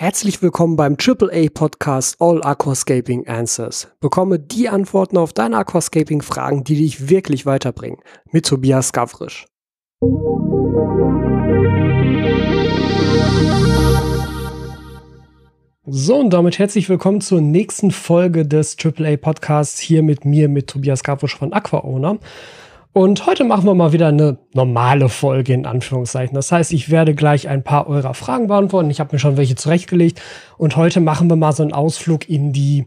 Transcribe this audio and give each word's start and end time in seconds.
Herzlich 0.00 0.40
willkommen 0.42 0.76
beim 0.76 0.96
AAA 0.96 1.48
Podcast 1.52 2.18
All 2.20 2.40
Aquascaping 2.44 3.26
Answers. 3.26 3.88
Bekomme 3.98 4.38
die 4.38 4.68
Antworten 4.68 5.16
auf 5.16 5.32
deine 5.32 5.56
Aquascaping 5.56 6.22
Fragen, 6.22 6.62
die 6.62 6.76
dich 6.76 7.08
wirklich 7.08 7.46
weiterbringen. 7.46 7.98
Mit 8.30 8.46
Tobias 8.46 8.92
Gavrisch. 8.92 9.46
So, 15.84 16.16
und 16.16 16.30
damit 16.30 16.60
herzlich 16.60 16.88
willkommen 16.88 17.20
zur 17.20 17.40
nächsten 17.40 17.90
Folge 17.90 18.46
des 18.46 18.76
AAA 18.80 19.16
Podcasts 19.16 19.80
hier 19.80 20.04
mit 20.04 20.24
mir, 20.24 20.48
mit 20.48 20.68
Tobias 20.68 21.02
Gavrisch 21.02 21.36
von 21.36 21.52
AquaOwner. 21.52 22.20
Und 22.92 23.26
heute 23.26 23.44
machen 23.44 23.66
wir 23.66 23.74
mal 23.74 23.92
wieder 23.92 24.08
eine 24.08 24.38
normale 24.54 25.08
Folge 25.08 25.52
in 25.52 25.66
Anführungszeichen. 25.66 26.34
Das 26.34 26.50
heißt, 26.50 26.72
ich 26.72 26.90
werde 26.90 27.14
gleich 27.14 27.48
ein 27.48 27.62
paar 27.62 27.86
eurer 27.86 28.14
Fragen 28.14 28.48
beantworten. 28.48 28.90
Ich 28.90 28.98
habe 28.98 29.14
mir 29.14 29.18
schon 29.18 29.36
welche 29.36 29.54
zurechtgelegt. 29.54 30.20
Und 30.56 30.76
heute 30.76 31.00
machen 31.00 31.28
wir 31.28 31.36
mal 31.36 31.52
so 31.52 31.62
einen 31.62 31.72
Ausflug 31.72 32.28
in 32.28 32.52
die 32.52 32.86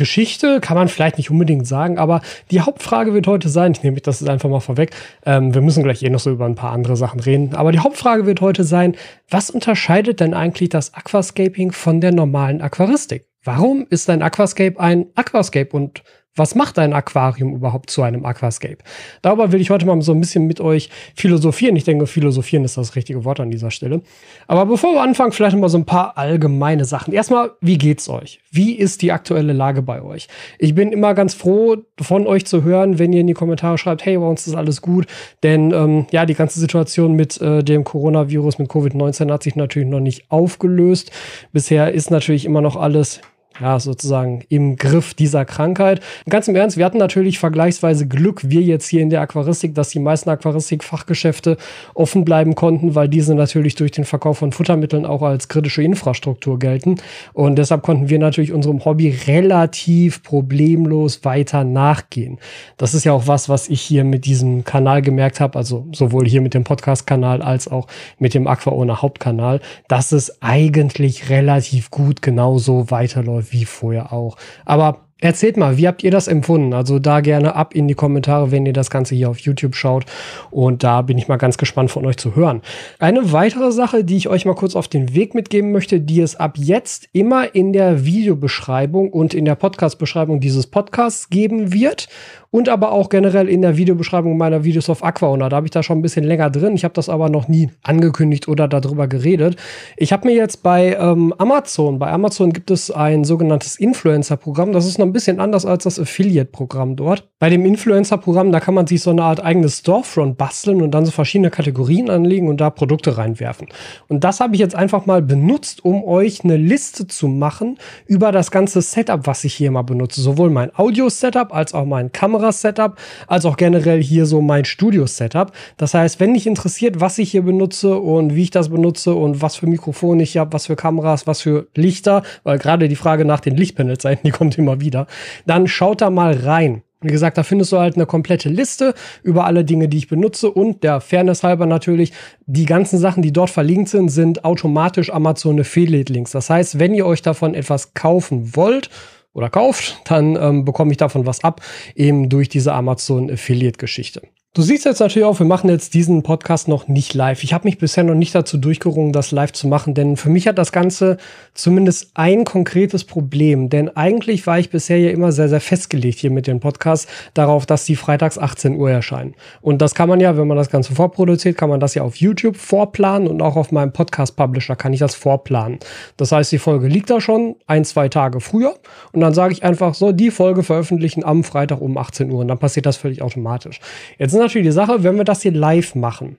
Geschichte, 0.00 0.60
kann 0.60 0.78
man 0.78 0.88
vielleicht 0.88 1.18
nicht 1.18 1.30
unbedingt 1.30 1.66
sagen, 1.66 1.98
aber 1.98 2.22
die 2.50 2.62
Hauptfrage 2.62 3.12
wird 3.12 3.26
heute 3.26 3.50
sein, 3.50 3.72
ich 3.72 3.82
nehme 3.82 4.00
das 4.00 4.26
einfach 4.26 4.48
mal 4.48 4.60
vorweg, 4.60 4.92
ähm, 5.26 5.52
wir 5.52 5.60
müssen 5.60 5.82
gleich 5.82 6.02
eh 6.02 6.08
noch 6.08 6.20
so 6.20 6.30
über 6.30 6.46
ein 6.46 6.54
paar 6.54 6.72
andere 6.72 6.96
Sachen 6.96 7.20
reden, 7.20 7.54
aber 7.54 7.70
die 7.70 7.80
Hauptfrage 7.80 8.24
wird 8.24 8.40
heute 8.40 8.64
sein, 8.64 8.96
was 9.28 9.50
unterscheidet 9.50 10.20
denn 10.20 10.32
eigentlich 10.32 10.70
das 10.70 10.94
Aquascaping 10.94 11.72
von 11.72 12.00
der 12.00 12.12
normalen 12.12 12.62
Aquaristik? 12.62 13.26
Warum 13.44 13.86
ist 13.90 14.08
ein 14.08 14.22
Aquascape 14.22 14.80
ein 14.80 15.08
Aquascape 15.16 15.76
und 15.76 16.02
was 16.36 16.54
macht 16.54 16.78
ein 16.78 16.92
Aquarium 16.92 17.54
überhaupt 17.54 17.90
zu 17.90 18.02
einem 18.02 18.24
Aquascape? 18.24 18.78
Darüber 19.20 19.52
will 19.52 19.60
ich 19.60 19.70
heute 19.70 19.84
mal 19.84 20.00
so 20.00 20.12
ein 20.12 20.20
bisschen 20.20 20.46
mit 20.46 20.60
euch 20.60 20.88
philosophieren. 21.16 21.74
Ich 21.76 21.84
denke, 21.84 22.06
philosophieren 22.06 22.64
ist 22.64 22.76
das 22.76 22.94
richtige 22.94 23.24
Wort 23.24 23.40
an 23.40 23.50
dieser 23.50 23.70
Stelle. 23.70 24.02
Aber 24.46 24.66
bevor 24.66 24.94
wir 24.94 25.02
anfangen, 25.02 25.32
vielleicht 25.32 25.56
mal 25.56 25.68
so 25.68 25.78
ein 25.78 25.86
paar 25.86 26.16
allgemeine 26.16 26.84
Sachen. 26.84 27.12
Erstmal, 27.12 27.50
wie 27.60 27.78
geht's 27.78 28.08
euch? 28.08 28.40
Wie 28.50 28.74
ist 28.74 29.02
die 29.02 29.12
aktuelle 29.12 29.52
Lage 29.52 29.82
bei 29.82 30.02
euch? 30.02 30.28
Ich 30.58 30.74
bin 30.74 30.92
immer 30.92 31.14
ganz 31.14 31.34
froh, 31.34 31.78
von 32.00 32.26
euch 32.26 32.46
zu 32.46 32.62
hören, 32.62 32.98
wenn 32.98 33.12
ihr 33.12 33.20
in 33.20 33.26
die 33.26 33.34
Kommentare 33.34 33.76
schreibt, 33.76 34.04
hey, 34.06 34.16
bei 34.16 34.26
uns 34.26 34.46
ist 34.46 34.54
alles 34.54 34.82
gut. 34.82 35.06
Denn 35.42 35.72
ähm, 35.72 36.06
ja, 36.12 36.26
die 36.26 36.34
ganze 36.34 36.60
Situation 36.60 37.14
mit 37.14 37.40
äh, 37.40 37.64
dem 37.64 37.82
Coronavirus, 37.82 38.58
mit 38.58 38.70
Covid-19 38.70 39.32
hat 39.32 39.42
sich 39.42 39.56
natürlich 39.56 39.88
noch 39.88 40.00
nicht 40.00 40.30
aufgelöst. 40.30 41.10
Bisher 41.52 41.92
ist 41.92 42.10
natürlich 42.10 42.44
immer 42.44 42.60
noch 42.60 42.76
alles 42.76 43.20
ja, 43.60 43.78
sozusagen 43.78 44.42
im 44.48 44.76
Griff 44.76 45.14
dieser 45.14 45.44
Krankheit. 45.44 46.00
ganz 46.28 46.48
im 46.48 46.56
Ernst, 46.56 46.76
wir 46.76 46.84
hatten 46.84 46.98
natürlich 46.98 47.38
vergleichsweise 47.38 48.08
Glück, 48.08 48.48
wir 48.48 48.62
jetzt 48.62 48.88
hier 48.88 49.02
in 49.02 49.10
der 49.10 49.20
Aquaristik, 49.20 49.74
dass 49.74 49.90
die 49.90 49.98
meisten 49.98 50.30
Aquaristik-Fachgeschäfte 50.30 51.56
offen 51.94 52.24
bleiben 52.24 52.54
konnten, 52.54 52.94
weil 52.94 53.08
diese 53.08 53.34
natürlich 53.34 53.74
durch 53.74 53.90
den 53.90 54.04
Verkauf 54.04 54.38
von 54.38 54.52
Futtermitteln 54.52 55.04
auch 55.04 55.22
als 55.22 55.48
kritische 55.48 55.82
Infrastruktur 55.82 56.58
gelten. 56.58 56.96
Und 57.32 57.56
deshalb 57.56 57.82
konnten 57.82 58.08
wir 58.08 58.18
natürlich 58.18 58.52
unserem 58.52 58.84
Hobby 58.84 59.10
relativ 59.26 60.22
problemlos 60.22 61.24
weiter 61.24 61.64
nachgehen. 61.64 62.38
Das 62.78 62.94
ist 62.94 63.04
ja 63.04 63.12
auch 63.12 63.26
was, 63.26 63.48
was 63.48 63.68
ich 63.68 63.80
hier 63.80 64.04
mit 64.04 64.24
diesem 64.24 64.64
Kanal 64.64 65.02
gemerkt 65.02 65.40
habe, 65.40 65.58
also 65.58 65.86
sowohl 65.92 66.26
hier 66.26 66.40
mit 66.40 66.54
dem 66.54 66.64
Podcast-Kanal 66.64 67.42
als 67.42 67.68
auch 67.68 67.86
mit 68.18 68.32
dem 68.34 68.46
AquaOwner 68.46 69.02
Hauptkanal, 69.02 69.60
dass 69.88 70.12
es 70.12 70.40
eigentlich 70.42 71.28
relativ 71.28 71.90
gut 71.90 72.22
genauso 72.22 72.90
weiterläuft 72.90 73.49
wie 73.50 73.64
vorher 73.64 74.12
auch. 74.12 74.36
Aber 74.64 75.06
Erzählt 75.20 75.58
mal, 75.58 75.76
wie 75.76 75.86
habt 75.86 76.02
ihr 76.02 76.10
das 76.10 76.28
empfunden? 76.28 76.72
Also 76.72 76.98
da 76.98 77.20
gerne 77.20 77.54
ab 77.54 77.74
in 77.74 77.86
die 77.88 77.94
Kommentare, 77.94 78.50
wenn 78.50 78.64
ihr 78.64 78.72
das 78.72 78.88
Ganze 78.88 79.14
hier 79.14 79.28
auf 79.28 79.38
YouTube 79.38 79.74
schaut. 79.74 80.06
Und 80.50 80.82
da 80.82 81.02
bin 81.02 81.18
ich 81.18 81.28
mal 81.28 81.36
ganz 81.36 81.58
gespannt 81.58 81.90
von 81.90 82.06
euch 82.06 82.16
zu 82.16 82.34
hören. 82.34 82.62
Eine 82.98 83.30
weitere 83.30 83.70
Sache, 83.70 84.02
die 84.02 84.16
ich 84.16 84.28
euch 84.28 84.46
mal 84.46 84.54
kurz 84.54 84.74
auf 84.74 84.88
den 84.88 85.14
Weg 85.14 85.34
mitgeben 85.34 85.72
möchte, 85.72 86.00
die 86.00 86.22
es 86.22 86.36
ab 86.36 86.54
jetzt 86.56 87.08
immer 87.12 87.54
in 87.54 87.74
der 87.74 88.06
Videobeschreibung 88.06 89.10
und 89.12 89.34
in 89.34 89.44
der 89.44 89.56
Podcast-Beschreibung 89.56 90.40
dieses 90.40 90.66
Podcasts 90.66 91.28
geben 91.28 91.72
wird 91.72 92.08
und 92.50 92.68
aber 92.68 92.92
auch 92.92 93.08
generell 93.08 93.48
in 93.48 93.62
der 93.62 93.76
Videobeschreibung 93.76 94.36
meiner 94.36 94.64
Videos 94.64 94.90
auf 94.90 95.04
Aquaona. 95.04 95.48
Da 95.48 95.56
habe 95.56 95.66
ich 95.66 95.70
da 95.70 95.82
schon 95.82 95.98
ein 95.98 96.02
bisschen 96.02 96.24
länger 96.24 96.50
drin. 96.50 96.74
Ich 96.74 96.84
habe 96.84 96.94
das 96.94 97.08
aber 97.08 97.28
noch 97.28 97.48
nie 97.48 97.70
angekündigt 97.82 98.48
oder 98.48 98.66
darüber 98.66 99.06
geredet. 99.06 99.56
Ich 99.96 100.12
habe 100.12 100.28
mir 100.28 100.34
jetzt 100.34 100.62
bei 100.62 100.96
ähm, 100.98 101.32
Amazon, 101.38 101.98
bei 101.98 102.10
Amazon 102.10 102.52
gibt 102.52 102.70
es 102.70 102.90
ein 102.90 103.24
sogenanntes 103.24 103.76
Influencer-Programm. 103.76 104.72
Das 104.72 104.86
ist 104.86 104.98
noch 104.98 105.06
ein 105.06 105.12
bisschen 105.12 105.38
anders 105.38 105.64
als 105.64 105.84
das 105.84 105.98
Affiliate-Programm 106.00 106.96
dort. 106.96 107.28
Bei 107.38 107.50
dem 107.50 107.64
Influencer-Programm, 107.64 108.50
da 108.50 108.60
kann 108.60 108.74
man 108.74 108.86
sich 108.86 109.00
so 109.00 109.10
eine 109.10 109.22
Art 109.22 109.42
eigenes 109.42 109.78
Storefront 109.78 110.36
basteln 110.36 110.82
und 110.82 110.90
dann 110.90 111.04
so 111.04 111.12
verschiedene 111.12 111.50
Kategorien 111.50 112.10
anlegen 112.10 112.48
und 112.48 112.60
da 112.60 112.70
Produkte 112.70 113.16
reinwerfen. 113.16 113.68
Und 114.08 114.24
das 114.24 114.40
habe 114.40 114.54
ich 114.54 114.60
jetzt 114.60 114.74
einfach 114.74 115.06
mal 115.06 115.22
benutzt, 115.22 115.84
um 115.84 116.02
euch 116.02 116.42
eine 116.42 116.56
Liste 116.56 117.06
zu 117.06 117.28
machen 117.28 117.78
über 118.06 118.32
das 118.32 118.50
ganze 118.50 118.82
Setup, 118.82 119.26
was 119.26 119.44
ich 119.44 119.54
hier 119.54 119.70
mal 119.70 119.82
benutze. 119.82 120.20
Sowohl 120.20 120.50
mein 120.50 120.74
Audio-Setup 120.76 121.54
als 121.54 121.74
auch 121.74 121.84
mein 121.84 122.10
Kamera 122.10 122.39
Kamerasetup, 122.40 122.96
als 123.26 123.44
auch 123.44 123.56
generell 123.56 124.02
hier 124.02 124.26
so 124.26 124.40
mein 124.40 124.64
Studio-Setup. 124.64 125.52
Das 125.76 125.94
heißt, 125.94 126.20
wenn 126.20 126.34
dich 126.34 126.46
interessiert, 126.46 127.00
was 127.00 127.18
ich 127.18 127.30
hier 127.30 127.42
benutze 127.42 127.96
und 127.96 128.34
wie 128.34 128.44
ich 128.44 128.50
das 128.50 128.70
benutze 128.70 129.14
und 129.14 129.42
was 129.42 129.56
für 129.56 129.66
Mikrofone 129.66 130.22
ich 130.22 130.36
habe, 130.36 130.52
was 130.52 130.66
für 130.66 130.76
Kameras, 130.76 131.26
was 131.26 131.42
für 131.42 131.68
Lichter, 131.74 132.22
weil 132.42 132.58
gerade 132.58 132.88
die 132.88 132.96
Frage 132.96 133.24
nach 133.24 133.40
den 133.40 133.56
Lichtpanelseiten, 133.56 134.22
die 134.24 134.30
kommt 134.30 134.58
immer 134.58 134.80
wieder, 134.80 135.06
dann 135.46 135.68
schaut 135.68 136.00
da 136.00 136.10
mal 136.10 136.34
rein. 136.34 136.82
Wie 137.02 137.10
gesagt, 137.10 137.38
da 137.38 137.44
findest 137.44 137.72
du 137.72 137.78
halt 137.78 137.96
eine 137.96 138.04
komplette 138.04 138.50
Liste 138.50 138.92
über 139.22 139.46
alle 139.46 139.64
Dinge, 139.64 139.88
die 139.88 139.96
ich 139.96 140.08
benutze 140.08 140.50
und 140.50 140.82
der 140.82 141.00
Fairness 141.00 141.42
halber 141.42 141.64
natürlich, 141.64 142.12
die 142.44 142.66
ganzen 142.66 142.98
Sachen, 142.98 143.22
die 143.22 143.32
dort 143.32 143.48
verlinkt 143.48 143.88
sind, 143.88 144.10
sind 144.10 144.44
automatisch 144.44 145.10
Amazon 145.10 145.58
Affiliate 145.58 146.12
Links. 146.12 146.32
Das 146.32 146.50
heißt, 146.50 146.78
wenn 146.78 146.92
ihr 146.92 147.06
euch 147.06 147.22
davon 147.22 147.54
etwas 147.54 147.94
kaufen 147.94 148.54
wollt, 148.54 148.90
oder 149.32 149.50
kauft, 149.50 150.00
dann 150.04 150.36
ähm, 150.36 150.64
bekomme 150.64 150.90
ich 150.90 150.96
davon 150.96 151.26
was 151.26 151.44
ab, 151.44 151.60
eben 151.94 152.28
durch 152.28 152.48
diese 152.48 152.72
Amazon 152.72 153.30
Affiliate 153.30 153.78
Geschichte. 153.78 154.22
Du 154.52 154.62
siehst 154.62 154.84
jetzt 154.84 154.98
natürlich 154.98 155.26
auch, 155.26 155.38
wir 155.38 155.46
machen 155.46 155.70
jetzt 155.70 155.94
diesen 155.94 156.24
Podcast 156.24 156.66
noch 156.66 156.88
nicht 156.88 157.14
live. 157.14 157.44
Ich 157.44 157.52
habe 157.52 157.68
mich 157.68 157.78
bisher 157.78 158.02
noch 158.02 158.16
nicht 158.16 158.34
dazu 158.34 158.58
durchgerungen, 158.58 159.12
das 159.12 159.30
live 159.30 159.52
zu 159.52 159.68
machen, 159.68 159.94
denn 159.94 160.16
für 160.16 160.28
mich 160.28 160.48
hat 160.48 160.58
das 160.58 160.72
Ganze 160.72 161.18
zumindest 161.54 162.10
ein 162.14 162.44
konkretes 162.44 163.04
Problem. 163.04 163.68
Denn 163.68 163.96
eigentlich 163.96 164.48
war 164.48 164.58
ich 164.58 164.68
bisher 164.68 164.98
ja 164.98 165.10
immer 165.10 165.30
sehr, 165.30 165.48
sehr 165.48 165.60
festgelegt 165.60 166.18
hier 166.18 166.32
mit 166.32 166.48
den 166.48 166.58
Podcasts 166.58 167.06
darauf, 167.32 167.64
dass 167.64 167.84
die 167.84 167.94
freitags 167.94 168.38
18 168.38 168.74
Uhr 168.74 168.90
erscheinen. 168.90 169.36
Und 169.60 169.80
das 169.80 169.94
kann 169.94 170.08
man 170.08 170.18
ja, 170.18 170.36
wenn 170.36 170.48
man 170.48 170.56
das 170.56 170.68
Ganze 170.68 170.96
vorproduziert, 170.96 171.56
kann 171.56 171.70
man 171.70 171.78
das 171.78 171.94
ja 171.94 172.02
auf 172.02 172.16
YouTube 172.16 172.56
vorplanen 172.56 173.28
und 173.28 173.42
auch 173.42 173.54
auf 173.54 173.70
meinem 173.70 173.92
Podcast-Publisher 173.92 174.74
kann 174.74 174.92
ich 174.92 174.98
das 174.98 175.14
vorplanen. 175.14 175.78
Das 176.16 176.32
heißt, 176.32 176.50
die 176.50 176.58
Folge 176.58 176.88
liegt 176.88 177.08
da 177.08 177.20
schon 177.20 177.54
ein, 177.68 177.84
zwei 177.84 178.08
Tage 178.08 178.40
früher 178.40 178.74
und 179.12 179.20
dann 179.20 179.32
sage 179.32 179.52
ich 179.52 179.62
einfach 179.62 179.94
so, 179.94 180.10
die 180.10 180.32
Folge 180.32 180.64
veröffentlichen 180.64 181.24
am 181.24 181.44
Freitag 181.44 181.80
um 181.80 181.96
18 181.96 182.32
Uhr 182.32 182.40
und 182.40 182.48
dann 182.48 182.58
passiert 182.58 182.86
das 182.86 182.96
völlig 182.96 183.22
automatisch. 183.22 183.78
Jetzt 184.18 184.39
natürlich 184.40 184.68
die 184.68 184.72
Sache, 184.72 185.02
wenn 185.02 185.16
wir 185.16 185.24
das 185.24 185.42
hier 185.42 185.52
live 185.52 185.94
machen, 185.94 186.38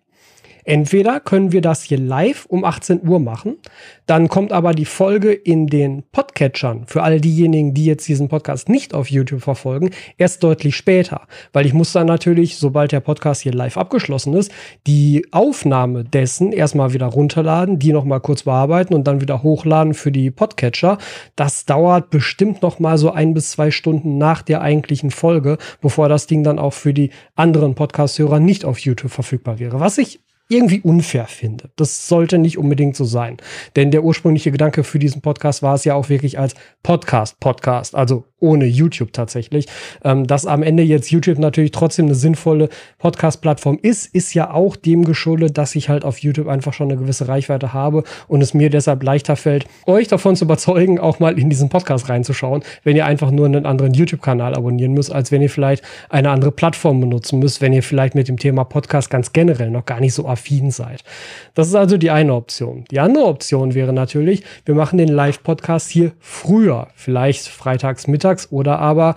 Entweder 0.64 1.20
können 1.20 1.52
wir 1.52 1.62
das 1.62 1.84
hier 1.84 1.98
live 1.98 2.46
um 2.48 2.64
18 2.64 3.08
Uhr 3.08 3.20
machen, 3.20 3.58
dann 4.06 4.28
kommt 4.28 4.52
aber 4.52 4.74
die 4.74 4.86
Folge 4.86 5.32
in 5.32 5.68
den 5.68 6.04
Podcatchern 6.12 6.86
für 6.86 7.04
all 7.04 7.22
diejenigen, 7.22 7.74
die 7.74 7.86
jetzt 7.86 8.08
diesen 8.08 8.28
Podcast 8.28 8.70
nicht 8.70 8.94
auf 8.94 9.10
YouTube 9.10 9.42
verfolgen, 9.42 9.92
erst 10.18 10.44
deutlich 10.44 10.76
später, 10.76 11.22
weil 11.54 11.66
ich 11.66 11.74
muss 11.74 11.94
dann 11.94 12.08
natürlich, 12.08 12.58
sobald 12.58 12.92
der 12.92 13.00
Podcast 13.00 13.42
hier 13.42 13.54
live 13.54 13.78
abgeschlossen 13.78 14.34
ist, 14.34 14.52
die 14.88 15.26
Aufnahme 15.32 16.04
dessen 16.04 16.52
erstmal 16.52 16.94
wieder 16.94 17.08
runterladen, 17.08 17.80
die 17.80 17.94
noch 17.94 18.06
mal 18.06 18.20
kurz 18.20 18.44
bearbeiten 18.44 18.94
und 18.94 19.06
dann 19.08 19.22
wieder 19.22 19.44
hochladen 19.44 19.94
für 19.94 20.12
die 20.12 20.32
Podcatcher. 20.32 20.98
Das 21.36 21.66
dauert 21.66 22.10
bestimmt 22.10 22.62
noch 22.62 22.80
mal 22.80 22.98
so 22.98 23.12
ein 23.12 23.34
bis 23.34 23.52
zwei 23.52 23.72
Stunden 23.72 24.18
nach 24.18 24.42
der 24.42 24.62
eigentlichen 24.62 25.12
Folge, 25.12 25.58
bevor 25.82 26.10
das 26.10 26.28
Ding 26.28 26.44
dann 26.44 26.60
auch 26.60 26.74
für 26.74 26.94
die 26.94 27.12
anderen 27.36 27.76
Podcast-Hörer 27.76 28.40
nicht 28.40 28.66
auf 28.66 28.80
YouTube 28.80 29.12
verfügbar 29.12 29.60
wäre. 29.60 29.80
Was 29.80 29.98
ich 29.98 30.20
irgendwie 30.52 30.82
unfair 30.82 31.26
finde. 31.26 31.70
Das 31.78 32.08
sollte 32.08 32.38
nicht 32.38 32.58
unbedingt 32.58 32.96
so 32.96 33.06
sein. 33.06 33.38
Denn 33.76 33.90
der 33.90 34.04
ursprüngliche 34.04 34.52
Gedanke 34.52 34.84
für 34.84 35.00
diesen 35.00 35.22
Podcast 35.22 35.64
war 35.64 35.76
es 35.76 35.86
ja 35.86 35.96
auch 35.96 36.10
wirklich 36.10 36.38
als 36.38 36.56
Podcast-Podcast, 36.84 37.96
also 37.96 38.26
ohne 38.42 38.66
YouTube 38.66 39.14
tatsächlich. 39.14 39.68
Ähm, 40.04 40.28
dass 40.28 40.46
am 40.46 40.64
Ende 40.64 40.84
jetzt 40.84 41.12
YouTube 41.12 41.38
natürlich 41.38 41.72
trotzdem 41.72 42.08
eine 42.08 42.16
sinnvolle 42.16 42.70
Podcast-Plattform 42.98 43.80
ist, 43.82 44.14
ist 44.14 44.34
ja 44.34 44.52
auch 44.52 44.76
dem 44.76 45.06
geschuldet, 45.06 45.58
dass 45.58 45.76
ich 45.76 45.90
halt 45.90 46.04
auf 46.04 46.18
YouTube 46.18 46.48
einfach 46.48 46.74
schon 46.74 46.92
eine 46.92 47.00
gewisse 47.00 47.28
Reichweite 47.28 47.72
habe 47.72 48.04
und 48.28 48.42
es 48.42 48.54
mir 48.54 48.70
deshalb 48.70 49.04
leichter 49.04 49.36
fällt, 49.36 49.66
euch 49.86 50.08
davon 50.08 50.36
zu 50.36 50.46
überzeugen, 50.46 51.00
auch 51.00 51.20
mal 51.20 51.38
in 51.40 51.50
diesen 51.50 51.70
Podcast 51.70 52.10
reinzuschauen, 52.10 52.64
wenn 52.84 52.96
ihr 52.96 53.06
einfach 53.06 53.32
nur 53.32 53.46
einen 53.46 53.66
anderen 53.66 53.94
YouTube-Kanal 53.94 54.56
abonnieren 54.56 54.94
müsst, 54.94 55.12
als 55.12 55.32
wenn 55.32 55.42
ihr 55.42 55.50
vielleicht 55.50 55.84
eine 56.10 56.32
andere 56.32 56.52
Plattform 56.52 57.00
benutzen 57.00 57.40
müsst, 57.40 57.62
wenn 57.62 57.74
ihr 57.74 57.84
vielleicht 57.84 58.16
mit 58.16 58.28
dem 58.28 58.38
Thema 58.38 58.64
Podcast 58.64 59.10
ganz 59.10 59.32
generell 59.34 59.70
noch 59.70 59.86
gar 59.86 60.00
nicht 60.00 60.14
so 60.14 60.28
affin 60.28 60.41
seid. 60.72 61.04
Das 61.54 61.68
ist 61.68 61.76
also 61.76 61.98
die 61.98 62.12
eine 62.12 62.34
Option. 62.34 62.86
Die 62.92 63.00
andere 63.00 63.26
Option 63.26 63.74
wäre 63.74 63.94
natürlich, 63.94 64.44
wir 64.66 64.76
machen 64.76 64.98
den 64.98 65.10
Live-Podcast 65.10 65.90
hier 65.90 66.12
früher, 66.20 66.88
vielleicht 66.96 67.48
freitags 67.48 68.08
mittags 68.08 68.52
oder 68.52 68.80
aber 68.80 69.16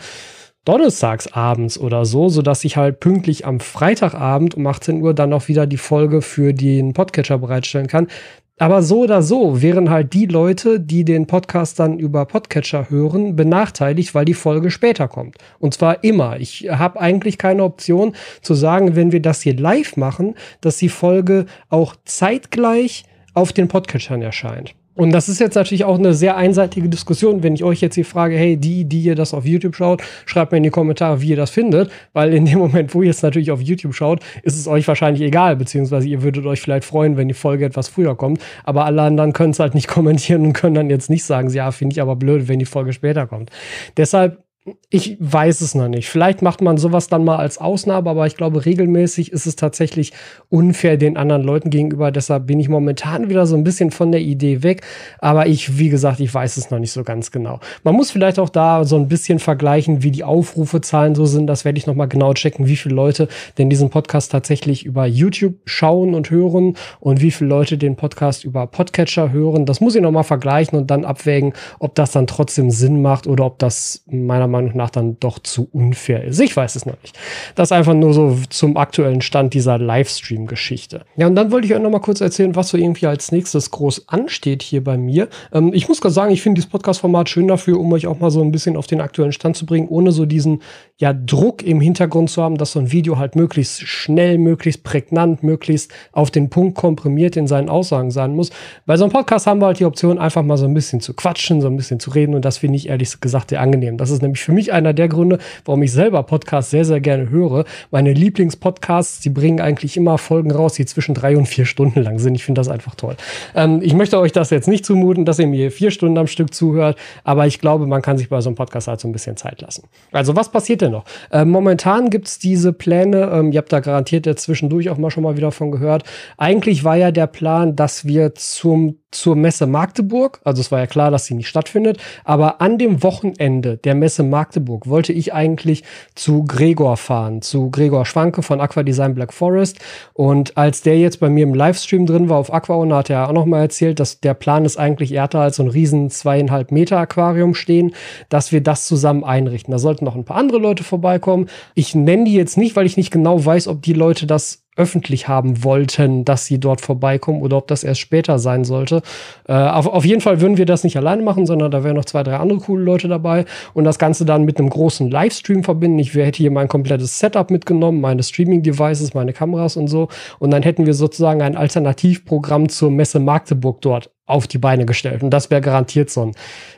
donnerstags 0.65 1.33
abends 1.33 1.79
oder 1.79 2.05
so, 2.05 2.29
sodass 2.29 2.65
ich 2.65 2.77
halt 2.77 3.01
pünktlich 3.01 3.47
am 3.47 3.61
Freitagabend 3.61 4.55
um 4.55 4.67
18 4.67 5.03
Uhr 5.03 5.15
dann 5.15 5.33
auch 5.33 5.49
wieder 5.49 5.67
die 5.67 5.77
Folge 5.77 6.23
für 6.23 6.55
den 6.55 6.95
Podcatcher 6.95 7.39
bereitstellen 7.39 7.87
kann. 7.87 8.09
Aber 8.57 8.83
so 8.83 9.01
oder 9.01 9.21
so 9.21 9.63
wären 9.63 9.91
halt 9.91 10.13
die 10.13 10.27
Leute, 10.27 10.79
die 10.79 11.05
den 11.05 11.27
Podcast 11.27 11.81
dann 11.81 11.99
über 11.99 12.25
Podcatcher 12.25 12.89
hören, 12.89 13.35
benachteiligt, 13.35 14.15
weil 14.15 14.25
die 14.25 14.35
Folge 14.35 14.71
später 14.71 15.09
kommt. 15.09 15.39
Und 15.59 15.75
zwar 15.75 16.05
immer. 16.05 16.39
Ich 16.39 16.69
habe 16.71 17.01
eigentlich 17.01 17.37
keine 17.37 17.65
Option 17.65 18.15
zu 18.43 18.55
sagen, 18.55 18.95
wenn 18.95 19.11
wir 19.11 19.21
das 19.21 19.43
hier 19.43 19.57
live 19.57 19.97
machen, 19.97 20.37
dass 20.61 20.77
die 20.77 20.89
Folge 20.89 21.47
auch 21.69 21.97
zeitgleich 22.05 23.05
auf 23.35 23.53
den 23.53 23.67
Podcatchern 23.67 24.23
erscheint. 24.23 24.77
Und 24.95 25.13
das 25.13 25.29
ist 25.29 25.41
jetzt 25.41 25.55
natürlich 25.57 25.85
auch 25.85 25.99
eine 25.99 26.15
sehr 26.15 26.37
einseitige 26.37 26.89
Diskussion, 26.89 27.43
wenn 27.43 27.55
ich 27.55 27.65
euch 27.65 27.81
jetzt 27.81 27.97
hier 27.97 28.05
frage, 28.05 28.37
hey, 28.37 28.57
die, 28.57 28.85
die 28.85 29.03
ihr 29.03 29.17
das 29.17 29.35
auf 29.35 29.45
YouTube 29.45 29.75
schaut, 29.75 30.03
schreibt 30.25 30.53
mir 30.53 30.59
in 30.59 30.63
die 30.63 30.71
Kommentare, 30.71 31.21
wie 31.21 31.31
ihr 31.31 31.37
das 31.37 31.51
findet, 31.51 31.91
weil 32.13 32.33
in 32.33 32.45
dem 32.45 32.61
Moment, 32.61 32.95
wo 32.95 33.03
ihr 33.03 33.11
es 33.11 33.23
natürlich 33.23 33.51
auf 33.51 33.61
YouTube 33.61 33.95
schaut, 33.95 34.21
ist 34.43 34.57
es 34.57 34.69
euch 34.69 34.87
wahrscheinlich 34.87 35.23
egal, 35.23 35.57
beziehungsweise 35.57 36.07
ihr 36.07 36.23
würdet 36.23 36.47
euch 36.47 36.61
vielleicht 36.61 36.85
freuen, 36.85 37.17
wenn 37.17 37.27
die 37.27 37.35
Folge 37.35 37.65
etwas 37.65 37.89
früher 37.89 38.17
kommt, 38.17 38.41
aber 38.63 38.85
alle 38.85 39.03
anderen 39.03 39.33
können 39.33 39.51
es 39.51 39.59
halt 39.59 39.75
nicht 39.75 39.89
kommentieren 39.95 40.43
und 40.43 40.53
können 40.53 40.77
dann 40.77 40.91
jetzt 40.91 41.11
nicht 41.11 41.25
sagen, 41.25 41.51
ja, 41.51 41.73
finde 41.73 41.95
ich 41.95 42.01
aber 42.01 42.15
blöd, 42.15 42.47
wenn 42.47 42.61
die 42.61 42.65
Folge 42.65 42.93
später 42.93 43.27
kommt. 43.27 43.51
Deshalb 43.97 44.44
ich 44.89 45.19
weiß 45.21 45.61
es 45.61 45.75
noch 45.75 45.89
nicht. 45.89 46.09
Vielleicht 46.09 46.41
macht 46.41 46.63
man 46.63 46.79
sowas 46.79 47.09
dann 47.09 47.23
mal 47.23 47.37
als 47.37 47.59
Ausnahme, 47.59 48.09
aber 48.09 48.27
ich 48.27 48.37
glaube, 48.37 48.65
regelmäßig 48.65 49.31
ist 49.31 49.45
es 49.45 49.57
tatsächlich 49.57 50.13
unfair 50.49 50.97
den 50.97 51.19
anderen 51.19 51.43
Leuten 51.43 51.69
gegenüber. 51.69 52.11
Deshalb 52.11 52.47
bin 52.47 52.61
ich 52.61 52.71
momentan 52.71 53.29
wieder 53.29 53.45
so 53.45 53.57
ein 53.57 53.65
bisschen 53.65 53.91
von 53.91 54.11
der 54.11 54.23
Idee 54.23 54.63
weg. 54.63 54.81
Aber 55.19 55.47
ich, 55.49 55.79
wie 55.79 55.91
gesagt, 55.91 56.21
ich 56.21 56.33
weiß 56.33 56.57
es 56.57 56.71
noch 56.71 56.79
nicht 56.79 56.93
so 56.93 57.05
ganz 57.05 57.31
genau. 57.31 57.61
Man 57.83 57.95
muss 57.95 58.11
vielleicht 58.11 58.39
auch 58.39 58.49
da 58.49 58.85
so 58.85 58.97
ein 58.97 59.09
bisschen 59.09 59.39
vergleichen, 59.39 60.03
wie 60.03 60.11
die 60.11 60.25
Aufrufezahlen 60.25 61.15
so 61.15 61.27
sind. 61.27 61.47
Das 61.47 61.67
werde 61.67 61.79
ich 61.79 61.87
noch 61.87 61.95
mal 61.95 62.07
genau 62.07 62.33
checken, 62.33 62.67
wie 62.67 62.77
viele 62.77 62.95
Leute 62.95 63.29
denn 63.59 63.69
diesen 63.69 63.91
Podcast 63.91 64.33
tatsächlich 64.33 64.87
über 64.87 65.05
YouTube 65.05 65.57
schauen 65.67 66.15
und 66.15 66.31
hören 66.31 66.77
und 67.01 67.21
wie 67.21 67.33
viele 67.33 67.51
Leute 67.51 67.77
den 67.77 67.97
Podcast 67.97 68.45
über 68.45 68.67
Podcatcher 68.67 69.31
hören. 69.31 69.67
Das 69.67 69.83
muss 69.83 69.95
ich 69.95 70.01
noch 70.01 70.11
mal 70.11 70.23
vergleichen 70.23 70.79
und 70.79 70.91
dann 70.91 71.05
abwägen, 71.05 71.53
ob 71.81 71.95
das 71.97 72.13
dann 72.13 72.27
trotzdem 72.27 72.71
Sinn 72.71 73.03
macht 73.03 73.27
oder 73.27 73.45
ob 73.45 73.59
das 73.59 74.03
meiner 74.07 74.47
Meinung 74.47 74.54
nach 74.63 74.91
dann 74.91 75.19
doch 75.21 75.39
zu 75.39 75.69
unfair 75.73 76.25
ist. 76.25 76.41
Ich 76.41 76.57
weiß 76.57 76.77
es 76.77 76.87
noch 76.87 77.01
nicht. 77.03 77.19
Das 77.55 77.73
einfach 77.73 77.95
nur 77.95 78.13
so 78.15 78.39
zum 78.51 78.77
aktuellen 78.77 79.21
Stand 79.21 79.55
dieser 79.55 79.79
Livestream-Geschichte. 79.79 81.05
Ja, 81.17 81.27
und 81.27 81.35
dann 81.35 81.51
wollte 81.51 81.67
ich 81.67 81.75
euch 81.75 81.81
noch 81.81 81.91
mal 81.91 82.01
kurz 82.01 82.21
erzählen, 82.21 82.55
was 82.55 82.69
so 82.69 82.79
irgendwie 82.79 83.07
als 83.07 83.33
nächstes 83.33 83.71
groß 83.71 84.09
ansteht 84.09 84.63
hier 84.63 84.83
bei 84.83 84.97
mir. 84.97 85.29
Ähm, 85.53 85.73
ich 85.73 85.89
muss 85.89 86.01
gerade 86.01 86.15
sagen, 86.15 86.33
ich 86.33 86.43
finde 86.43 86.57
dieses 86.61 86.71
Podcast-Format 86.71 87.29
schön 87.29 87.49
dafür, 87.49 87.79
um 87.79 87.93
euch 87.93 88.07
auch 88.07 88.19
mal 88.19 88.31
so 88.31 88.43
ein 88.43 88.53
bisschen 88.53 88.77
auf 88.77 88.87
den 88.87 89.01
aktuellen 89.01 89.33
Stand 89.33 89.57
zu 89.57 89.67
bringen, 89.67 89.89
ohne 89.89 90.13
so 90.13 90.27
diesen 90.27 90.63
ja, 91.01 91.13
Druck 91.13 91.65
im 91.65 91.81
Hintergrund 91.81 92.31
zu 92.31 92.41
haben, 92.41 92.57
dass 92.57 92.71
so 92.73 92.79
ein 92.79 92.93
Video 92.93 93.19
halt 93.19 93.35
möglichst 93.35 93.81
schnell, 93.89 94.39
möglichst 94.39 94.85
prägnant, 94.85 95.43
möglichst 95.43 95.93
auf 96.13 96.31
den 96.31 96.51
Punkt 96.51 96.77
komprimiert 96.77 97.37
in 97.37 97.49
seinen 97.49 97.69
Aussagen 97.69 98.13
sein 98.13 98.37
muss. 98.37 98.51
Bei 98.87 98.97
so 98.97 99.03
einem 99.03 99.13
Podcast 99.13 99.49
haben 99.49 99.61
wir 99.61 99.67
halt 99.67 99.81
die 99.81 99.87
Option, 99.87 100.19
einfach 100.19 100.45
mal 100.45 100.57
so 100.57 100.67
ein 100.67 100.75
bisschen 100.75 101.01
zu 101.01 101.13
quatschen, 101.13 101.61
so 101.61 101.67
ein 101.67 101.77
bisschen 101.77 101.99
zu 101.99 102.11
reden 102.11 102.37
und 102.37 102.45
das 102.45 102.59
finde 102.59 102.77
ich 102.77 102.89
ehrlich 102.89 103.21
gesagt 103.21 103.51
sehr 103.51 103.61
angenehm. 103.61 103.97
Das 103.97 104.11
ist 104.11 104.23
nämlich 104.23 104.41
für 104.41 104.53
mich 104.53 104.73
einer 104.73 104.93
der 104.93 105.09
Gründe, 105.09 105.39
warum 105.65 105.83
ich 105.83 105.91
selber 105.91 106.23
Podcasts 106.23 106.71
sehr, 106.71 106.85
sehr 106.85 107.01
gerne 107.01 107.29
höre. 107.29 107.65
Meine 107.91 108.13
Lieblingspodcasts, 108.13 109.19
die 109.19 109.31
bringen 109.31 109.61
eigentlich 109.61 109.97
immer 109.97 110.17
Folgen 110.17 110.53
raus, 110.53 110.75
die 110.75 110.87
zwischen 110.87 111.15
drei 111.15 111.37
und 111.37 111.47
vier 111.47 111.67
Stunden 111.67 112.03
lang 112.03 112.21
sind. 112.21 112.37
Ich 112.37 112.45
finde 112.45 112.61
das 112.61 112.69
einfach 112.69 112.95
toll. 112.95 113.17
Ähm, 113.57 113.81
ich 113.83 113.95
möchte 113.95 114.17
euch 114.21 114.31
das 114.31 114.51
jetzt 114.51 114.69
nicht 114.69 114.87
zumuten, 114.87 115.25
dass 115.25 115.41
ihr 115.41 115.49
mir 115.49 115.73
vier 115.73 115.91
Stunden 115.91 116.19
am 116.19 116.29
Stück 116.29 116.55
zuhört, 116.55 116.97
aber 117.25 117.49
ich 117.49 117.59
glaube, 117.59 117.89
man 117.89 118.01
kann 118.01 118.17
sich 118.17 118.29
bei 118.29 118.41
so 118.41 118.49
einem 118.49 118.55
Podcast 118.55 118.87
halt 118.87 119.01
so 119.01 119.09
ein 119.09 119.13
bisschen 119.13 119.37
Zeit 119.37 119.61
lassen. 119.61 119.89
Also 120.13 120.37
was 120.37 120.53
passiert 120.53 120.84
denn 120.85 120.93
noch? 120.93 121.05
Ähm, 121.33 121.51
momentan 121.51 122.11
gibt 122.11 122.29
es 122.29 122.39
diese 122.39 122.73
Pläne, 122.73 123.31
ähm, 123.33 123.53
ihr 123.53 123.59
habt 123.59 123.73
da 123.73 123.81
garantiert 123.81 124.27
ja 124.27 124.37
zwischendurch 124.37 124.91
auch 124.91 124.99
mal 124.99 125.11
schon 125.11 125.25
mal 125.25 125.37
wieder 125.37 125.53
von 125.53 125.71
gehört. 125.71 126.05
Eigentlich 126.37 126.85
war 126.85 126.97
ja 126.97 127.11
der 127.11 127.27
Plan, 127.27 127.77
dass 127.77 128.07
wir 128.07 128.35
zum 128.35 128.99
zur 129.15 129.37
Messe 129.37 129.67
Magdeburg. 129.67 130.41
Also 130.45 130.61
es 130.61 130.71
war 130.71 130.81
ja 130.81 130.87
klar, 130.87 131.11
dass 131.11 131.27
sie 131.27 131.35
nicht 131.35 131.49
stattfindet. 131.49 131.99
Aber 132.25 132.61
an 132.61 132.79
dem 132.79 133.03
Wochenende 133.03 133.77
der 133.79 133.95
Messe 133.95 134.23
Magdeburg 134.23 134.89
wollte 134.89 135.13
ich 135.13 135.33
eigentlich 135.33 135.85
zu 136.15 136.45
Gregor 136.45 136.97
fahren, 136.97 137.41
zu 137.41 137.71
Gregor 137.71 138.05
Schwanke 138.05 138.43
von 138.43 138.61
Aqua 138.61 138.83
Design 138.83 139.15
Black 139.15 139.33
Forest. 139.33 139.79
Und 140.13 140.57
als 140.57 140.83
der 140.83 140.99
jetzt 140.99 141.21
bei 141.21 141.31
mir 141.31 141.45
im 141.45 141.55
Livestream 141.55 142.07
drin 142.07 142.29
war 142.29 142.39
auf 142.39 142.53
Aquaona, 142.53 142.99
hat 142.99 143.11
er 143.11 143.29
auch 143.29 143.33
noch 143.33 143.47
mal 143.47 143.61
erzählt, 143.61 144.01
dass 144.01 144.21
der 144.21 144.35
Plan 144.35 144.65
ist 144.65 144.77
eigentlich, 144.77 145.13
er 145.13 145.23
hatte 145.23 145.39
halt 145.39 145.55
so 145.55 145.63
ein 145.63 145.69
riesen 145.69 146.11
zweieinhalb 146.11 146.73
Meter 146.73 146.99
Aquarium 146.99 147.55
stehen, 147.55 147.95
dass 148.29 148.53
wir 148.53 148.63
das 148.63 148.87
zusammen 148.87 149.25
einrichten. 149.25 149.73
Da 149.73 149.79
sollten 149.79 150.05
noch 150.05 150.17
ein 150.17 150.25
paar 150.25 150.37
andere 150.37 150.59
Leute 150.59 150.74
vorbeikommen. 150.83 151.49
Ich 151.75 151.95
nenne 151.95 152.25
die 152.25 152.35
jetzt 152.35 152.57
nicht, 152.57 152.75
weil 152.77 152.87
ich 152.87 152.97
nicht 152.97 153.11
genau 153.11 153.45
weiß, 153.45 153.69
ob 153.69 153.83
die 153.83 153.93
Leute 153.93 154.27
das 154.27 154.65
öffentlich 154.77 155.29
haben 155.29 155.63
wollten, 155.63 156.25
dass 156.25 156.47
sie 156.47 156.59
dort 156.59 156.81
vorbeikommen 156.81 157.43
oder 157.43 157.59
ob 157.59 157.69
das 157.69 157.85
erst 157.85 158.01
später 158.01 158.39
sein 158.39 158.65
sollte. 158.65 159.03
Äh, 159.47 159.53
auf, 159.53 159.87
auf 159.87 160.05
jeden 160.05 160.21
Fall 160.21 160.41
würden 160.41 160.57
wir 160.57 160.67
das 160.67 160.85
nicht 160.85 160.97
alleine 160.97 161.23
machen, 161.23 161.47
sondern 161.47 161.71
da 161.71 161.85
wären 161.85 161.97
noch 161.97 162.05
zwei, 162.05 162.23
drei 162.23 162.37
andere 162.37 162.59
coole 162.59 162.83
Leute 162.83 163.09
dabei 163.09 163.45
und 163.73 163.85
das 163.85 163.99
Ganze 163.99 164.25
dann 164.25 164.45
mit 164.45 164.59
einem 164.59 164.71
großen 164.71 165.11
Livestream 165.11 165.63
verbinden. 165.63 165.99
Ich 165.99 166.15
hätte 166.15 166.39
hier 166.39 166.51
mein 166.51 166.69
komplettes 166.69 167.19
Setup 167.19 167.51
mitgenommen, 167.51 168.01
meine 168.01 168.23
Streaming-Devices, 168.23 169.15
meine 169.15 169.33
Kameras 169.33 169.77
und 169.77 169.89
so. 169.89 170.09
Und 170.39 170.51
dann 170.51 170.63
hätten 170.63 170.87
wir 170.87 170.95
sozusagen 170.95 171.43
ein 171.43 171.57
Alternativprogramm 171.57 172.69
zur 172.69 172.91
Messe 172.91 173.21
Magdeburg 173.21 173.81
dort 173.81 174.11
auf 174.27 174.47
die 174.47 174.59
Beine 174.59 174.87
gestellt. 174.87 175.23
Und 175.23 175.31
das 175.31 175.51
wäre 175.51 175.61
garantiert 175.61 176.09
so 176.09 176.23
ein 176.27 176.33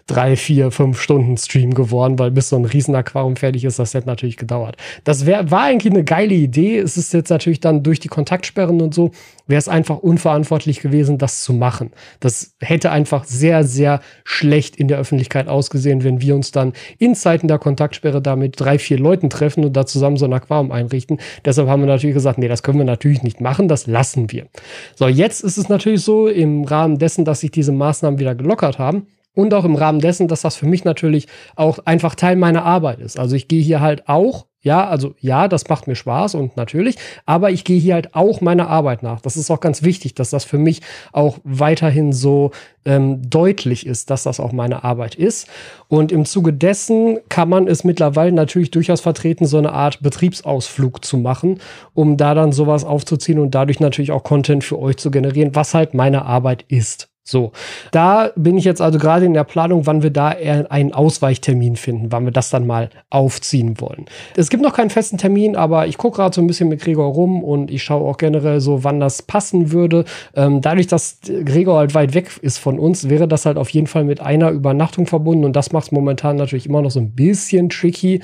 drei, 0.06 0.36
vier, 0.36 0.70
fünf 0.70 1.00
Stunden 1.00 1.36
Stream 1.36 1.74
geworden, 1.74 2.18
weil 2.18 2.30
bis 2.30 2.48
so 2.48 2.56
ein 2.56 2.64
Riesenaquarium 2.64 3.36
fertig 3.36 3.64
ist, 3.64 3.78
das 3.78 3.94
hätte 3.94 4.08
natürlich 4.08 4.36
gedauert. 4.36 4.76
Das 5.04 5.26
wär, 5.26 5.50
war 5.50 5.62
eigentlich 5.62 5.92
eine 5.92 6.04
geile 6.04 6.34
Idee. 6.34 6.78
Es 6.78 6.96
ist 6.96 7.12
jetzt 7.12 7.30
natürlich 7.30 7.60
dann 7.60 7.82
durch 7.82 8.00
die 8.00 8.08
Kontaktsperren 8.08 8.80
und 8.80 8.94
so, 8.94 9.12
wäre 9.46 9.58
es 9.58 9.68
einfach 9.68 9.98
unverantwortlich 9.98 10.80
gewesen, 10.80 11.18
das 11.18 11.42
zu 11.42 11.52
machen. 11.52 11.92
Das 12.20 12.54
hätte 12.60 12.90
einfach 12.90 13.24
sehr, 13.24 13.64
sehr 13.64 14.00
schlecht 14.24 14.76
in 14.76 14.88
der 14.88 14.98
Öffentlichkeit 14.98 15.48
ausgesehen, 15.48 16.04
wenn 16.04 16.20
wir 16.20 16.34
uns 16.34 16.52
dann 16.52 16.72
in 16.98 17.14
Zeiten 17.14 17.48
der 17.48 17.58
Kontaktsperre 17.58 18.20
da 18.20 18.36
mit 18.36 18.58
drei, 18.58 18.78
vier 18.78 18.98
Leuten 18.98 19.30
treffen 19.30 19.64
und 19.64 19.76
da 19.76 19.86
zusammen 19.86 20.16
so 20.16 20.24
ein 20.24 20.32
Aquarium 20.32 20.72
einrichten. 20.72 21.18
Deshalb 21.44 21.68
haben 21.68 21.82
wir 21.82 21.86
natürlich 21.86 22.14
gesagt, 22.14 22.38
nee, 22.38 22.48
das 22.48 22.62
können 22.62 22.78
wir 22.78 22.84
natürlich 22.84 23.22
nicht 23.22 23.40
machen, 23.40 23.68
das 23.68 23.86
lassen 23.86 24.30
wir. 24.30 24.46
So, 24.94 25.08
jetzt 25.08 25.42
ist 25.42 25.58
es 25.58 25.68
natürlich 25.68 26.02
so, 26.02 26.28
im 26.28 26.64
Rahmen 26.64 26.98
dessen, 26.98 27.24
dass 27.24 27.40
sich 27.40 27.50
diese 27.50 27.72
Maßnahmen 27.72 28.18
wieder 28.18 28.34
gelockert 28.34 28.78
haben, 28.78 29.06
und 29.36 29.52
auch 29.52 29.64
im 29.66 29.76
Rahmen 29.76 30.00
dessen, 30.00 30.28
dass 30.28 30.40
das 30.40 30.56
für 30.56 30.66
mich 30.66 30.84
natürlich 30.84 31.26
auch 31.54 31.78
einfach 31.84 32.14
Teil 32.14 32.36
meiner 32.36 32.64
Arbeit 32.64 33.00
ist. 33.00 33.18
Also 33.18 33.36
ich 33.36 33.48
gehe 33.48 33.62
hier 33.62 33.80
halt 33.80 34.08
auch, 34.08 34.46
ja, 34.66 34.88
also 34.88 35.14
ja, 35.20 35.46
das 35.46 35.68
macht 35.68 35.86
mir 35.86 35.94
Spaß 35.94 36.34
und 36.34 36.56
natürlich, 36.56 36.96
aber 37.24 37.52
ich 37.52 37.62
gehe 37.62 37.78
hier 37.78 37.94
halt 37.94 38.16
auch 38.16 38.40
meiner 38.40 38.68
Arbeit 38.68 39.00
nach. 39.04 39.20
Das 39.20 39.36
ist 39.36 39.48
auch 39.48 39.60
ganz 39.60 39.84
wichtig, 39.84 40.14
dass 40.14 40.30
das 40.30 40.44
für 40.44 40.58
mich 40.58 40.82
auch 41.12 41.38
weiterhin 41.44 42.12
so 42.12 42.50
ähm, 42.84 43.22
deutlich 43.30 43.86
ist, 43.86 44.10
dass 44.10 44.24
das 44.24 44.40
auch 44.40 44.50
meine 44.50 44.82
Arbeit 44.82 45.14
ist. 45.14 45.46
Und 45.86 46.10
im 46.10 46.24
Zuge 46.24 46.52
dessen 46.52 47.20
kann 47.28 47.48
man 47.48 47.68
es 47.68 47.84
mittlerweile 47.84 48.32
natürlich 48.32 48.72
durchaus 48.72 49.00
vertreten, 49.00 49.46
so 49.46 49.58
eine 49.58 49.72
Art 49.72 50.02
Betriebsausflug 50.02 51.04
zu 51.04 51.16
machen, 51.16 51.60
um 51.94 52.16
da 52.16 52.34
dann 52.34 52.50
sowas 52.50 52.82
aufzuziehen 52.82 53.38
und 53.38 53.54
dadurch 53.54 53.78
natürlich 53.78 54.10
auch 54.10 54.24
Content 54.24 54.64
für 54.64 54.80
euch 54.80 54.96
zu 54.96 55.12
generieren, 55.12 55.54
was 55.54 55.74
halt 55.74 55.94
meine 55.94 56.24
Arbeit 56.24 56.64
ist. 56.66 57.08
So, 57.28 57.50
da 57.90 58.30
bin 58.36 58.56
ich 58.56 58.64
jetzt 58.64 58.80
also 58.80 59.00
gerade 59.00 59.26
in 59.26 59.34
der 59.34 59.42
Planung, 59.42 59.84
wann 59.84 60.04
wir 60.04 60.10
da 60.10 60.28
einen 60.28 60.92
Ausweichtermin 60.92 61.74
finden, 61.74 62.12
wann 62.12 62.24
wir 62.24 62.30
das 62.30 62.50
dann 62.50 62.68
mal 62.68 62.88
aufziehen 63.10 63.80
wollen. 63.80 64.06
Es 64.36 64.48
gibt 64.48 64.62
noch 64.62 64.72
keinen 64.72 64.90
festen 64.90 65.18
Termin, 65.18 65.56
aber 65.56 65.88
ich 65.88 65.98
gucke 65.98 66.18
gerade 66.18 66.32
so 66.32 66.40
ein 66.40 66.46
bisschen 66.46 66.68
mit 66.68 66.80
Gregor 66.80 67.12
rum 67.12 67.42
und 67.42 67.72
ich 67.72 67.82
schaue 67.82 68.08
auch 68.08 68.16
generell 68.16 68.60
so, 68.60 68.84
wann 68.84 69.00
das 69.00 69.22
passen 69.22 69.72
würde. 69.72 70.04
Ähm, 70.36 70.60
dadurch, 70.60 70.86
dass 70.86 71.18
Gregor 71.44 71.78
halt 71.78 71.96
weit 71.96 72.14
weg 72.14 72.30
ist 72.42 72.58
von 72.58 72.78
uns, 72.78 73.08
wäre 73.08 73.26
das 73.26 73.44
halt 73.44 73.56
auf 73.56 73.70
jeden 73.70 73.88
Fall 73.88 74.04
mit 74.04 74.20
einer 74.20 74.50
Übernachtung 74.50 75.08
verbunden 75.08 75.44
und 75.44 75.56
das 75.56 75.72
macht 75.72 75.86
es 75.86 75.92
momentan 75.92 76.36
natürlich 76.36 76.66
immer 76.66 76.80
noch 76.80 76.92
so 76.92 77.00
ein 77.00 77.10
bisschen 77.10 77.70
tricky, 77.70 78.20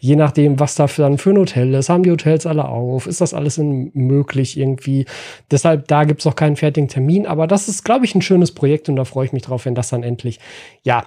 je 0.00 0.16
nachdem, 0.16 0.58
was 0.58 0.76
da 0.76 0.86
dann 0.96 1.18
für 1.18 1.30
ein 1.30 1.38
Hotel 1.38 1.74
ist. 1.74 1.90
Haben 1.90 2.04
die 2.04 2.10
Hotels 2.10 2.46
alle 2.46 2.66
auf? 2.68 3.06
Ist 3.06 3.20
das 3.20 3.34
alles 3.34 3.58
möglich 3.58 4.58
irgendwie? 4.58 5.04
Deshalb, 5.50 5.88
da 5.88 6.04
gibt 6.04 6.20
es 6.20 6.24
noch 6.24 6.36
keinen 6.36 6.56
fertigen 6.56 6.88
Termin, 6.88 7.26
aber 7.26 7.46
das 7.46 7.68
ist, 7.68 7.84
glaube 7.84 8.06
ich, 8.06 8.14
ein 8.14 8.22
schönes 8.22 8.45
Projekt 8.52 8.88
und 8.88 8.96
da 8.96 9.04
freue 9.04 9.26
ich 9.26 9.32
mich 9.32 9.42
drauf, 9.42 9.64
wenn 9.64 9.74
das 9.74 9.88
dann 9.88 10.02
endlich, 10.02 10.40
ja, 10.82 11.06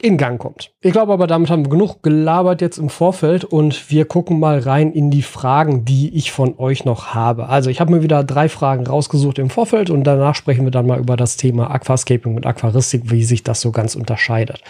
in 0.00 0.16
Gang 0.16 0.40
kommt. 0.40 0.72
Ich 0.80 0.92
glaube 0.92 1.12
aber, 1.12 1.26
damit 1.26 1.50
haben 1.50 1.66
wir 1.66 1.70
genug 1.70 2.02
gelabert 2.02 2.60
jetzt 2.60 2.78
im 2.78 2.88
Vorfeld 2.88 3.44
und 3.44 3.90
wir 3.90 4.06
gucken 4.06 4.40
mal 4.40 4.58
rein 4.58 4.90
in 4.90 5.10
die 5.10 5.22
Fragen, 5.22 5.84
die 5.84 6.16
ich 6.16 6.32
von 6.32 6.58
euch 6.58 6.84
noch 6.84 7.14
habe. 7.14 7.48
Also 7.48 7.68
ich 7.68 7.80
habe 7.80 7.92
mir 7.92 8.02
wieder 8.02 8.24
drei 8.24 8.48
Fragen 8.48 8.86
rausgesucht 8.86 9.38
im 9.38 9.50
Vorfeld 9.50 9.90
und 9.90 10.04
danach 10.04 10.34
sprechen 10.34 10.64
wir 10.64 10.70
dann 10.70 10.86
mal 10.86 10.98
über 10.98 11.16
das 11.16 11.36
Thema 11.36 11.70
Aquascaping 11.70 12.34
und 12.34 12.46
Aquaristik, 12.46 13.10
wie 13.10 13.22
sich 13.22 13.42
das 13.42 13.60
so 13.60 13.70
ganz 13.70 13.94
unterscheidet. 13.94 14.62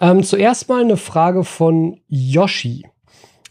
Ähm, 0.00 0.24
zuerst 0.24 0.68
mal 0.68 0.82
eine 0.82 0.96
Frage 0.96 1.44
von 1.44 2.00
Yoshi. 2.08 2.86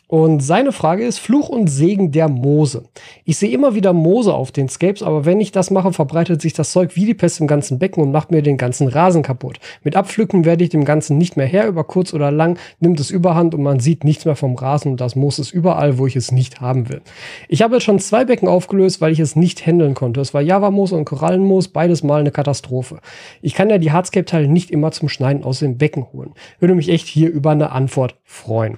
Und 0.08 0.42
seine 0.42 0.72
Frage 0.72 1.04
ist 1.04 1.18
Fluch 1.18 1.50
und 1.50 1.68
Segen 1.68 2.12
der 2.12 2.30
Moose. 2.30 2.84
Ich 3.24 3.38
sehe 3.38 3.50
immer 3.50 3.74
wieder 3.74 3.92
Moose 3.92 4.36
auf 4.36 4.52
den 4.52 4.70
Scapes, 4.70 5.02
aber 5.02 5.26
wenn 5.26 5.42
ich 5.42 5.52
das 5.52 5.72
mache, 5.72 5.92
verbreitet 5.94 6.42
sich 6.42 6.54
das 6.54 6.72
Zeug 6.72 6.96
wie 6.96 7.06
die 7.06 7.16
Pest 7.16 7.40
im 7.40 7.48
ganzen 7.48 7.80
Becken 7.80 8.04
und 8.04 8.12
macht 8.12 8.30
mir 8.30 8.44
den 8.44 8.58
ganzen 8.58 8.88
Rasen 8.88 9.24
kaputt. 9.24 9.60
Mit 9.84 9.96
Abpflücken 9.96 10.46
werde 10.46 10.64
ich 10.64 10.70
dem 10.70 10.86
Ganzen 10.86 11.18
nicht 11.18 11.38
mehr 11.38 11.48
her, 11.48 11.68
über 11.68 11.84
kurz 11.84 12.14
oder 12.14 12.30
lang 12.30 12.60
nimmt 12.80 13.00
es 13.00 13.10
überhand 13.10 13.56
und 13.56 13.64
man 13.64 13.80
sieht 13.80 14.04
nichts 14.04 14.26
mehr 14.26 14.36
vom 14.36 14.54
Rasen 14.54 14.92
und 14.92 15.02
das 15.02 15.16
Moos 15.16 15.40
ist 15.40 15.52
überall, 15.52 15.98
wo 15.98 16.06
ich 16.06 16.16
es 16.16 16.32
nicht 16.32 16.62
haben 16.62 16.88
will. 16.90 17.02
Ich 17.50 17.64
habe 17.64 17.76
jetzt 17.76 17.84
schon 17.84 17.98
zwei 18.00 18.26
Becken 18.26 18.48
aufgelöst, 18.48 19.02
weil 19.02 19.12
ich 19.12 19.20
es 19.20 19.36
nicht 19.36 19.66
handeln 19.66 19.96
konnte. 19.96 20.22
Es 20.22 20.36
war 20.36 20.42
Java-Moos 20.42 20.92
und 20.92 21.06
Korallenmoos, 21.06 21.70
beides 21.70 22.04
mal 22.04 22.20
eine 22.20 22.32
Katastrophe. 22.32 23.00
Ich 23.42 23.56
kann 23.56 23.72
ja 23.72 23.80
die 23.80 23.92
Hardscape-Teile 23.92 24.48
nicht 24.48 24.70
immer 24.70 24.92
zum 24.92 25.10
Schneiden 25.10 25.44
aus 25.44 25.60
dem 25.60 25.80
Becken 25.80 26.06
holen. 26.14 26.34
Würde 26.60 26.76
mich 26.76 26.90
echt 26.90 27.08
hier 27.08 27.32
über 27.32 27.52
eine 27.52 27.72
Antwort 27.72 28.16
freuen. 28.24 28.78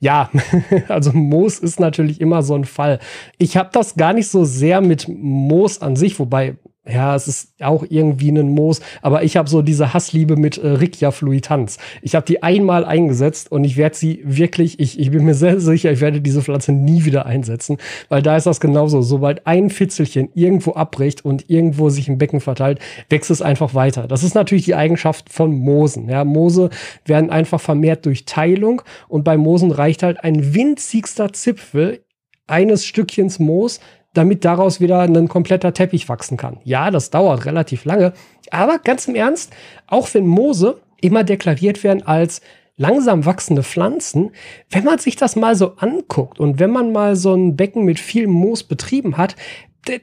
Ja, 0.00 0.30
also 0.88 1.12
Moos 1.12 1.58
ist 1.58 1.80
natürlich 1.80 2.20
immer 2.20 2.42
so 2.42 2.54
ein 2.54 2.64
Fall. 2.64 2.98
Ich 3.38 3.56
habe 3.56 3.70
das 3.72 3.94
gar 3.94 4.12
nicht 4.12 4.28
so 4.28 4.44
sehr 4.44 4.80
mit 4.80 5.08
Moos 5.08 5.80
an 5.80 5.96
sich, 5.96 6.18
wobei 6.18 6.56
ja, 6.88 7.16
es 7.16 7.26
ist 7.26 7.52
auch 7.60 7.84
irgendwie 7.88 8.30
ein 8.30 8.48
Moos, 8.48 8.80
aber 9.02 9.24
ich 9.24 9.36
habe 9.36 9.48
so 9.48 9.62
diese 9.62 9.92
Hassliebe 9.92 10.36
mit 10.36 10.58
äh, 10.58 10.68
Riccia 10.68 11.10
fluitans. 11.10 11.78
Ich 12.00 12.14
habe 12.14 12.26
die 12.26 12.42
einmal 12.42 12.84
eingesetzt 12.84 13.50
und 13.50 13.64
ich 13.64 13.76
werde 13.76 13.96
sie 13.96 14.20
wirklich, 14.24 14.78
ich, 14.78 14.98
ich 14.98 15.10
bin 15.10 15.24
mir 15.24 15.34
sehr 15.34 15.58
sicher, 15.60 15.90
ich 15.90 16.00
werde 16.00 16.20
diese 16.20 16.42
Pflanze 16.42 16.72
nie 16.72 17.04
wieder 17.04 17.26
einsetzen, 17.26 17.78
weil 18.08 18.22
da 18.22 18.36
ist 18.36 18.46
das 18.46 18.60
genauso. 18.60 19.02
Sobald 19.02 19.46
ein 19.46 19.70
Fitzelchen 19.70 20.28
irgendwo 20.34 20.72
abbricht 20.72 21.24
und 21.24 21.50
irgendwo 21.50 21.88
sich 21.88 22.08
im 22.08 22.18
Becken 22.18 22.40
verteilt, 22.40 22.78
wächst 23.08 23.30
es 23.30 23.42
einfach 23.42 23.74
weiter. 23.74 24.06
Das 24.06 24.22
ist 24.22 24.34
natürlich 24.34 24.64
die 24.64 24.76
Eigenschaft 24.76 25.32
von 25.32 25.52
Moosen. 25.52 26.08
Ja, 26.08 26.24
Moose 26.24 26.70
werden 27.04 27.30
einfach 27.30 27.60
vermehrt 27.60 28.06
durch 28.06 28.26
Teilung 28.26 28.82
und 29.08 29.24
bei 29.24 29.36
Moosen 29.36 29.72
reicht 29.72 30.04
halt 30.04 30.22
ein 30.22 30.54
winzigster 30.54 31.32
Zipfel 31.32 32.04
eines 32.46 32.86
Stückchens 32.86 33.40
Moos, 33.40 33.80
damit 34.16 34.44
daraus 34.44 34.80
wieder 34.80 35.00
ein 35.00 35.28
kompletter 35.28 35.72
Teppich 35.72 36.08
wachsen 36.08 36.36
kann. 36.36 36.58
Ja, 36.64 36.90
das 36.90 37.10
dauert 37.10 37.44
relativ 37.44 37.84
lange, 37.84 38.12
aber 38.50 38.78
ganz 38.78 39.08
im 39.08 39.14
Ernst, 39.14 39.52
auch 39.86 40.12
wenn 40.14 40.26
Moose 40.26 40.80
immer 41.00 41.24
deklariert 41.24 41.84
werden 41.84 42.06
als 42.06 42.40
langsam 42.76 43.24
wachsende 43.24 43.62
Pflanzen, 43.62 44.30
wenn 44.70 44.84
man 44.84 44.98
sich 44.98 45.16
das 45.16 45.36
mal 45.36 45.56
so 45.56 45.76
anguckt 45.76 46.38
und 46.38 46.58
wenn 46.58 46.70
man 46.70 46.92
mal 46.92 47.16
so 47.16 47.34
ein 47.34 47.56
Becken 47.56 47.84
mit 47.84 47.98
viel 47.98 48.26
Moos 48.26 48.62
betrieben 48.62 49.16
hat, 49.16 49.36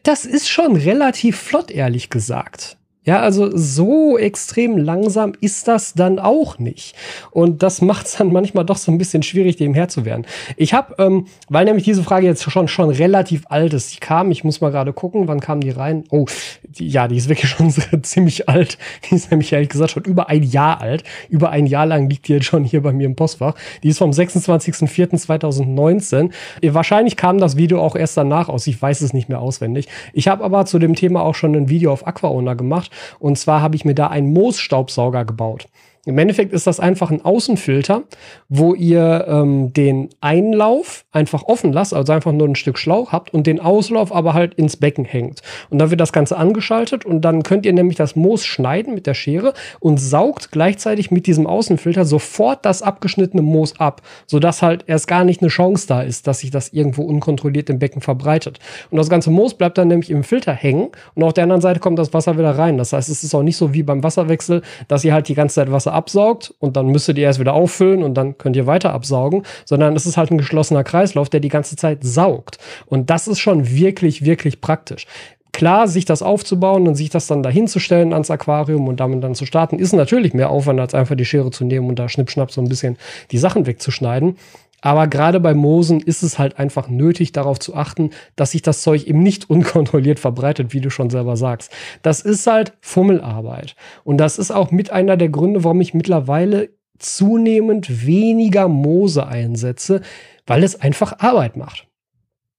das 0.04 0.26
ist 0.26 0.50
schon 0.50 0.76
relativ 0.76 1.38
flott, 1.38 1.70
ehrlich 1.70 2.10
gesagt. 2.10 2.78
Ja, 3.06 3.20
also 3.20 3.50
so 3.54 4.18
extrem 4.18 4.78
langsam 4.78 5.34
ist 5.42 5.68
das 5.68 5.94
dann 5.94 6.20
auch 6.20 6.58
nicht. 6.58 6.96
Und 7.32 7.62
das 7.62 7.82
macht 7.82 8.06
es 8.06 8.16
dann 8.16 8.32
manchmal 8.32 8.64
doch 8.64 8.78
so 8.78 8.94
ein 8.94 8.98
bisschen 8.98 9.24
schwierig, 9.24 9.58
dem 9.58 9.74
Herr 9.74 9.90
zu 9.90 10.06
werden. 10.06 10.26
Ich 10.56 10.74
habe, 10.74 10.96
ähm, 11.04 11.26
weil 11.50 11.66
nämlich 11.66 11.84
diese 11.84 12.02
Frage 12.02 12.26
jetzt 12.26 12.50
schon, 12.50 12.70
schon 12.70 12.90
relativ 12.90 13.44
alt 13.50 13.74
ist, 13.74 13.94
die 13.94 14.00
kam, 14.00 14.32
ich 14.32 14.46
muss 14.46 14.62
mal 14.62 14.72
gerade 14.72 14.94
gucken, 14.94 15.28
wann 15.28 15.42
kam 15.42 15.60
die 15.60 15.72
rein? 15.72 16.06
Oh, 16.12 16.28
die, 16.64 16.88
ja, 16.88 17.10
die 17.10 17.18
ist 17.18 17.28
wirklich 17.28 17.50
schon 17.58 17.74
ziemlich 18.04 18.48
alt. 18.48 18.78
Die 19.10 19.16
ist 19.16 19.32
nämlich 19.32 19.52
ehrlich 19.52 19.68
gesagt 19.68 19.92
schon 19.92 20.04
über 20.04 20.30
ein 20.30 20.44
Jahr 20.44 20.80
alt. 20.80 21.04
Über 21.28 21.50
ein 21.50 21.66
Jahr 21.66 21.86
lang 21.86 22.10
liegt 22.10 22.30
die 22.30 22.34
jetzt 22.34 22.46
schon 22.46 22.64
hier 22.64 22.82
bei 22.82 22.94
mir 22.94 23.06
im 23.06 23.18
Postfach. 23.18 23.56
Die 23.84 23.90
ist 23.90 23.98
vom 23.98 24.12
26.04.2019. 24.12 26.32
Wahrscheinlich 26.70 27.18
kam 27.18 27.38
das 27.38 27.58
Video 27.58 27.82
auch 27.82 27.98
erst 27.98 28.16
danach 28.16 28.48
aus. 28.48 28.66
Ich 28.66 28.82
weiß 28.82 29.02
es 29.02 29.12
nicht 29.12 29.28
mehr 29.28 29.42
auswendig. 29.42 29.90
Ich 30.14 30.30
habe 30.30 30.46
aber 30.46 30.66
zu 30.66 30.80
dem 30.80 30.96
Thema 30.96 31.24
auch 31.24 31.36
schon 31.36 31.54
ein 31.54 31.68
Video 31.68 31.92
auf 31.92 32.08
Aquaona 32.08 32.54
gemacht 32.54 32.92
und 33.20 33.38
zwar 33.38 33.62
habe 33.62 33.76
ich 33.76 33.86
mir 33.86 33.96
da 33.96 34.08
einen 34.08 34.34
Moosstaubsauger 34.34 35.26
gebaut. 35.26 35.68
Im 36.06 36.18
Endeffekt 36.18 36.52
ist 36.52 36.68
das 36.68 36.82
einfach 36.82 37.12
ein 37.12 37.24
Außenfilter, 37.24 38.04
wo 38.50 38.74
ihr 38.74 39.26
ähm, 39.26 39.72
den 39.72 40.10
Einlauf 40.20 41.06
einfach 41.14 41.44
offen 41.44 41.72
lasst, 41.72 41.94
also 41.94 42.12
einfach 42.12 42.34
nur 42.34 42.46
ein 42.46 42.56
Stück 42.56 42.78
Schlauch 42.78 43.14
habt 43.14 43.34
und 43.34 43.48
den 43.48 43.62
Auslauf 43.62 44.14
aber 44.14 44.34
halt 44.34 44.54
ins 44.56 44.76
Becken 44.76 45.06
hängt. 45.06 45.42
Und 45.70 45.80
dann 45.80 45.92
wird 45.92 46.02
das 46.02 46.12
Ganze 46.12 46.36
angeschaltet 46.36 47.06
und 47.06 47.22
dann 47.22 47.44
könnt 47.44 47.66
ihr 47.66 47.72
nämlich 47.72 47.96
das 47.96 48.18
Moos 48.18 48.44
schneiden 48.44 48.96
mit 48.96 49.08
der 49.08 49.14
Schere 49.14 49.54
und 49.80 49.98
saugt 49.98 50.52
gleichzeitig 50.52 51.10
mit 51.10 51.26
diesem 51.26 51.48
Außenfilter 51.48 52.04
sofort 52.04 52.66
das 52.66 52.82
abgeschnittene 52.82 53.42
Moos 53.42 53.80
ab, 53.80 54.02
sodass 54.28 54.62
halt 54.62 54.84
erst 54.88 55.08
gar 55.08 55.24
nicht 55.24 55.40
eine 55.40 55.50
Chance 55.50 55.88
da 55.88 56.02
ist, 56.02 56.28
dass 56.28 56.40
sich 56.40 56.52
das 56.52 56.74
irgendwo 56.74 57.04
unkontrolliert 57.04 57.70
im 57.70 57.80
Becken 57.80 58.02
verbreitet. 58.02 58.60
Und 58.92 58.98
das 58.98 59.08
ganze 59.08 59.32
Moos 59.32 59.54
bleibt 59.54 59.78
dann 59.78 59.88
nämlich 59.88 60.10
im 60.10 60.26
Filter 60.26 60.52
hängen 60.52 60.90
und 61.16 61.24
auf 61.24 61.32
der 61.32 61.44
anderen 61.44 61.62
Seite 61.62 61.80
kommt 61.80 61.98
das 61.98 62.14
Wasser 62.14 62.38
wieder 62.38 62.58
rein. 62.58 62.78
Das 62.78 62.92
heißt, 62.92 63.08
es 63.08 63.24
ist 63.24 63.34
auch 63.34 63.44
nicht 63.44 63.56
so 63.56 63.74
wie 63.74 63.84
beim 63.84 64.04
Wasserwechsel, 64.04 64.64
dass 64.90 65.06
ihr 65.06 65.14
halt 65.14 65.30
die 65.30 65.36
ganze 65.36 65.56
Zeit 65.56 65.72
Wasser 65.72 65.93
absaugt 65.94 66.54
und 66.60 66.76
dann 66.76 66.88
müsstet 66.88 67.18
ihr 67.18 67.26
erst 67.26 67.40
wieder 67.40 67.54
auffüllen 67.54 68.04
und 68.04 68.16
dann 68.16 68.38
könnt 68.38 68.56
ihr 68.56 68.68
weiter 68.68 68.94
absaugen, 68.94 69.44
sondern 69.66 69.96
es 69.96 70.06
ist 70.06 70.18
halt 70.18 70.32
ein 70.32 70.38
geschlossener 70.38 70.84
Kreislauf, 70.84 71.30
der 71.30 71.40
die 71.40 71.50
ganze 71.50 71.76
Zeit 71.76 72.00
saugt. 72.04 72.58
Und 72.86 73.10
das 73.10 73.28
ist 73.28 73.40
schon 73.40 73.70
wirklich, 73.70 74.26
wirklich 74.26 74.62
praktisch. 74.62 75.08
Klar, 75.52 75.88
sich 75.88 76.06
das 76.06 76.24
aufzubauen 76.24 76.88
und 76.88 76.96
sich 76.96 77.12
das 77.12 77.28
dann 77.28 77.44
dahinzustellen 77.44 78.12
ans 78.12 78.32
Aquarium 78.32 78.88
und 78.88 79.00
damit 79.00 79.24
dann 79.24 79.36
zu 79.36 79.46
starten, 79.46 79.78
ist 79.78 79.94
natürlich 79.94 80.34
mehr 80.34 80.50
Aufwand, 80.50 80.80
als 80.80 80.96
einfach 80.96 81.16
die 81.16 81.26
Schere 81.26 81.52
zu 81.52 81.64
nehmen 81.64 81.88
und 81.88 82.00
da 82.00 82.10
schnippschnapp 82.10 82.52
so 82.52 82.60
ein 82.60 82.70
bisschen 82.70 82.98
die 83.30 83.38
Sachen 83.38 83.68
wegzuschneiden. 83.68 84.38
Aber 84.86 85.08
gerade 85.08 85.40
bei 85.40 85.54
Moosen 85.54 86.02
ist 86.02 86.24
es 86.24 86.38
halt 86.38 86.60
einfach 86.60 86.90
nötig, 86.90 87.32
darauf 87.32 87.58
zu 87.58 87.74
achten, 87.74 88.10
dass 88.36 88.52
sich 88.52 88.64
das 88.64 88.82
Zeug 88.82 89.08
eben 89.08 89.24
nicht 89.24 89.50
unkontrolliert 89.50 90.20
verbreitet, 90.20 90.74
wie 90.74 90.82
du 90.82 90.90
schon 90.90 91.10
selber 91.10 91.38
sagst. 91.38 91.72
Das 92.02 92.20
ist 92.20 92.46
halt 92.46 92.74
Fummelarbeit. 92.82 93.78
Und 94.04 94.18
das 94.18 94.38
ist 94.38 94.52
auch 94.52 94.72
mit 94.72 94.92
einer 94.92 95.16
der 95.16 95.30
Gründe, 95.30 95.64
warum 95.64 95.80
ich 95.80 95.94
mittlerweile 95.94 96.70
zunehmend 97.00 98.06
weniger 98.06 98.68
Moose 98.68 99.26
einsetze, 99.26 100.02
weil 100.46 100.64
es 100.64 100.80
einfach 100.80 101.20
Arbeit 101.20 101.56
macht. 101.56 101.88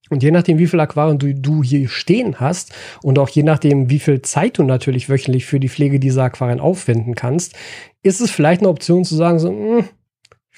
Und 0.09 0.23
je 0.23 0.31
nachdem, 0.31 0.57
wie 0.57 0.67
viel 0.67 0.79
Aquarien 0.79 1.19
du, 1.19 1.33
du, 1.33 1.63
hier 1.63 1.87
stehen 1.89 2.39
hast 2.39 2.73
und 3.03 3.19
auch 3.19 3.29
je 3.29 3.43
nachdem, 3.43 3.91
wie 3.91 3.99
viel 3.99 4.23
Zeit 4.23 4.57
du 4.57 4.63
natürlich 4.63 5.09
wöchentlich 5.09 5.45
für 5.45 5.59
die 5.59 5.69
Pflege 5.69 5.99
dieser 5.99 6.23
Aquarien 6.23 6.59
aufwenden 6.59 7.13
kannst, 7.13 7.53
ist 8.01 8.19
es 8.19 8.31
vielleicht 8.31 8.61
eine 8.61 8.69
Option 8.69 9.03
zu 9.03 9.15
sagen, 9.15 9.37
so, 9.39 9.51
mh, 9.51 9.77
hm, 9.77 9.85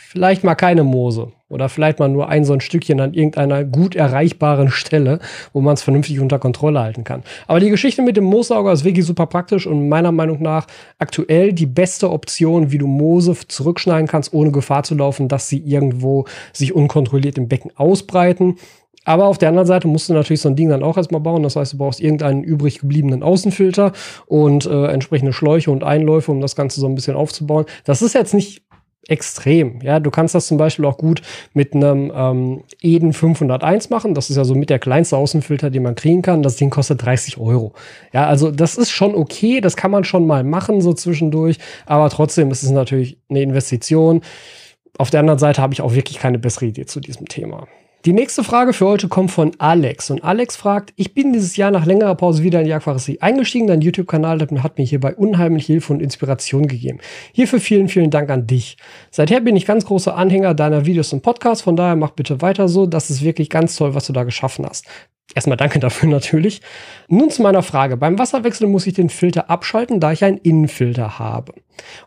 vielleicht 0.08 0.44
mal 0.44 0.56
keine 0.56 0.84
Moose 0.84 1.34
oder 1.50 1.68
vielleicht 1.68 2.00
mal 2.00 2.08
nur 2.08 2.30
ein 2.30 2.46
so 2.46 2.54
ein 2.54 2.62
Stückchen 2.62 3.02
an 3.02 3.14
irgendeiner 3.14 3.66
gut 3.66 3.94
erreichbaren 3.94 4.70
Stelle, 4.70 5.20
wo 5.52 5.60
man 5.60 5.74
es 5.74 5.84
vernünftig 5.84 6.20
unter 6.22 6.40
Kontrolle 6.40 6.80
halten 6.80 7.04
kann. 7.04 7.24
Aber 7.46 7.60
die 7.60 7.70
Geschichte 7.70 8.02
mit 8.02 8.16
dem 8.16 8.24
Moossauger 8.24 8.72
ist 8.72 8.86
wirklich 8.86 9.06
super 9.06 9.26
praktisch 9.26 9.68
und 9.68 9.90
meiner 9.90 10.14
Meinung 10.14 10.42
nach 10.42 10.68
aktuell 10.98 11.52
die 11.52 11.66
beste 11.66 12.10
Option, 12.10 12.72
wie 12.72 12.78
du 12.78 12.88
Moose 12.88 13.36
zurückschneiden 13.48 14.08
kannst, 14.08 14.34
ohne 14.34 14.52
Gefahr 14.52 14.84
zu 14.84 14.96
laufen, 14.96 15.28
dass 15.28 15.50
sie 15.50 15.60
irgendwo 15.60 16.26
sich 16.54 16.74
unkontrolliert 16.74 17.38
im 17.38 17.50
Becken 17.50 17.72
ausbreiten. 17.76 18.56
Aber 19.04 19.28
auf 19.28 19.38
der 19.38 19.48
anderen 19.48 19.68
Seite 19.68 19.88
musst 19.88 20.10
du 20.10 20.14
natürlich 20.14 20.42
so 20.42 20.50
ein 20.50 20.58
Ding 20.58 20.68
dann 20.68 20.84
auch 20.84 20.98
erstmal 20.98 21.22
bauen. 21.22 21.42
Das 21.42 21.56
heißt, 21.56 21.72
du 21.74 21.78
brauchst 21.78 22.02
irgendeinen 22.02 22.44
übrig 22.44 22.80
gebliebenen 22.80 23.24
Außenfilter 23.24 23.94
und 24.26 24.66
äh, 24.66 24.88
entsprechende 24.88 25.32
Schläuche 25.32 25.72
und 25.72 25.82
Einläufe, 25.86 26.30
um 26.30 26.42
das 26.42 26.58
Ganze 26.58 26.82
so 26.82 26.88
ein 26.88 26.96
bisschen 26.96 27.16
aufzubauen. 27.16 27.66
Das 27.86 28.02
ist 28.02 28.14
jetzt 28.14 28.34
nicht 28.34 28.67
extrem. 29.08 29.80
Ja, 29.82 30.00
du 30.00 30.12
kannst 30.12 30.36
das 30.36 30.48
zum 30.48 30.58
Beispiel 30.58 30.86
auch 30.86 30.98
gut 30.98 31.22
mit 31.54 31.74
einem 31.74 32.12
ähm, 32.14 32.64
Eden 32.82 33.14
501 33.14 33.90
machen. 33.90 34.14
Das 34.14 34.30
ist 34.30 34.36
ja 34.36 34.44
so 34.44 34.56
mit 34.56 34.70
der 34.70 34.80
kleinste 34.80 35.18
Außenfilter, 35.18 35.70
den 35.70 35.84
man 35.84 35.96
kriegen 35.96 36.22
kann. 36.22 36.44
Das 36.44 36.58
Ding 36.58 36.70
kostet 36.70 37.04
30 37.06 37.38
Euro. 37.38 37.74
Ja, 38.14 38.28
also 38.28 38.52
das 38.52 38.78
ist 38.78 38.92
schon 38.92 39.16
okay. 39.16 39.62
Das 39.62 39.76
kann 39.76 39.92
man 39.92 40.04
schon 40.04 40.28
mal 40.28 40.44
machen 40.44 40.82
so 40.82 40.94
zwischendurch. 40.94 41.58
Aber 41.86 42.10
trotzdem 42.10 42.52
ist 42.52 42.64
es 42.64 42.72
natürlich 42.72 43.18
eine 43.30 43.42
Investition. 43.42 44.22
Auf 44.98 45.10
der 45.10 45.20
anderen 45.20 45.40
Seite 45.40 45.62
habe 45.62 45.74
ich 45.74 45.82
auch 45.82 45.94
wirklich 45.94 46.20
keine 46.20 46.40
bessere 46.40 46.66
Idee 46.66 46.86
zu 46.86 47.00
diesem 47.00 47.28
Thema. 47.28 47.68
Die 48.06 48.14
nächste 48.14 48.44
Frage 48.44 48.74
für 48.74 48.86
heute 48.86 49.08
kommt 49.08 49.32
von 49.32 49.52
Alex. 49.58 50.12
Und 50.12 50.24
Alex 50.24 50.56
fragt, 50.56 50.94
ich 50.96 51.14
bin 51.14 51.34
dieses 51.34 51.58
Jahr 51.58 51.72
nach 51.72 51.86
längerer 51.86 52.16
Pause 52.16 52.44
wieder 52.44 52.60
in 52.60 52.66
die 52.66 52.74
Aquaristik 52.74 53.22
eingestiegen. 53.22 53.68
Dein 53.68 53.82
YouTube-Kanal 53.82 54.40
hat 54.40 54.78
mir 54.78 54.86
hierbei 54.86 55.16
unheimlich 55.16 55.66
Hilfe 55.66 55.92
und 55.94 56.02
Inspiration 56.02 56.68
gegeben. 56.68 57.00
Hierfür 57.34 57.60
vielen, 57.60 57.90
vielen 57.90 58.12
Dank 58.12 58.30
an 58.30 58.48
dich. 58.48 58.78
Seither 59.12 59.42
bin 59.42 59.56
ich 59.56 59.66
ganz 59.66 59.86
großer 59.86 60.16
Anhänger 60.16 60.54
deiner 60.54 60.86
Videos 60.86 61.12
und 61.12 61.22
Podcasts. 61.22 61.64
Von 61.64 61.76
daher 61.76 61.96
mach 61.96 62.12
bitte 62.12 62.42
weiter 62.42 62.68
so. 62.68 62.86
Das 62.86 63.10
ist 63.10 63.24
wirklich 63.24 63.50
ganz 63.50 63.76
toll, 63.76 63.94
was 63.94 64.06
du 64.06 64.14
da 64.14 64.24
geschaffen 64.24 64.66
hast. 64.66 64.86
Erstmal 65.36 65.58
danke 65.58 65.80
dafür 65.80 66.10
natürlich. 66.10 66.62
Nun 67.08 67.30
zu 67.30 67.42
meiner 67.42 67.64
Frage. 67.64 67.98
Beim 67.98 68.18
Wasserwechsel 68.18 68.68
muss 68.68 68.88
ich 68.88 68.94
den 68.94 69.10
Filter 69.10 69.50
abschalten, 69.50 70.00
da 70.00 70.12
ich 70.12 70.24
einen 70.24 70.38
Innenfilter 70.38 71.20
habe 71.20 71.54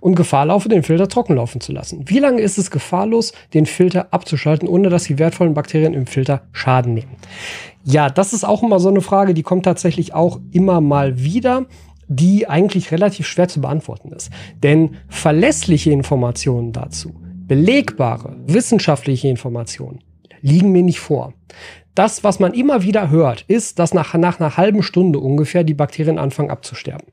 und 0.01 0.15
Gefahr 0.15 0.47
laufe, 0.47 0.69
den 0.69 0.83
Filter 0.83 1.09
trocken 1.09 1.37
laufen 1.37 1.61
zu 1.61 1.73
lassen. 1.73 2.05
Wie 2.09 2.19
lange 2.19 2.41
ist 2.41 2.59
es 2.59 2.71
gefahrlos, 2.71 3.33
den 3.55 3.67
Filter 3.67 4.13
abzuschalten, 4.13 4.69
ohne 4.69 4.89
dass 4.89 5.05
die 5.05 5.19
wertvollen 5.19 5.55
Bakterien 5.55 5.95
im 5.95 6.07
Filter 6.07 6.43
Schaden 6.53 6.95
nehmen? 6.95 7.17
Ja, 7.85 8.11
das 8.11 8.33
ist 8.33 8.45
auch 8.45 8.63
immer 8.63 8.81
so 8.81 8.89
eine 8.89 9.01
Frage, 9.01 9.33
die 9.33 9.43
kommt 9.43 9.65
tatsächlich 9.65 10.13
auch 10.13 10.41
immer 10.51 10.81
mal 10.81 11.23
wieder 11.23 11.67
die 12.13 12.49
eigentlich 12.49 12.91
relativ 12.91 13.29
schwer 13.29 13.47
zu 13.47 13.61
beantworten 13.61 14.11
ist. 14.11 14.31
Denn 14.65 14.97
verlässliche 15.09 15.93
Informationen 15.93 16.73
dazu, 16.73 17.15
belegbare, 17.47 18.37
wissenschaftliche 18.47 19.29
Informationen, 19.29 20.01
liegen 20.43 20.73
mir 20.73 20.83
nicht 20.83 20.99
vor 20.99 21.35
das, 21.95 22.25
was 22.25 22.39
man 22.39 22.55
immer 22.55 22.83
wieder 22.83 23.11
hört, 23.11 23.45
ist, 23.49 23.79
dass 23.79 23.95
nach, 23.95 24.15
nach 24.15 24.41
einer 24.41 24.57
halben 24.57 24.83
Stunde 24.83 25.19
ungefähr 25.19 25.65
die 25.65 25.75
Bakterien 25.75 26.19
anfangen 26.19 26.51
abzusterben. 26.51 27.09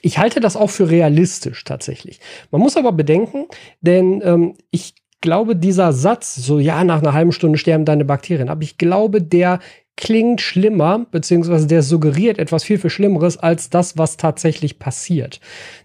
Ich 0.00 0.18
halte 0.18 0.40
das 0.40 0.56
auch 0.56 0.70
für 0.70 0.90
realistisch 0.90 1.64
tatsächlich. 1.64 2.18
Man 2.50 2.60
muss 2.60 2.76
aber 2.76 2.92
bedenken, 2.92 3.46
denn 3.80 4.20
ähm, 4.24 4.54
ich 4.70 4.94
glaube, 5.20 5.54
dieser 5.54 5.92
Satz, 5.92 6.34
so 6.34 6.58
ja, 6.58 6.82
nach 6.82 7.00
einer 7.00 7.12
halben 7.12 7.32
Stunde 7.32 7.58
sterben 7.58 7.84
deine 7.84 8.04
Bakterien, 8.04 8.48
aber 8.48 8.62
ich 8.62 8.78
glaube, 8.78 9.22
der 9.22 9.60
klingt 9.96 10.40
schlimmer, 10.40 11.06
beziehungsweise 11.10 11.66
der 11.66 11.82
suggeriert 11.82 12.38
etwas 12.38 12.64
viel, 12.64 12.78
viel 12.78 12.90
Schlimmeres 12.90 13.36
als 13.36 13.70
das, 13.70 13.96
was 13.96 14.16
tatsächlich 14.16 14.78
passiert. 14.78 15.40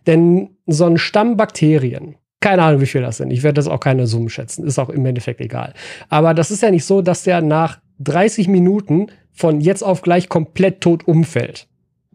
Denn 0.07 0.57
so 0.65 0.85
ein 0.85 0.97
Stamm 0.97 1.37
Bakterien, 1.37 2.15
keine 2.39 2.63
Ahnung, 2.63 2.81
wie 2.81 2.87
viel 2.87 3.01
das 3.01 3.17
sind. 3.17 3.31
Ich 3.31 3.43
werde 3.43 3.55
das 3.55 3.67
auch 3.67 3.79
keine 3.79 4.07
Summen 4.07 4.29
schätzen. 4.29 4.65
Ist 4.65 4.79
auch 4.79 4.89
im 4.89 5.05
Endeffekt 5.05 5.41
egal. 5.41 5.73
Aber 6.09 6.33
das 6.33 6.51
ist 6.51 6.61
ja 6.61 6.71
nicht 6.71 6.85
so, 6.85 7.01
dass 7.01 7.23
der 7.23 7.41
nach 7.41 7.79
30 7.99 8.47
Minuten 8.47 9.07
von 9.31 9.61
jetzt 9.61 9.83
auf 9.83 10.01
gleich 10.01 10.29
komplett 10.29 10.81
tot 10.81 11.07
umfällt 11.07 11.67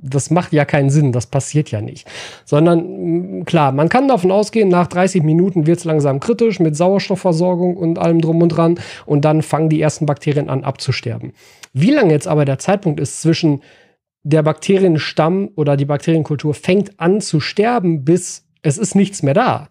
das 0.03 0.31
macht 0.31 0.53
ja 0.53 0.65
keinen 0.65 0.91
Sinn, 0.91 1.13
das 1.13 1.27
passiert 1.27 1.71
ja 1.71 1.81
nicht. 1.81 2.07
Sondern 2.45 3.39
mm, 3.41 3.45
klar, 3.45 3.73
man 3.73 3.89
kann 3.89 4.09
davon 4.09 4.33
ausgehen, 4.33 4.69
nach 4.69 4.89
30 4.89 5.23
Minuten 5.23 5.67
wird 5.67 5.79
es 5.79 5.85
langsam 5.85 6.21
kritisch 6.21 6.61
mit 6.61 6.77
Sauerstoffversorgung 6.77 7.77
und 7.77 7.99
allem 7.99 8.21
drum 8.21 8.43
und 8.43 8.51
dran 8.51 8.79
und 9.07 9.25
dann 9.25 9.43
fangen 9.43 9.69
die 9.69 9.81
ersten 9.81 10.07
Bakterien 10.07 10.51
an 10.51 10.65
abzusterben. 10.65 11.33
Wie 11.73 11.91
lange 11.91 12.13
jetzt 12.13 12.29
aber 12.29 12.45
der 12.45 12.59
Zeitpunkt 12.59 13.01
ist 13.01 13.23
zwischen 13.23 13.63
der 14.25 14.43
Bakterienstamm 14.43 15.51
oder 15.57 15.77
die 15.77 15.85
Bakterienkultur 15.85 16.55
fängt 16.55 17.01
an 17.01 17.21
zu 17.21 17.41
sterben, 17.41 18.05
bis 18.05 18.45
es 18.63 18.79
ist 18.79 18.95
nichts 18.95 19.23
mehr 19.23 19.35
da. 19.35 19.69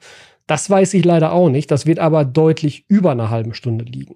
Das 0.48 0.70
weiß 0.70 0.94
ich 0.96 1.06
leider 1.06 1.32
auch 1.32 1.50
nicht. 1.50 1.72
Das 1.72 1.86
wird 1.86 2.00
aber 2.00 2.25
deutlich 2.25 2.84
über 2.89 3.12
einer 3.12 3.30
halben 3.30 3.53
Stunde 3.53 3.86
liegen. 3.86 4.15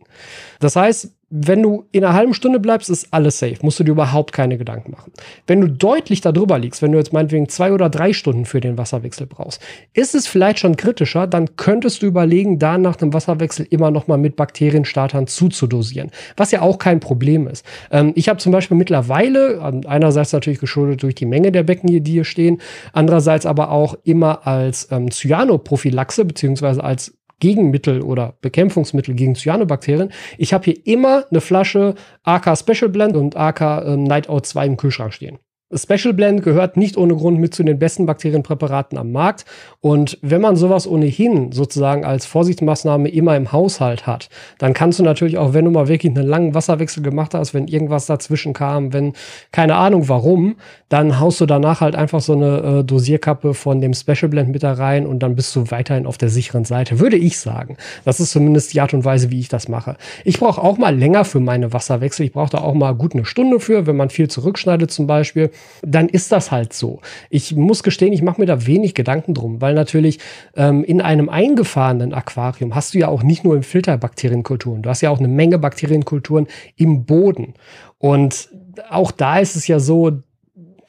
Das 0.59 0.75
heißt, 0.75 1.14
wenn 1.29 1.63
du 1.63 1.85
in 1.91 2.03
einer 2.03 2.13
halben 2.13 2.35
Stunde 2.35 2.59
bleibst, 2.59 2.89
ist 2.89 3.07
alles 3.11 3.39
safe. 3.39 3.57
Musst 3.63 3.79
du 3.79 3.83
dir 3.83 3.91
überhaupt 3.91 4.31
keine 4.31 4.57
Gedanken 4.59 4.91
machen. 4.91 5.11
Wenn 5.47 5.59
du 5.59 5.67
deutlich 5.67 6.21
darüber 6.21 6.59
liegst, 6.59 6.83
wenn 6.83 6.91
du 6.91 6.99
jetzt 6.99 7.13
meinetwegen 7.13 7.49
zwei 7.49 7.73
oder 7.73 7.89
drei 7.89 8.13
Stunden 8.13 8.45
für 8.45 8.61
den 8.61 8.77
Wasserwechsel 8.77 9.25
brauchst, 9.25 9.59
ist 9.93 10.13
es 10.13 10.27
vielleicht 10.27 10.59
schon 10.59 10.77
kritischer, 10.77 11.25
dann 11.25 11.55
könntest 11.55 12.03
du 12.03 12.05
überlegen, 12.05 12.59
da 12.59 12.77
nach 12.77 12.95
dem 12.95 13.11
Wasserwechsel 13.11 13.65
immer 13.69 13.89
noch 13.89 14.07
mal 14.07 14.17
mit 14.17 14.35
Bakterienstartern 14.35 15.25
zuzudosieren. 15.25 16.11
Was 16.37 16.51
ja 16.51 16.61
auch 16.61 16.77
kein 16.77 16.99
Problem 16.99 17.47
ist. 17.47 17.65
Ähm, 17.91 18.11
ich 18.15 18.29
habe 18.29 18.37
zum 18.37 18.51
Beispiel 18.51 18.77
mittlerweile, 18.77 19.61
ähm, 19.63 19.81
einerseits 19.87 20.31
natürlich 20.31 20.59
geschuldet 20.59 21.01
durch 21.01 21.15
die 21.15 21.25
Menge 21.25 21.51
der 21.51 21.63
Becken, 21.63 21.87
die 21.87 22.11
hier 22.11 22.23
stehen, 22.23 22.61
andererseits 22.93 23.47
aber 23.47 23.71
auch 23.71 23.97
immer 24.03 24.45
als 24.45 24.89
ähm, 24.91 25.09
Cyanoprophylaxe 25.09 26.23
beziehungsweise 26.23 26.83
als 26.83 27.15
Gegenmittel 27.39 28.01
oder 28.01 28.35
Bekämpfungsmittel 28.41 29.15
gegen 29.15 29.35
Cyanobakterien. 29.35 30.11
Ich 30.37 30.53
habe 30.53 30.65
hier 30.65 30.77
immer 30.85 31.25
eine 31.29 31.41
Flasche 31.41 31.95
AK 32.23 32.57
Special 32.57 32.89
Blend 32.89 33.15
und 33.15 33.35
AK 33.35 33.85
ähm, 33.85 34.03
Nightout 34.03 34.41
2 34.41 34.65
im 34.65 34.77
Kühlschrank 34.77 35.13
stehen. 35.13 35.39
Special 35.73 36.13
Blend 36.13 36.43
gehört 36.43 36.77
nicht 36.77 36.95
ohne 36.95 37.15
Grund 37.15 37.39
mit 37.39 37.55
zu 37.55 37.63
den 37.63 37.79
besten 37.79 38.05
Bakterienpräparaten 38.05 38.99
am 38.99 39.11
Markt. 39.11 39.45
Und 39.81 40.19
wenn 40.21 40.39
man 40.39 40.55
sowas 40.55 40.87
ohnehin 40.87 41.51
sozusagen 41.51 42.05
als 42.05 42.27
Vorsichtsmaßnahme 42.27 43.09
immer 43.09 43.35
im 43.35 43.51
Haushalt 43.51 44.05
hat, 44.05 44.29
dann 44.59 44.75
kannst 44.75 44.99
du 44.99 45.03
natürlich 45.03 45.39
auch, 45.39 45.53
wenn 45.53 45.65
du 45.65 45.71
mal 45.71 45.87
wirklich 45.87 46.15
einen 46.15 46.27
langen 46.27 46.53
Wasserwechsel 46.53 47.01
gemacht 47.01 47.33
hast, 47.33 47.55
wenn 47.55 47.67
irgendwas 47.67 48.05
dazwischen 48.05 48.53
kam, 48.53 48.93
wenn 48.93 49.13
keine 49.51 49.75
Ahnung 49.75 50.07
warum, 50.07 50.57
dann 50.89 51.19
haust 51.19 51.41
du 51.41 51.47
danach 51.47 51.81
halt 51.81 51.95
einfach 51.95 52.21
so 52.21 52.33
eine 52.33 52.81
äh, 52.81 52.83
Dosierkappe 52.83 53.55
von 53.55 53.81
dem 53.81 53.95
Special 53.95 54.29
Blend 54.29 54.51
mit 54.51 54.61
da 54.61 54.73
rein 54.73 55.07
und 55.07 55.19
dann 55.23 55.35
bist 55.35 55.55
du 55.55 55.71
weiterhin 55.71 56.05
auf 56.05 56.19
der 56.19 56.29
sicheren 56.29 56.65
Seite, 56.65 56.99
würde 56.99 57.17
ich 57.17 57.39
sagen. 57.39 57.77
Das 58.03 58.19
ist 58.19 58.29
zumindest 58.29 58.71
die 58.75 58.81
Art 58.81 58.93
und 58.93 59.03
Weise, 59.03 59.31
wie 59.31 59.39
ich 59.39 59.49
das 59.49 59.67
mache. 59.67 59.97
Ich 60.25 60.39
brauche 60.39 60.61
auch 60.61 60.77
mal 60.77 60.95
länger 60.95 61.25
für 61.25 61.39
meine 61.39 61.73
Wasserwechsel. 61.73 62.27
Ich 62.27 62.33
brauche 62.33 62.51
da 62.51 62.59
auch 62.59 62.75
mal 62.75 62.93
gut 62.93 63.15
eine 63.15 63.25
Stunde 63.25 63.59
für, 63.59 63.87
wenn 63.87 63.95
man 63.95 64.11
viel 64.11 64.27
zurückschneidet 64.27 64.91
zum 64.91 65.07
Beispiel 65.07 65.49
dann 65.81 66.09
ist 66.09 66.31
das 66.31 66.51
halt 66.51 66.73
so. 66.73 67.01
Ich 67.29 67.55
muss 67.55 67.83
gestehen, 67.83 68.13
ich 68.13 68.21
mache 68.21 68.39
mir 68.39 68.47
da 68.47 68.65
wenig 68.65 68.93
Gedanken 68.93 69.33
drum, 69.33 69.61
weil 69.61 69.73
natürlich 69.73 70.19
ähm, 70.55 70.83
in 70.83 71.01
einem 71.01 71.29
eingefahrenen 71.29 72.13
Aquarium 72.13 72.75
hast 72.75 72.93
du 72.93 72.99
ja 72.99 73.07
auch 73.07 73.23
nicht 73.23 73.43
nur 73.43 73.55
im 73.55 73.63
Filter 73.63 73.97
Bakterienkulturen, 73.97 74.81
du 74.81 74.89
hast 74.89 75.01
ja 75.01 75.09
auch 75.09 75.19
eine 75.19 75.27
Menge 75.27 75.59
Bakterienkulturen 75.59 76.47
im 76.75 77.05
Boden. 77.05 77.53
Und 77.97 78.49
auch 78.89 79.11
da 79.11 79.39
ist 79.39 79.55
es 79.55 79.67
ja 79.67 79.79
so, 79.79 80.21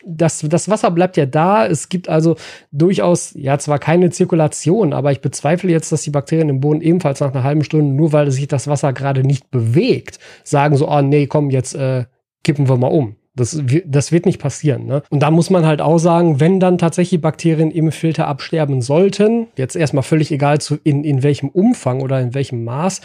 das, 0.06 0.40
das 0.48 0.68
Wasser 0.68 0.90
bleibt 0.90 1.16
ja 1.16 1.26
da. 1.26 1.66
Es 1.66 1.88
gibt 1.88 2.08
also 2.08 2.36
durchaus, 2.70 3.34
ja, 3.34 3.58
zwar 3.58 3.78
keine 3.78 4.10
Zirkulation, 4.10 4.92
aber 4.92 5.12
ich 5.12 5.20
bezweifle 5.20 5.70
jetzt, 5.70 5.90
dass 5.90 6.02
die 6.02 6.10
Bakterien 6.10 6.48
im 6.48 6.60
Boden 6.60 6.80
ebenfalls 6.80 7.20
nach 7.20 7.34
einer 7.34 7.42
halben 7.42 7.64
Stunde, 7.64 7.92
nur 7.92 8.12
weil 8.12 8.30
sich 8.30 8.46
das 8.46 8.68
Wasser 8.68 8.92
gerade 8.92 9.22
nicht 9.22 9.50
bewegt, 9.50 10.18
sagen 10.44 10.76
so, 10.76 10.88
oh 10.88 11.02
nee, 11.02 11.26
komm, 11.26 11.50
jetzt 11.50 11.74
äh, 11.74 12.04
kippen 12.44 12.68
wir 12.68 12.76
mal 12.76 12.88
um. 12.88 13.16
Das, 13.36 13.62
das 13.84 14.12
wird 14.12 14.26
nicht 14.26 14.40
passieren. 14.40 14.86
Ne? 14.86 15.02
Und 15.10 15.20
da 15.20 15.30
muss 15.30 15.50
man 15.50 15.66
halt 15.66 15.80
auch 15.80 15.98
sagen, 15.98 16.40
wenn 16.40 16.58
dann 16.58 16.78
tatsächlich 16.78 17.20
Bakterien 17.20 17.70
im 17.70 17.92
Filter 17.92 18.26
absterben 18.26 18.80
sollten, 18.80 19.48
jetzt 19.56 19.76
erstmal 19.76 20.02
völlig 20.02 20.32
egal 20.32 20.60
zu, 20.60 20.78
in, 20.82 21.04
in 21.04 21.22
welchem 21.22 21.50
Umfang 21.50 22.00
oder 22.00 22.20
in 22.20 22.34
welchem 22.34 22.64
Maß, 22.64 23.02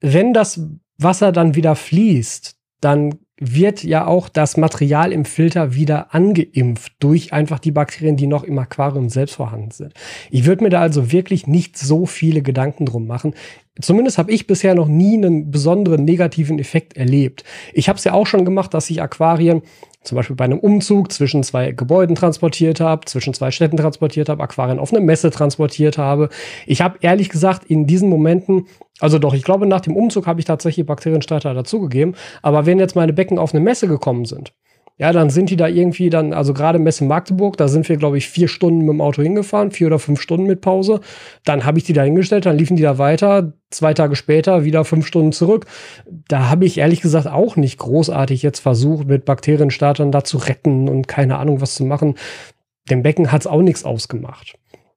wenn 0.00 0.32
das 0.32 0.60
Wasser 0.98 1.30
dann 1.30 1.54
wieder 1.54 1.76
fließt, 1.76 2.56
dann 2.80 3.18
wird 3.38 3.84
ja 3.84 4.06
auch 4.06 4.28
das 4.28 4.56
Material 4.56 5.12
im 5.12 5.26
Filter 5.26 5.74
wieder 5.74 6.14
angeimpft 6.14 6.92
durch 7.00 7.32
einfach 7.32 7.58
die 7.58 7.70
Bakterien, 7.70 8.16
die 8.16 8.26
noch 8.26 8.44
im 8.44 8.58
Aquarium 8.58 9.10
selbst 9.10 9.34
vorhanden 9.34 9.72
sind. 9.72 9.92
Ich 10.30 10.46
würde 10.46 10.64
mir 10.64 10.70
da 10.70 10.80
also 10.80 11.12
wirklich 11.12 11.46
nicht 11.46 11.76
so 11.76 12.06
viele 12.06 12.40
Gedanken 12.40 12.86
drum 12.86 13.06
machen. 13.06 13.34
Zumindest 13.80 14.18
habe 14.18 14.32
ich 14.32 14.46
bisher 14.46 14.74
noch 14.74 14.88
nie 14.88 15.16
einen 15.16 15.50
besonderen 15.50 16.04
negativen 16.04 16.58
Effekt 16.58 16.96
erlebt. 16.96 17.44
Ich 17.74 17.88
habe 17.88 17.98
es 17.98 18.04
ja 18.04 18.14
auch 18.14 18.26
schon 18.26 18.44
gemacht, 18.44 18.72
dass 18.72 18.88
ich 18.88 19.02
Aquarien 19.02 19.62
zum 20.02 20.16
Beispiel 20.16 20.36
bei 20.36 20.44
einem 20.44 20.60
Umzug 20.60 21.12
zwischen 21.12 21.42
zwei 21.42 21.72
Gebäuden 21.72 22.14
transportiert 22.14 22.80
habe, 22.80 23.04
zwischen 23.06 23.34
zwei 23.34 23.50
Städten 23.50 23.76
transportiert 23.76 24.28
habe, 24.28 24.42
Aquarien 24.42 24.78
auf 24.78 24.92
eine 24.92 25.04
Messe 25.04 25.30
transportiert 25.30 25.98
habe. 25.98 26.28
Ich 26.64 26.80
habe 26.80 26.98
ehrlich 27.00 27.28
gesagt 27.28 27.64
in 27.64 27.86
diesen 27.86 28.08
Momenten, 28.08 28.66
also 29.00 29.18
doch, 29.18 29.34
ich 29.34 29.42
glaube, 29.42 29.66
nach 29.66 29.80
dem 29.80 29.96
Umzug 29.96 30.26
habe 30.26 30.40
ich 30.40 30.46
tatsächlich 30.46 30.86
Bakterienstarter 30.86 31.52
dazugegeben. 31.54 32.14
Aber 32.40 32.66
wenn 32.66 32.78
jetzt 32.78 32.96
meine 32.96 33.12
Becken 33.12 33.38
auf 33.38 33.52
eine 33.52 33.62
Messe 33.62 33.88
gekommen 33.88 34.24
sind, 34.24 34.52
ja, 34.98 35.12
dann 35.12 35.28
sind 35.28 35.50
die 35.50 35.56
da 35.56 35.68
irgendwie 35.68 36.08
dann, 36.08 36.32
also 36.32 36.54
gerade 36.54 36.78
Messe 36.78 37.04
Magdeburg, 37.04 37.58
da 37.58 37.68
sind 37.68 37.86
wir, 37.88 37.98
glaube 37.98 38.16
ich, 38.16 38.30
vier 38.30 38.48
Stunden 38.48 38.80
mit 38.80 38.94
dem 38.94 39.02
Auto 39.02 39.22
hingefahren, 39.22 39.70
vier 39.70 39.88
oder 39.88 39.98
fünf 39.98 40.22
Stunden 40.22 40.46
mit 40.46 40.62
Pause. 40.62 41.00
Dann 41.44 41.66
habe 41.66 41.76
ich 41.76 41.84
die 41.84 41.92
da 41.92 42.02
hingestellt, 42.02 42.46
dann 42.46 42.56
liefen 42.56 42.76
die 42.76 42.82
da 42.82 42.96
weiter, 42.96 43.52
zwei 43.70 43.92
Tage 43.92 44.16
später 44.16 44.64
wieder 44.64 44.86
fünf 44.86 45.06
Stunden 45.06 45.32
zurück. 45.32 45.66
Da 46.28 46.48
habe 46.48 46.64
ich 46.64 46.78
ehrlich 46.78 47.02
gesagt 47.02 47.26
auch 47.26 47.56
nicht 47.56 47.78
großartig 47.78 48.42
jetzt 48.42 48.60
versucht, 48.60 49.06
mit 49.06 49.26
Bakterienstartern 49.26 50.12
da 50.12 50.24
zu 50.24 50.38
retten 50.38 50.88
und 50.88 51.06
keine 51.08 51.36
Ahnung 51.36 51.60
was 51.60 51.74
zu 51.74 51.84
machen. 51.84 52.14
Dem 52.88 53.02
Becken 53.02 53.32
hat's 53.32 53.46
auch 53.46 53.62
nichts 53.62 53.84
ausgemacht. 53.84 54.56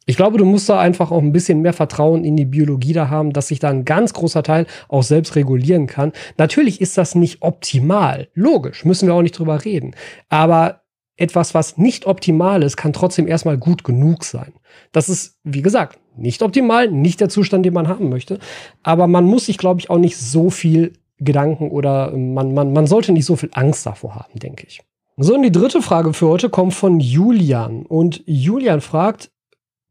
Ich 0.09 0.17
glaube, 0.17 0.39
du 0.39 0.45
musst 0.45 0.67
da 0.67 0.79
einfach 0.79 1.11
auch 1.11 1.21
ein 1.21 1.33
bisschen 1.33 1.61
mehr 1.61 1.71
Vertrauen 1.71 2.23
in 2.23 2.35
die 2.35 2.45
Biologie 2.45 2.93
da 2.93 3.09
haben, 3.09 3.31
dass 3.31 3.49
sich 3.49 3.59
da 3.59 3.69
ein 3.69 3.85
ganz 3.85 4.11
großer 4.11 4.41
Teil 4.41 4.65
auch 4.87 5.03
selbst 5.03 5.35
regulieren 5.35 5.85
kann. 5.85 6.13
Natürlich 6.35 6.81
ist 6.81 6.97
das 6.97 7.13
nicht 7.13 7.43
optimal. 7.43 8.27
Logisch, 8.33 8.85
müssen 8.85 9.07
wir 9.07 9.13
auch 9.13 9.21
nicht 9.21 9.37
drüber 9.37 9.63
reden. 9.63 9.93
Aber 10.27 10.81
etwas, 11.15 11.53
was 11.53 11.77
nicht 11.77 12.07
optimal 12.07 12.63
ist, 12.63 12.75
kann 12.75 12.91
trotzdem 12.91 13.27
erstmal 13.27 13.59
gut 13.59 13.83
genug 13.83 14.23
sein. 14.23 14.53
Das 14.91 15.09
ist, 15.09 15.37
wie 15.43 15.61
gesagt, 15.61 15.99
nicht 16.17 16.41
optimal, 16.41 16.89
nicht 16.89 17.21
der 17.21 17.29
Zustand, 17.29 17.63
den 17.63 17.75
man 17.75 17.87
haben 17.87 18.09
möchte. 18.09 18.39
Aber 18.81 19.05
man 19.05 19.25
muss 19.25 19.45
sich, 19.45 19.59
glaube 19.59 19.79
ich, 19.79 19.91
auch 19.91 19.99
nicht 19.99 20.17
so 20.17 20.49
viel 20.49 20.93
Gedanken 21.19 21.69
oder 21.69 22.17
man, 22.17 22.55
man, 22.55 22.73
man 22.73 22.87
sollte 22.87 23.11
nicht 23.11 23.25
so 23.25 23.35
viel 23.35 23.51
Angst 23.53 23.85
davor 23.85 24.15
haben, 24.15 24.39
denke 24.39 24.65
ich. 24.65 24.81
So, 25.17 25.35
und 25.35 25.43
die 25.43 25.51
dritte 25.51 25.83
Frage 25.83 26.13
für 26.13 26.29
heute 26.29 26.49
kommt 26.49 26.73
von 26.73 26.99
Julian. 26.99 27.85
Und 27.85 28.23
Julian 28.25 28.81
fragt, 28.81 29.29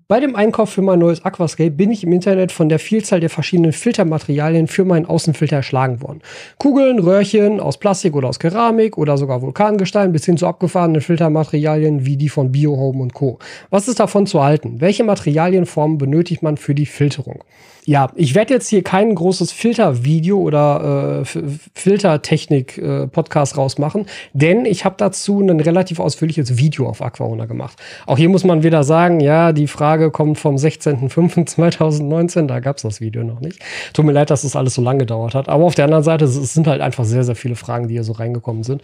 bei 0.08 0.20
dem 0.20 0.36
Einkauf 0.36 0.70
für 0.70 0.80
mein 0.80 1.00
neues 1.00 1.22
Aquascape 1.22 1.70
bin 1.70 1.90
ich 1.90 2.02
im 2.02 2.12
Internet 2.12 2.50
von 2.50 2.70
der 2.70 2.78
Vielzahl 2.78 3.20
der 3.20 3.28
verschiedenen 3.28 3.74
Filtermaterialien 3.74 4.66
für 4.66 4.86
meinen 4.86 5.04
Außenfilter 5.04 5.56
erschlagen 5.56 6.00
worden. 6.00 6.22
Kugeln, 6.56 6.98
Röhrchen 6.98 7.60
aus 7.60 7.76
Plastik 7.76 8.16
oder 8.16 8.30
aus 8.30 8.38
Keramik 8.38 8.96
oder 8.96 9.18
sogar 9.18 9.42
Vulkangestein 9.42 10.12
bis 10.12 10.24
hin 10.24 10.38
zu 10.38 10.46
abgefahrenen 10.46 11.02
Filtermaterialien 11.02 12.06
wie 12.06 12.16
die 12.16 12.30
von 12.30 12.50
Biohome 12.52 13.02
und 13.02 13.12
Co. 13.12 13.38
Was 13.68 13.86
ist 13.86 14.00
davon 14.00 14.26
zu 14.26 14.42
halten? 14.42 14.80
Welche 14.80 15.04
Materialienformen 15.04 15.98
benötigt 15.98 16.42
man 16.42 16.56
für 16.56 16.74
die 16.74 16.86
Filterung? 16.86 17.44
Ja, 17.88 18.10
ich 18.16 18.34
werde 18.34 18.52
jetzt 18.52 18.68
hier 18.68 18.82
kein 18.82 19.14
großes 19.14 19.50
Filtervideo 19.50 20.36
oder 20.38 21.22
äh, 21.22 21.24
Filtertechnik-Podcast 21.72 23.54
äh, 23.54 23.56
rausmachen, 23.56 24.04
denn 24.34 24.66
ich 24.66 24.84
habe 24.84 24.96
dazu 24.98 25.40
ein 25.40 25.58
relativ 25.58 25.98
ausführliches 25.98 26.58
Video 26.58 26.86
auf 26.86 27.00
Aquaona 27.00 27.46
gemacht. 27.46 27.78
Auch 28.04 28.18
hier 28.18 28.28
muss 28.28 28.44
man 28.44 28.62
wieder 28.62 28.84
sagen, 28.84 29.20
ja, 29.20 29.54
die 29.54 29.68
Frage 29.68 30.10
kommt 30.10 30.38
vom 30.38 30.56
16.05.2019, 30.56 32.46
da 32.46 32.60
gab's 32.60 32.82
das 32.82 33.00
Video 33.00 33.24
noch 33.24 33.40
nicht. 33.40 33.58
Tut 33.94 34.04
mir 34.04 34.12
leid, 34.12 34.28
dass 34.28 34.42
das 34.42 34.54
alles 34.54 34.74
so 34.74 34.82
lange 34.82 34.98
gedauert 34.98 35.34
hat, 35.34 35.48
aber 35.48 35.64
auf 35.64 35.74
der 35.74 35.86
anderen 35.86 36.04
Seite, 36.04 36.26
es 36.26 36.52
sind 36.52 36.66
halt 36.66 36.82
einfach 36.82 37.06
sehr, 37.06 37.24
sehr 37.24 37.36
viele 37.36 37.56
Fragen, 37.56 37.88
die 37.88 37.94
hier 37.94 38.04
so 38.04 38.12
reingekommen 38.12 38.64
sind. 38.64 38.82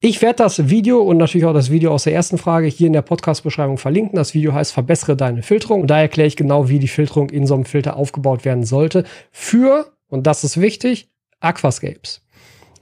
Ich 0.00 0.20
werde 0.20 0.36
das 0.36 0.68
Video 0.68 1.00
und 1.00 1.16
natürlich 1.16 1.46
auch 1.46 1.54
das 1.54 1.70
Video 1.70 1.90
aus 1.90 2.04
der 2.04 2.12
ersten 2.12 2.36
Frage 2.36 2.66
hier 2.66 2.86
in 2.86 2.92
der 2.92 3.00
Podcast-Beschreibung 3.00 3.78
verlinken. 3.78 4.16
Das 4.16 4.34
Video 4.34 4.52
heißt 4.52 4.72
Verbessere 4.72 5.16
deine 5.16 5.42
Filterung. 5.42 5.80
Und 5.80 5.86
da 5.86 5.98
erkläre 5.98 6.28
ich 6.28 6.36
genau, 6.36 6.68
wie 6.68 6.78
die 6.78 6.86
Filterung 6.86 7.30
in 7.30 7.46
so 7.46 7.54
einem 7.54 7.64
Filter 7.64 7.96
aufgebaut 7.96 8.44
werden 8.44 8.64
sollte. 8.64 9.04
Für, 9.32 9.86
und 10.08 10.26
das 10.26 10.44
ist 10.44 10.60
wichtig, 10.60 11.08
Aquascapes. 11.40 12.20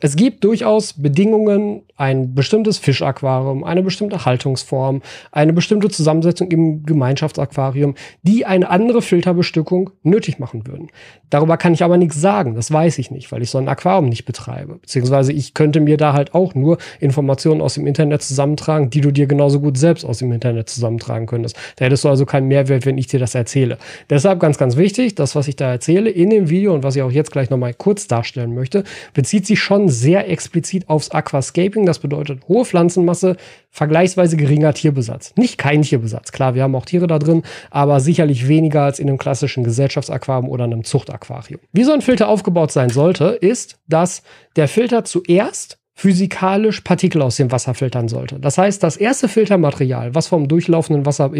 Es 0.01 0.17
gibt 0.17 0.43
durchaus 0.43 1.01
Bedingungen 1.01 1.83
ein 1.97 2.35
bestimmtes 2.35 2.79
Fischaquarium, 2.79 3.63
eine 3.63 3.83
bestimmte 3.83 4.25
Haltungsform, 4.25 5.03
eine 5.31 5.53
bestimmte 5.53 5.89
Zusammensetzung 5.89 6.51
im 6.51 6.85
Gemeinschaftsaquarium, 6.85 7.95
die 8.23 8.47
eine 8.47 8.69
andere 8.71 9.01
Filterbestückung 9.01 9.91
nötig 10.03 10.39
machen 10.39 10.67
würden. 10.67 10.89
Darüber 11.31 11.57
kann 11.57 11.73
ich 11.73 11.83
aber 11.83 11.97
nichts 11.97 12.21
sagen, 12.21 12.55
das 12.55 12.73
weiß 12.73 12.99
ich 12.99 13.11
nicht, 13.11 13.31
weil 13.33 13.43
ich 13.43 13.51
so 13.51 13.59
ein 13.59 13.69
Aquarium 13.69 14.09
nicht 14.09 14.25
betreibe. 14.25 14.77
Beziehungsweise 14.77 15.33
ich 15.33 15.55
könnte 15.55 15.81
mir 15.81 15.97
da 15.97 16.13
halt 16.13 16.35
auch 16.35 16.55
nur 16.55 16.79
Informationen 17.01 17.61
aus 17.61 17.75
dem 17.75 17.87
Internet 17.87 18.23
zusammentragen, 18.23 18.91
die 18.91 19.01
du 19.01 19.11
dir 19.11 19.27
genauso 19.27 19.61
gut 19.61 19.77
selbst 19.77 20.05
aus 20.05 20.19
dem 20.19 20.33
Internet 20.33 20.69
zusammentragen 20.69 21.27
könntest. 21.27 21.57
Da 21.77 21.85
hättest 21.85 22.05
du 22.05 22.09
also 22.09 22.27
keinen 22.27 22.49
Mehrwert, 22.49 22.87
wenn 22.87 22.99
ich 22.99 23.07
dir 23.07 23.21
das 23.21 23.35
erzähle. 23.35 23.79
Deshalb 24.11 24.41
ganz, 24.41 24.59
ganz 24.59 24.77
wichtig, 24.77 25.15
das, 25.15 25.35
was 25.35 25.49
ich 25.49 25.57
da 25.57 25.71
erzähle 25.71 26.11
in 26.11 26.31
dem 26.31 26.51
Video 26.51 26.75
und 26.75 26.83
was 26.83 26.97
ich 26.97 27.03
auch 27.03 27.11
jetzt 27.11 27.31
gleich 27.33 27.51
nochmal 27.51 27.75
kurz 27.75 28.07
darstellen 28.07 28.55
möchte, 28.55 28.85
bezieht 29.13 29.47
sich 29.47 29.61
schon 29.61 29.89
sehr 29.89 30.29
explizit 30.29 30.89
aufs 30.89 31.11
Aquascaping 31.11 31.84
Ranking. 31.85 31.87
Das 31.87 31.99
bedeutet 31.99 32.49
hohe 32.49 32.65
Pflanzenmasse, 32.65 33.37
vergleichsweise 33.71 34.37
geringer 34.37 34.73
Tierbesatz. 34.75 35.35
Nicht 35.37 35.59
kein 35.59 35.83
Tierbesatz. 35.83 36.33
Klar, 36.33 36.55
wir 36.55 36.63
haben 36.63 36.75
auch 36.75 36.85
Tiere 36.85 37.07
da 37.07 37.19
drin, 37.19 37.43
aber 37.71 38.01
sicherlich 38.01 38.49
weniger 38.49 38.83
als 38.83 38.99
in 38.99 39.09
einem 39.09 39.19
klassischen 39.19 39.65
Gesellschaftsaquarium 39.65 40.49
oder 40.51 40.65
einem 40.65 40.85
Zuchtaquarium. 40.85 41.61
Wie 41.73 41.85
so 41.85 41.93
ein 41.93 42.01
Filter 42.01 42.29
aufgebaut 42.29 42.73
sein 42.73 42.91
sollte, 42.91 43.27
ist, 43.27 43.79
dass 43.89 44.23
der 44.57 44.69
Filter 44.69 45.05
zuerst 45.05 45.79
physikalisch 45.95 46.81
Partikel 46.81 47.23
aus 47.23 47.37
dem 47.37 47.53
Wasser 47.53 47.73
filtern 47.75 48.09
sollte. 48.09 48.41
Das 48.41 48.59
heißt, 48.59 48.83
das 48.83 48.97
erste 48.97 49.29
Filtermaterial, 49.29 50.15
was 50.15 50.27
vom 50.27 50.49
durchlaufenden 50.49 51.07
Wasser 51.07 51.31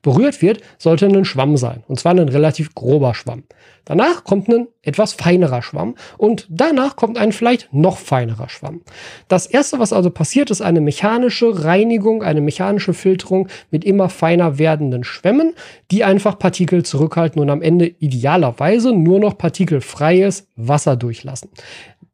berührt 0.00 0.42
wird, 0.42 0.60
sollte 0.78 1.06
ein 1.06 1.24
Schwamm 1.24 1.56
sein. 1.56 1.82
Und 1.88 1.98
zwar 1.98 2.12
ein 2.12 2.28
relativ 2.28 2.74
grober 2.74 3.14
Schwamm. 3.14 3.42
Danach 3.84 4.24
kommt 4.24 4.48
ein 4.48 4.68
etwas 4.82 5.12
feinerer 5.12 5.62
Schwamm 5.62 5.94
und 6.16 6.46
danach 6.48 6.96
kommt 6.96 7.18
ein 7.18 7.32
vielleicht 7.32 7.72
noch 7.72 7.98
feinerer 7.98 8.48
Schwamm. 8.48 8.82
Das 9.28 9.46
erste, 9.46 9.78
was 9.78 9.92
also 9.92 10.10
passiert, 10.10 10.50
ist 10.50 10.62
eine 10.62 10.80
mechanische 10.80 11.64
Reinigung, 11.64 12.22
eine 12.22 12.40
mechanische 12.40 12.94
Filterung 12.94 13.48
mit 13.70 13.84
immer 13.84 14.08
feiner 14.08 14.58
werdenden 14.58 15.04
Schwämmen, 15.04 15.54
die 15.90 16.04
einfach 16.04 16.38
Partikel 16.38 16.82
zurückhalten 16.82 17.40
und 17.40 17.50
am 17.50 17.60
Ende 17.60 17.86
idealerweise 17.86 18.92
nur 18.92 19.20
noch 19.20 19.36
partikelfreies 19.36 20.48
Wasser 20.56 20.96
durchlassen. 20.96 21.50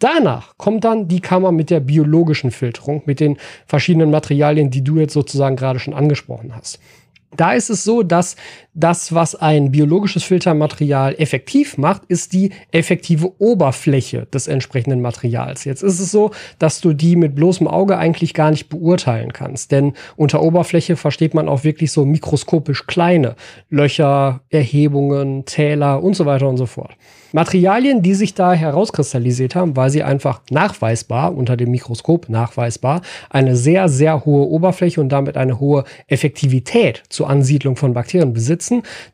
Danach 0.01 0.57
kommt 0.57 0.85
dann 0.85 1.07
die 1.09 1.21
Kammer 1.21 1.53
mit 1.53 1.71
der 1.71 1.81
biologischen 1.81 2.51
Filterung, 2.51 3.03
mit 3.07 3.21
den 3.21 3.37
verschiedenen 3.67 4.11
Materialien, 4.11 4.71
die 4.71 4.83
du 4.83 4.99
jetzt 4.99 5.13
sozusagen 5.13 5.57
gerade 5.57 5.79
schon 5.79 5.95
angesprochen 5.95 6.57
hast. 6.57 6.81
Da 7.37 7.53
ist 7.53 7.71
es 7.71 7.85
so, 7.85 8.03
dass 8.03 8.35
das, 8.73 9.13
was 9.13 9.35
ein 9.35 9.73
biologisches 9.73 10.23
Filtermaterial 10.23 11.17
effektiv 11.19 11.77
macht, 11.77 12.05
ist 12.07 12.33
die 12.33 12.51
effektive 12.71 13.33
Oberfläche 13.41 14.27
des 14.33 14.47
entsprechenden 14.47 15.01
Materials. 15.01 15.65
Jetzt 15.65 15.83
ist 15.83 15.99
es 15.99 16.13
so, 16.13 16.31
dass 16.59 16.81
du 16.81 16.93
die 16.93 17.17
mit 17.17 17.35
bloßem 17.35 17.67
Auge 17.67 17.99
eigentlich 17.99 18.33
gar 18.33 18.51
nicht 18.51 18.69
beurteilen 18.69 19.33
kannst. 19.33 19.73
Denn 19.73 19.95
unter 20.17 20.43
Oberfläche 20.43 20.97
versteht 20.97 21.35
man 21.35 21.49
auch 21.49 21.65
wirklich 21.65 21.91
so 21.91 22.05
mikroskopisch 22.05 22.87
kleine 22.87 23.35
Löcher, 23.71 24.41
Erhebungen, 24.51 25.45
Täler 25.47 26.03
und 26.03 26.15
so 26.15 26.27
weiter 26.27 26.49
und 26.49 26.57
so 26.57 26.67
fort. 26.67 26.97
Materialien, 27.33 28.03
die 28.03 28.15
sich 28.15 28.35
da 28.35 28.53
herauskristallisiert 28.53 29.55
haben, 29.55 29.77
weil 29.77 29.91
sie 29.91 30.03
einfach 30.03 30.43
nachweisbar, 30.51 31.37
unter 31.37 31.57
dem 31.57 31.71
Mikroskop 31.71 32.29
nachweisbar, 32.29 33.03
eine 33.31 33.55
sehr, 33.55 33.89
sehr 33.89 34.25
hohe 34.25 34.49
Oberfläche 34.49 35.01
und 35.01 35.11
damit 35.11 35.37
eine 35.37 35.61
hohe 35.61 35.85
Effektivität 36.09 37.05
zur 37.09 37.31
Ansiedlung 37.31 37.77
von 37.77 37.95
Bakterien 37.95 38.33
besitzen. 38.33 38.60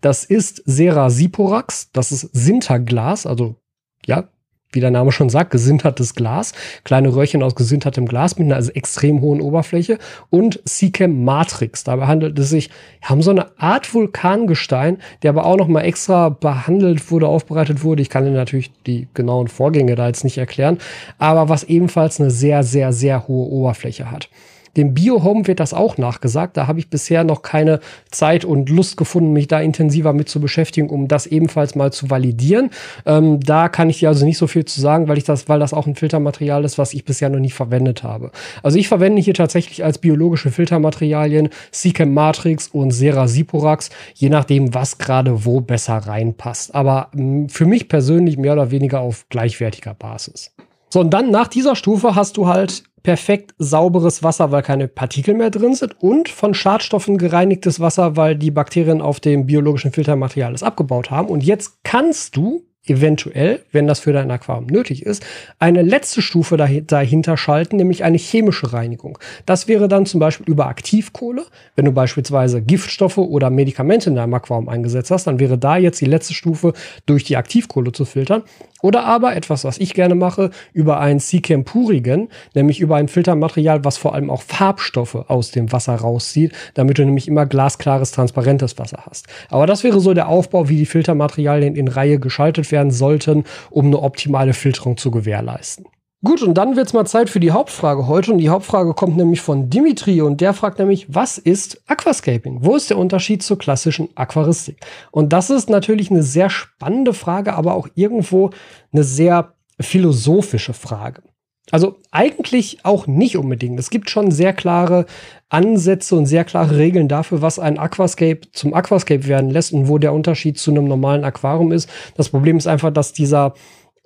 Das 0.00 0.24
ist 0.24 0.62
Serasiporax, 0.66 1.90
das 1.92 2.12
ist 2.12 2.30
Sinterglas, 2.32 3.26
also 3.26 3.56
ja, 4.04 4.28
wie 4.72 4.80
der 4.80 4.90
Name 4.90 5.10
schon 5.10 5.30
sagt, 5.30 5.50
gesintertes 5.50 6.14
Glas, 6.14 6.52
kleine 6.84 7.14
Röhrchen 7.14 7.42
aus 7.42 7.54
gesintertem 7.54 8.06
Glas 8.06 8.38
mit 8.38 8.46
einer 8.46 8.56
also 8.56 8.70
extrem 8.72 9.20
hohen 9.20 9.40
Oberfläche 9.40 9.98
und 10.28 10.60
Seachem 10.64 11.24
Matrix. 11.24 11.84
Dabei 11.84 12.06
handelt 12.06 12.38
es 12.38 12.50
sich, 12.50 12.70
haben 13.02 13.22
so 13.22 13.30
eine 13.30 13.58
Art 13.58 13.92
Vulkangestein, 13.92 14.98
der 15.22 15.30
aber 15.30 15.46
auch 15.46 15.56
noch 15.56 15.68
mal 15.68 15.82
extra 15.82 16.28
behandelt 16.28 17.10
wurde, 17.10 17.28
aufbereitet 17.28 17.82
wurde. 17.84 18.02
Ich 18.02 18.10
kann 18.10 18.26
Ihnen 18.26 18.34
natürlich 18.34 18.70
die 18.86 19.08
genauen 19.14 19.48
Vorgänge 19.48 19.94
da 19.94 20.08
jetzt 20.08 20.24
nicht 20.24 20.38
erklären, 20.38 20.78
aber 21.18 21.48
was 21.48 21.64
ebenfalls 21.64 22.20
eine 22.20 22.30
sehr, 22.30 22.62
sehr, 22.62 22.92
sehr 22.92 23.26
hohe 23.28 23.48
Oberfläche 23.48 24.10
hat. 24.10 24.28
Dem 24.76 24.94
Biohome 24.94 25.46
wird 25.46 25.60
das 25.60 25.74
auch 25.74 25.98
nachgesagt. 25.98 26.56
Da 26.56 26.66
habe 26.66 26.78
ich 26.78 26.90
bisher 26.90 27.24
noch 27.24 27.42
keine 27.42 27.80
Zeit 28.10 28.44
und 28.44 28.68
Lust 28.68 28.96
gefunden, 28.96 29.32
mich 29.32 29.48
da 29.48 29.60
intensiver 29.60 30.12
mit 30.12 30.28
zu 30.28 30.40
beschäftigen, 30.40 30.90
um 30.90 31.08
das 31.08 31.26
ebenfalls 31.26 31.74
mal 31.74 31.92
zu 31.92 32.10
validieren. 32.10 32.70
Ähm, 33.04 33.40
da 33.40 33.68
kann 33.68 33.90
ich 33.90 34.00
dir 34.00 34.08
also 34.08 34.24
nicht 34.24 34.38
so 34.38 34.46
viel 34.46 34.64
zu 34.64 34.80
sagen, 34.80 35.08
weil 35.08 35.18
ich 35.18 35.24
das, 35.24 35.48
weil 35.48 35.60
das 35.60 35.72
auch 35.72 35.86
ein 35.86 35.94
Filtermaterial 35.94 36.64
ist, 36.64 36.78
was 36.78 36.94
ich 36.94 37.04
bisher 37.04 37.28
noch 37.28 37.38
nie 37.38 37.50
verwendet 37.50 38.02
habe. 38.02 38.30
Also 38.62 38.78
ich 38.78 38.88
verwende 38.88 39.22
hier 39.22 39.34
tatsächlich 39.34 39.84
als 39.84 39.98
biologische 39.98 40.50
Filtermaterialien 40.50 41.48
Seachem 41.70 42.12
Matrix 42.12 42.68
und 42.68 42.90
Sera 42.90 43.28
Siporax, 43.28 43.90
je 44.14 44.28
nachdem, 44.28 44.74
was 44.74 44.98
gerade 44.98 45.44
wo 45.44 45.60
besser 45.60 45.96
reinpasst. 45.96 46.74
Aber 46.74 47.08
mh, 47.14 47.48
für 47.48 47.66
mich 47.66 47.88
persönlich 47.88 48.36
mehr 48.36 48.52
oder 48.52 48.70
weniger 48.70 49.00
auf 49.00 49.26
gleichwertiger 49.28 49.94
Basis. 49.94 50.52
So, 50.88 51.00
und 51.00 51.10
dann 51.10 51.30
nach 51.30 51.48
dieser 51.48 51.76
Stufe 51.76 52.14
hast 52.14 52.36
du 52.36 52.46
halt 52.46 52.84
perfekt 53.06 53.54
sauberes 53.58 54.24
Wasser, 54.24 54.50
weil 54.50 54.64
keine 54.64 54.88
Partikel 54.88 55.34
mehr 55.34 55.50
drin 55.50 55.76
sind 55.76 55.94
und 56.02 56.28
von 56.28 56.54
Schadstoffen 56.54 57.18
gereinigtes 57.18 57.78
Wasser, 57.78 58.16
weil 58.16 58.34
die 58.34 58.50
Bakterien 58.50 59.00
auf 59.00 59.20
dem 59.20 59.46
biologischen 59.46 59.92
Filtermaterial 59.92 60.52
es 60.52 60.64
abgebaut 60.64 61.12
haben. 61.12 61.28
Und 61.28 61.44
jetzt 61.44 61.84
kannst 61.84 62.34
du 62.34 62.66
eventuell, 62.86 63.60
wenn 63.72 63.86
das 63.86 64.00
für 64.00 64.12
dein 64.12 64.30
Aquarium 64.30 64.66
nötig 64.66 65.04
ist, 65.04 65.24
eine 65.58 65.82
letzte 65.82 66.22
Stufe 66.22 66.56
dahinter 66.56 67.36
schalten, 67.36 67.76
nämlich 67.76 68.04
eine 68.04 68.18
chemische 68.18 68.72
Reinigung. 68.72 69.18
Das 69.44 69.68
wäre 69.68 69.88
dann 69.88 70.06
zum 70.06 70.20
Beispiel 70.20 70.46
über 70.48 70.66
Aktivkohle. 70.66 71.44
Wenn 71.74 71.84
du 71.84 71.92
beispielsweise 71.92 72.62
Giftstoffe 72.62 73.18
oder 73.18 73.50
Medikamente 73.50 74.10
in 74.10 74.16
deinem 74.16 74.34
Aquarium 74.34 74.68
eingesetzt 74.68 75.10
hast, 75.10 75.26
dann 75.26 75.38
wäre 75.38 75.58
da 75.58 75.76
jetzt 75.76 76.00
die 76.00 76.06
letzte 76.06 76.34
Stufe 76.34 76.72
durch 77.06 77.24
die 77.24 77.36
Aktivkohle 77.36 77.92
zu 77.92 78.04
filtern. 78.04 78.42
Oder 78.82 79.04
aber 79.04 79.34
etwas, 79.34 79.64
was 79.64 79.78
ich 79.78 79.94
gerne 79.94 80.14
mache, 80.14 80.50
über 80.72 81.00
ein 81.00 81.18
Seachem 81.18 81.64
Purigen, 81.64 82.28
nämlich 82.54 82.80
über 82.80 82.96
ein 82.96 83.08
Filtermaterial, 83.08 83.84
was 83.84 83.96
vor 83.96 84.14
allem 84.14 84.30
auch 84.30 84.42
Farbstoffe 84.42 85.14
aus 85.14 85.50
dem 85.50 85.72
Wasser 85.72 85.94
rauszieht, 85.94 86.52
damit 86.74 86.98
du 86.98 87.04
nämlich 87.04 87.26
immer 87.26 87.46
glasklares, 87.46 88.12
transparentes 88.12 88.78
Wasser 88.78 89.04
hast. 89.08 89.26
Aber 89.48 89.66
das 89.66 89.82
wäre 89.82 89.98
so 89.98 90.12
der 90.12 90.28
Aufbau, 90.28 90.68
wie 90.68 90.76
die 90.76 90.86
Filtermaterialien 90.86 91.74
in 91.74 91.88
Reihe 91.88 92.20
geschaltet 92.20 92.70
werden 92.70 92.75
sollten, 92.90 93.44
um 93.70 93.86
eine 93.86 94.02
optimale 94.02 94.52
Filterung 94.52 94.96
zu 94.96 95.10
gewährleisten. 95.10 95.86
Gut, 96.24 96.42
und 96.42 96.54
dann 96.54 96.76
wird's 96.76 96.92
mal 96.92 97.04
Zeit 97.04 97.30
für 97.30 97.40
die 97.40 97.50
Hauptfrage 97.50 98.06
heute. 98.06 98.32
Und 98.32 98.38
die 98.38 98.48
Hauptfrage 98.48 98.94
kommt 98.94 99.16
nämlich 99.16 99.40
von 99.40 99.70
Dimitri 99.70 100.22
und 100.22 100.40
der 100.40 100.54
fragt 100.54 100.78
nämlich, 100.78 101.06
was 101.08 101.38
ist 101.38 101.82
Aquascaping? 101.86 102.58
Wo 102.62 102.74
ist 102.74 102.90
der 102.90 102.98
Unterschied 102.98 103.42
zur 103.42 103.58
klassischen 103.58 104.08
Aquaristik? 104.16 104.78
Und 105.12 105.32
das 105.32 105.50
ist 105.50 105.68
natürlich 105.68 106.10
eine 106.10 106.22
sehr 106.22 106.50
spannende 106.50 107.12
Frage, 107.12 107.52
aber 107.52 107.74
auch 107.74 107.86
irgendwo 107.94 108.50
eine 108.92 109.04
sehr 109.04 109.52
philosophische 109.78 110.72
Frage. 110.72 111.22
Also 111.70 111.98
eigentlich 112.10 112.84
auch 112.84 113.06
nicht 113.06 113.36
unbedingt. 113.36 113.78
Es 113.78 113.90
gibt 113.90 114.08
schon 114.08 114.30
sehr 114.30 114.52
klare 114.52 115.06
Ansätze 115.48 116.16
und 116.16 116.26
sehr 116.26 116.44
klare 116.44 116.76
Regeln 116.76 117.08
dafür, 117.08 117.40
was 117.40 117.58
ein 117.58 117.78
Aquascape 117.78 118.40
zum 118.52 118.74
Aquascape 118.74 119.26
werden 119.26 119.50
lässt 119.50 119.72
und 119.72 119.88
wo 119.88 119.98
der 119.98 120.12
Unterschied 120.12 120.58
zu 120.58 120.70
einem 120.70 120.86
normalen 120.86 121.24
Aquarium 121.24 121.72
ist. 121.72 121.88
Das 122.16 122.30
Problem 122.30 122.56
ist 122.56 122.66
einfach, 122.66 122.92
dass 122.92 123.12
dieser 123.12 123.54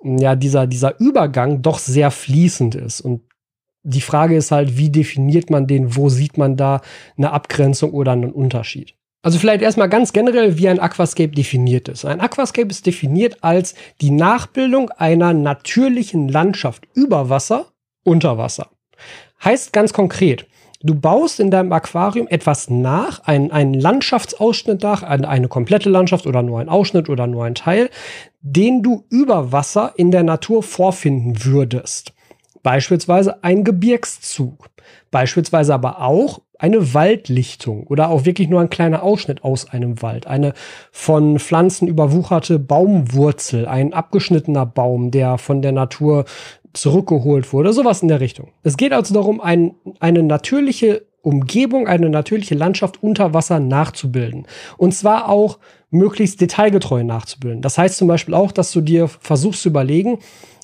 ja, 0.03 0.35
dieser, 0.35 0.67
dieser 0.67 0.99
Übergang 0.99 1.61
doch 1.61 1.79
sehr 1.79 2.11
fließend 2.11 2.75
ist. 2.75 3.01
Und 3.01 3.21
die 3.83 4.01
Frage 4.01 4.35
ist 4.35 4.51
halt, 4.51 4.77
wie 4.77 4.89
definiert 4.89 5.49
man 5.49 5.67
den, 5.67 5.95
wo 5.95 6.09
sieht 6.09 6.37
man 6.37 6.57
da 6.57 6.81
eine 7.17 7.31
Abgrenzung 7.31 7.91
oder 7.91 8.11
einen 8.11 8.31
Unterschied? 8.31 8.95
Also 9.23 9.37
vielleicht 9.37 9.61
erstmal 9.61 9.89
ganz 9.89 10.13
generell, 10.13 10.57
wie 10.57 10.67
ein 10.67 10.79
Aquascape 10.79 11.29
definiert 11.31 11.87
ist. 11.87 12.05
Ein 12.05 12.21
Aquascape 12.21 12.69
ist 12.69 12.87
definiert 12.87 13.43
als 13.43 13.75
die 14.01 14.09
Nachbildung 14.09 14.89
einer 14.91 15.33
natürlichen 15.33 16.27
Landschaft 16.27 16.87
über 16.95 17.29
Wasser, 17.29 17.67
unter 18.03 18.39
Wasser. 18.39 18.71
Heißt 19.43 19.73
ganz 19.73 19.93
konkret, 19.93 20.47
Du 20.83 20.95
baust 20.95 21.39
in 21.39 21.51
deinem 21.51 21.71
Aquarium 21.73 22.27
etwas 22.27 22.69
nach, 22.69 23.19
einen, 23.25 23.51
einen 23.51 23.75
Landschaftsausschnitt 23.75 24.81
nach, 24.81 25.03
eine, 25.03 25.27
eine 25.27 25.47
komplette 25.47 25.89
Landschaft 25.89 26.25
oder 26.25 26.41
nur 26.41 26.59
ein 26.59 26.69
Ausschnitt 26.69 27.07
oder 27.07 27.27
nur 27.27 27.45
ein 27.45 27.55
Teil, 27.55 27.89
den 28.41 28.81
du 28.81 29.03
über 29.09 29.51
Wasser 29.51 29.93
in 29.95 30.09
der 30.09 30.23
Natur 30.23 30.63
vorfinden 30.63 31.45
würdest. 31.45 32.13
Beispielsweise 32.63 33.43
ein 33.43 33.63
Gebirgszug. 33.63 34.69
Beispielsweise 35.11 35.73
aber 35.73 36.01
auch 36.01 36.41
eine 36.61 36.93
Waldlichtung 36.93 37.87
oder 37.87 38.09
auch 38.09 38.25
wirklich 38.25 38.47
nur 38.47 38.61
ein 38.61 38.69
kleiner 38.69 39.01
Ausschnitt 39.01 39.43
aus 39.43 39.67
einem 39.71 40.03
Wald. 40.03 40.27
Eine 40.27 40.53
von 40.91 41.39
Pflanzen 41.39 41.87
überwucherte 41.87 42.59
Baumwurzel, 42.59 43.65
ein 43.65 43.93
abgeschnittener 43.93 44.67
Baum, 44.67 45.09
der 45.09 45.39
von 45.39 45.63
der 45.63 45.71
Natur 45.71 46.25
zurückgeholt 46.73 47.51
wurde, 47.51 47.73
sowas 47.73 48.03
in 48.03 48.09
der 48.09 48.19
Richtung. 48.19 48.49
Es 48.61 48.77
geht 48.77 48.93
also 48.93 49.11
darum, 49.13 49.41
ein, 49.41 49.73
eine 49.99 50.21
natürliche 50.21 51.07
Umgebung, 51.23 51.87
eine 51.87 52.11
natürliche 52.11 52.53
Landschaft 52.53 53.01
unter 53.01 53.33
Wasser 53.33 53.59
nachzubilden. 53.59 54.45
Und 54.77 54.93
zwar 54.93 55.29
auch 55.29 55.57
möglichst 55.89 56.41
detailgetreu 56.41 57.03
nachzubilden. 57.03 57.63
Das 57.63 57.79
heißt 57.79 57.97
zum 57.97 58.07
Beispiel 58.07 58.35
auch, 58.35 58.51
dass 58.51 58.71
du 58.71 58.81
dir 58.81 59.07
versuchst 59.07 59.63
zu 59.63 59.69
überlegen, 59.69 60.19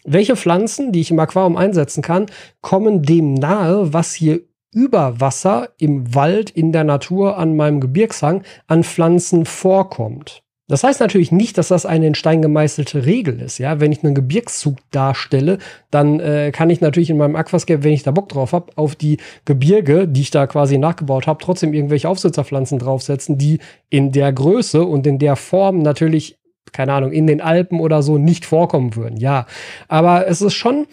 welche 0.05 0.35
Pflanzen, 0.35 0.91
die 0.91 1.01
ich 1.01 1.09
im 1.09 1.19
Aquarium 1.19 1.57
einsetzen 1.57 2.03
kann, 2.03 2.27
kommen 2.61 3.01
dem 3.01 3.33
nahe, 3.33 3.93
was 3.93 4.13
hier 4.13 4.41
über 4.77 5.19
Wasser 5.19 5.69
im 5.79 6.13
Wald, 6.13 6.51
in 6.51 6.71
der 6.71 6.83
Natur, 6.83 7.39
an 7.39 7.55
meinem 7.55 7.81
Gebirgshang 7.81 8.43
an 8.67 8.83
Pflanzen 8.83 9.45
vorkommt. 9.45 10.43
Das 10.67 10.83
heißt 10.83 10.99
natürlich 10.99 11.31
nicht, 11.31 11.57
dass 11.57 11.69
das 11.69 11.87
eine 11.87 12.05
in 12.05 12.13
Stein 12.13 12.43
gemeißelte 12.43 13.07
Regel 13.07 13.41
ist. 13.41 13.57
Ja, 13.57 13.79
wenn 13.79 13.91
ich 13.91 14.03
einen 14.03 14.13
Gebirgszug 14.13 14.77
darstelle, 14.91 15.57
dann 15.89 16.19
äh, 16.19 16.51
kann 16.53 16.69
ich 16.69 16.79
natürlich 16.79 17.09
in 17.09 17.17
meinem 17.17 17.35
Aquascape, 17.35 17.83
wenn 17.83 17.93
ich 17.93 18.03
da 18.03 18.11
Bock 18.11 18.29
drauf 18.29 18.51
habe, 18.51 18.71
auf 18.75 18.95
die 18.95 19.17
Gebirge, 19.45 20.07
die 20.07 20.21
ich 20.21 20.29
da 20.29 20.45
quasi 20.45 20.77
nachgebaut 20.77 21.25
habe, 21.25 21.43
trotzdem 21.43 21.73
irgendwelche 21.73 22.07
Aufsitzerpflanzen 22.07 22.77
draufsetzen, 22.77 23.39
die 23.39 23.57
in 23.89 24.11
der 24.11 24.31
Größe 24.31 24.83
und 24.83 25.07
in 25.07 25.17
der 25.17 25.37
Form 25.37 25.79
natürlich, 25.79 26.37
keine 26.71 26.93
Ahnung, 26.93 27.13
in 27.13 27.25
den 27.25 27.41
Alpen 27.41 27.79
oder 27.79 28.03
so 28.03 28.19
nicht 28.19 28.45
vorkommen 28.45 28.95
würden. 28.95 29.17
Ja, 29.17 29.47
aber 29.87 30.27
es 30.27 30.43
ist 30.43 30.53
schon 30.53 30.85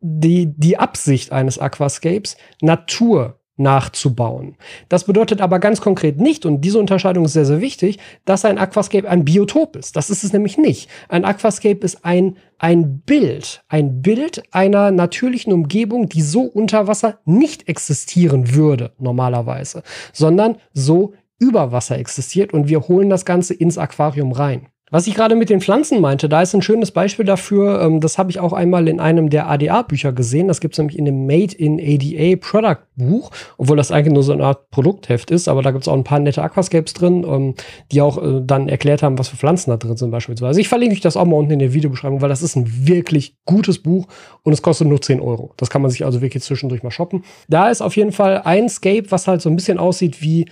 die, 0.00 0.54
die 0.56 0.78
Absicht 0.78 1.32
eines 1.32 1.58
Aquascapes, 1.58 2.36
Natur 2.60 3.38
nachzubauen. 3.58 4.56
Das 4.88 5.04
bedeutet 5.04 5.40
aber 5.40 5.58
ganz 5.58 5.80
konkret 5.80 6.20
nicht, 6.20 6.46
und 6.46 6.60
diese 6.60 6.78
Unterscheidung 6.78 7.24
ist 7.24 7.32
sehr, 7.32 7.44
sehr 7.44 7.60
wichtig, 7.60 7.98
dass 8.24 8.44
ein 8.44 8.56
Aquascape 8.56 9.08
ein 9.08 9.24
Biotop 9.24 9.76
ist. 9.76 9.96
Das 9.96 10.10
ist 10.10 10.22
es 10.24 10.32
nämlich 10.32 10.56
nicht. 10.56 10.88
Ein 11.08 11.24
Aquascape 11.24 11.84
ist 11.84 12.04
ein, 12.04 12.36
ein 12.58 13.00
Bild, 13.00 13.64
ein 13.68 14.00
Bild 14.00 14.42
einer 14.52 14.92
natürlichen 14.92 15.52
Umgebung, 15.52 16.08
die 16.08 16.22
so 16.22 16.42
unter 16.42 16.86
Wasser 16.86 17.18
nicht 17.24 17.68
existieren 17.68 18.54
würde, 18.54 18.92
normalerweise, 18.98 19.82
sondern 20.12 20.56
so 20.72 21.14
über 21.40 21.72
Wasser 21.72 21.98
existiert 21.98 22.52
und 22.52 22.68
wir 22.68 22.88
holen 22.88 23.10
das 23.10 23.24
Ganze 23.24 23.54
ins 23.54 23.78
Aquarium 23.78 24.32
rein. 24.32 24.68
Was 24.90 25.06
ich 25.06 25.14
gerade 25.14 25.36
mit 25.36 25.50
den 25.50 25.60
Pflanzen 25.60 26.00
meinte, 26.00 26.28
da 26.28 26.42
ist 26.42 26.54
ein 26.54 26.62
schönes 26.62 26.90
Beispiel 26.90 27.24
dafür. 27.24 27.82
Ähm, 27.82 28.00
das 28.00 28.18
habe 28.18 28.30
ich 28.30 28.40
auch 28.40 28.52
einmal 28.52 28.88
in 28.88 29.00
einem 29.00 29.30
der 29.30 29.48
ADA-Bücher 29.48 30.12
gesehen. 30.12 30.48
Das 30.48 30.60
gibt 30.60 30.74
es 30.74 30.78
nämlich 30.78 30.98
in 30.98 31.04
dem 31.04 31.26
Made 31.26 31.54
in 31.54 31.78
ADA 31.78 32.36
Product 32.36 32.82
Buch, 32.96 33.30
obwohl 33.58 33.76
das 33.76 33.90
eigentlich 33.90 34.14
nur 34.14 34.22
so 34.22 34.32
eine 34.32 34.44
Art 34.44 34.70
Produktheft 34.70 35.30
ist. 35.30 35.48
Aber 35.48 35.62
da 35.62 35.70
gibt 35.70 35.84
es 35.84 35.88
auch 35.88 35.94
ein 35.94 36.04
paar 36.04 36.18
nette 36.18 36.42
Aquascapes 36.42 36.94
drin, 36.94 37.24
ähm, 37.28 37.54
die 37.92 38.00
auch 38.00 38.22
äh, 38.22 38.40
dann 38.44 38.68
erklärt 38.68 39.02
haben, 39.02 39.18
was 39.18 39.28
für 39.28 39.36
Pflanzen 39.36 39.70
da 39.70 39.76
drin 39.76 39.96
sind 39.96 40.10
beispielsweise. 40.10 40.60
Ich 40.60 40.68
verlinke 40.68 40.94
euch 40.94 41.00
das 41.00 41.16
auch 41.16 41.26
mal 41.26 41.36
unten 41.36 41.52
in 41.52 41.58
der 41.58 41.74
Videobeschreibung, 41.74 42.20
weil 42.22 42.28
das 42.28 42.42
ist 42.42 42.56
ein 42.56 42.86
wirklich 42.86 43.36
gutes 43.44 43.82
Buch 43.82 44.06
und 44.42 44.52
es 44.52 44.62
kostet 44.62 44.88
nur 44.88 45.00
10 45.00 45.20
Euro. 45.20 45.52
Das 45.56 45.70
kann 45.70 45.82
man 45.82 45.90
sich 45.90 46.04
also 46.04 46.20
wirklich 46.20 46.42
zwischendurch 46.42 46.82
mal 46.82 46.90
shoppen. 46.90 47.24
Da 47.48 47.68
ist 47.68 47.82
auf 47.82 47.96
jeden 47.96 48.12
Fall 48.12 48.42
ein 48.44 48.68
Scape, 48.68 49.10
was 49.10 49.28
halt 49.28 49.42
so 49.42 49.50
ein 49.50 49.56
bisschen 49.56 49.78
aussieht 49.78 50.22
wie 50.22 50.46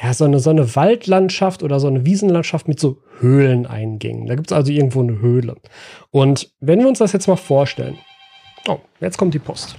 ja, 0.00 0.14
so 0.14 0.24
eine, 0.24 0.40
so 0.40 0.50
eine 0.50 0.74
Waldlandschaft 0.74 1.62
oder 1.62 1.78
so 1.78 1.86
eine 1.86 2.06
Wiesenlandschaft 2.06 2.68
mit 2.68 2.80
so 2.80 2.98
Höhleneingängen. 3.20 4.26
Da 4.26 4.34
gibt 4.34 4.50
es 4.50 4.56
also 4.56 4.72
irgendwo 4.72 5.00
eine 5.02 5.20
Höhle. 5.20 5.56
Und 6.10 6.50
wenn 6.60 6.78
wir 6.80 6.88
uns 6.88 6.98
das 6.98 7.12
jetzt 7.12 7.28
mal 7.28 7.36
vorstellen. 7.36 7.98
Oh, 8.68 8.78
jetzt 9.00 9.18
kommt 9.18 9.34
die 9.34 9.38
Post. 9.38 9.76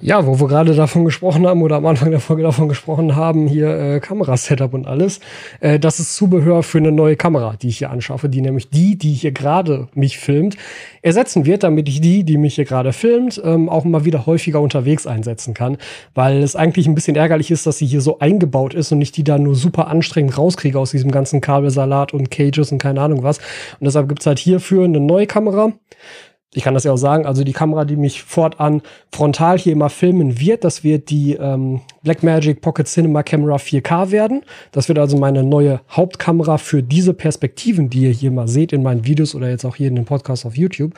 Ja, 0.00 0.24
wo 0.26 0.38
wir 0.38 0.46
gerade 0.46 0.76
davon 0.76 1.04
gesprochen 1.04 1.44
haben 1.44 1.60
oder 1.60 1.74
am 1.74 1.86
Anfang 1.86 2.12
der 2.12 2.20
Folge 2.20 2.44
davon 2.44 2.68
gesprochen 2.68 3.16
haben, 3.16 3.48
hier 3.48 3.68
äh, 3.68 4.00
Kamerasetup 4.00 4.72
und 4.72 4.86
alles, 4.86 5.18
äh, 5.58 5.80
das 5.80 5.98
ist 5.98 6.14
Zubehör 6.14 6.62
für 6.62 6.78
eine 6.78 6.92
neue 6.92 7.16
Kamera, 7.16 7.56
die 7.60 7.66
ich 7.66 7.78
hier 7.78 7.90
anschaffe, 7.90 8.28
die 8.28 8.40
nämlich 8.40 8.70
die, 8.70 8.96
die 8.96 9.12
hier 9.12 9.32
gerade 9.32 9.88
mich 9.94 10.18
filmt, 10.18 10.56
ersetzen 11.02 11.46
wird, 11.46 11.64
damit 11.64 11.88
ich 11.88 12.00
die, 12.00 12.22
die 12.22 12.38
mich 12.38 12.54
hier 12.54 12.64
gerade 12.64 12.92
filmt, 12.92 13.42
ähm, 13.44 13.68
auch 13.68 13.84
mal 13.84 14.04
wieder 14.04 14.24
häufiger 14.24 14.60
unterwegs 14.60 15.04
einsetzen 15.04 15.52
kann, 15.52 15.78
weil 16.14 16.44
es 16.44 16.54
eigentlich 16.54 16.86
ein 16.86 16.94
bisschen 16.94 17.16
ärgerlich 17.16 17.50
ist, 17.50 17.66
dass 17.66 17.78
sie 17.78 17.86
hier 17.86 18.00
so 18.00 18.20
eingebaut 18.20 18.74
ist 18.74 18.92
und 18.92 19.00
ich 19.00 19.10
die 19.10 19.24
da 19.24 19.36
nur 19.36 19.56
super 19.56 19.88
anstrengend 19.88 20.38
rauskriege 20.38 20.78
aus 20.78 20.92
diesem 20.92 21.10
ganzen 21.10 21.40
Kabelsalat 21.40 22.14
und 22.14 22.30
Cages 22.30 22.70
und 22.70 22.78
keine 22.78 23.00
Ahnung 23.00 23.24
was. 23.24 23.38
Und 23.38 23.86
deshalb 23.86 24.08
gibt's 24.08 24.26
halt 24.26 24.38
hierfür 24.38 24.84
eine 24.84 25.00
neue 25.00 25.26
Kamera 25.26 25.72
ich 26.54 26.62
kann 26.62 26.74
das 26.74 26.84
ja 26.84 26.92
auch 26.92 26.98
sagen, 26.98 27.26
also 27.26 27.44
die 27.44 27.52
Kamera, 27.52 27.84
die 27.84 27.96
mich 27.96 28.22
fortan 28.22 28.82
frontal 29.12 29.58
hier 29.58 29.72
immer 29.72 29.90
filmen 29.90 30.40
wird, 30.40 30.64
das 30.64 30.82
wird 30.82 31.10
die 31.10 31.34
ähm, 31.34 31.82
Blackmagic 32.02 32.60
Pocket 32.60 32.86
Cinema 32.86 33.22
Camera 33.22 33.56
4K 33.56 34.10
werden. 34.10 34.42
Das 34.72 34.88
wird 34.88 34.98
also 34.98 35.16
meine 35.16 35.42
neue 35.42 35.80
Hauptkamera 35.90 36.58
für 36.58 36.82
diese 36.82 37.14
Perspektiven, 37.14 37.90
die 37.90 38.02
ihr 38.02 38.10
hier 38.10 38.30
mal 38.30 38.48
seht 38.48 38.72
in 38.72 38.82
meinen 38.82 39.04
Videos 39.04 39.34
oder 39.34 39.48
jetzt 39.50 39.64
auch 39.64 39.76
hier 39.76 39.88
in 39.88 39.96
den 39.96 40.04
Podcast 40.04 40.46
auf 40.46 40.56
YouTube. 40.56 40.94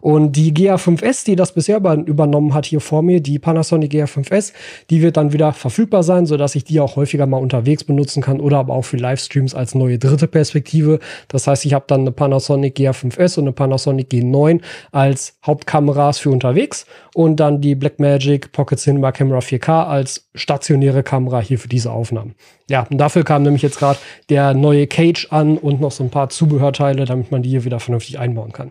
Und 0.00 0.32
die 0.32 0.52
GA5S, 0.52 1.24
die 1.24 1.36
das 1.36 1.52
bisher 1.52 1.76
übernommen 1.76 2.54
hat 2.54 2.66
hier 2.66 2.80
vor 2.80 3.02
mir, 3.02 3.20
die 3.20 3.38
Panasonic 3.38 3.92
GA5S, 3.92 4.52
die 4.88 5.02
wird 5.02 5.16
dann 5.16 5.32
wieder 5.32 5.52
verfügbar 5.52 6.02
sein, 6.02 6.26
sodass 6.26 6.54
ich 6.54 6.64
die 6.64 6.80
auch 6.80 6.96
häufiger 6.96 7.26
mal 7.26 7.38
unterwegs 7.38 7.84
benutzen 7.84 8.22
kann 8.22 8.40
oder 8.40 8.58
aber 8.58 8.74
auch 8.74 8.84
für 8.84 8.96
Livestreams 8.96 9.54
als 9.54 9.74
neue 9.74 9.98
dritte 9.98 10.26
Perspektive. 10.26 10.98
Das 11.28 11.46
heißt, 11.46 11.64
ich 11.66 11.74
habe 11.74 11.84
dann 11.86 12.00
eine 12.00 12.12
Panasonic 12.12 12.76
GA5S 12.76 13.38
und 13.38 13.44
eine 13.44 13.52
Panasonic 13.52 14.08
G9 14.10 14.60
als 14.92 15.34
Hauptkameras 15.44 16.18
für 16.18 16.30
unterwegs 16.30 16.86
und 17.14 17.36
dann 17.36 17.60
die 17.60 17.74
Blackmagic 17.74 18.52
Pocket 18.52 18.78
Cinema 18.78 19.12
Camera 19.12 19.38
4K 19.38 19.86
als 19.86 20.28
stationäre 20.40 21.02
Kamera 21.02 21.40
hier 21.40 21.58
für 21.58 21.68
diese 21.68 21.92
Aufnahmen. 21.92 22.34
Ja, 22.68 22.86
und 22.90 22.98
dafür 22.98 23.24
kam 23.24 23.42
nämlich 23.42 23.62
jetzt 23.62 23.78
gerade 23.78 23.98
der 24.28 24.54
neue 24.54 24.86
Cage 24.86 25.28
an 25.30 25.58
und 25.58 25.80
noch 25.80 25.90
so 25.90 26.04
ein 26.04 26.10
paar 26.10 26.28
Zubehörteile, 26.28 27.04
damit 27.04 27.30
man 27.30 27.42
die 27.42 27.50
hier 27.50 27.64
wieder 27.64 27.80
vernünftig 27.80 28.18
einbauen 28.18 28.52
kann. 28.52 28.70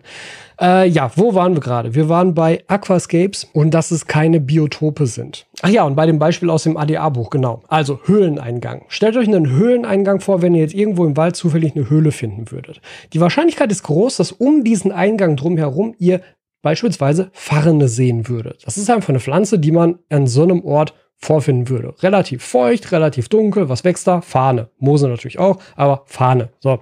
Äh, 0.60 0.88
ja, 0.88 1.10
wo 1.16 1.34
waren 1.34 1.54
wir 1.54 1.60
gerade? 1.60 1.94
Wir 1.94 2.08
waren 2.08 2.34
bei 2.34 2.62
Aquascapes 2.66 3.48
und 3.52 3.72
dass 3.72 3.90
es 3.90 4.06
keine 4.06 4.40
Biotope 4.40 5.06
sind. 5.06 5.46
Ach 5.62 5.70
ja, 5.70 5.84
und 5.84 5.96
bei 5.96 6.06
dem 6.06 6.18
Beispiel 6.18 6.50
aus 6.50 6.64
dem 6.64 6.76
ADA-Buch, 6.76 7.30
genau. 7.30 7.62
Also 7.68 8.00
Höhleneingang. 8.04 8.82
Stellt 8.88 9.16
euch 9.16 9.28
einen 9.28 9.50
Höhleneingang 9.50 10.20
vor, 10.20 10.42
wenn 10.42 10.54
ihr 10.54 10.62
jetzt 10.62 10.74
irgendwo 10.74 11.04
im 11.06 11.16
Wald 11.16 11.36
zufällig 11.36 11.76
eine 11.76 11.88
Höhle 11.88 12.12
finden 12.12 12.50
würdet. 12.50 12.80
Die 13.12 13.20
Wahrscheinlichkeit 13.20 13.70
ist 13.70 13.82
groß, 13.84 14.16
dass 14.16 14.32
um 14.32 14.64
diesen 14.64 14.92
Eingang 14.92 15.36
drumherum 15.36 15.94
ihr 15.98 16.20
beispielsweise 16.62 17.30
Farne 17.32 17.88
sehen 17.88 18.28
würdet. 18.28 18.62
Das 18.66 18.76
ist 18.76 18.90
einfach 18.90 19.08
eine 19.08 19.20
Pflanze, 19.20 19.58
die 19.58 19.72
man 19.72 19.98
an 20.10 20.26
so 20.26 20.42
einem 20.42 20.62
Ort 20.64 20.94
vorfinden 21.20 21.68
würde. 21.68 21.94
Relativ 22.02 22.42
feucht, 22.42 22.92
relativ 22.92 23.28
dunkel. 23.28 23.68
Was 23.68 23.84
wächst 23.84 24.06
da? 24.06 24.20
Fahne. 24.20 24.70
Moose 24.78 25.08
natürlich 25.08 25.38
auch, 25.38 25.62
aber 25.76 26.02
Fahne. 26.06 26.50
So. 26.60 26.80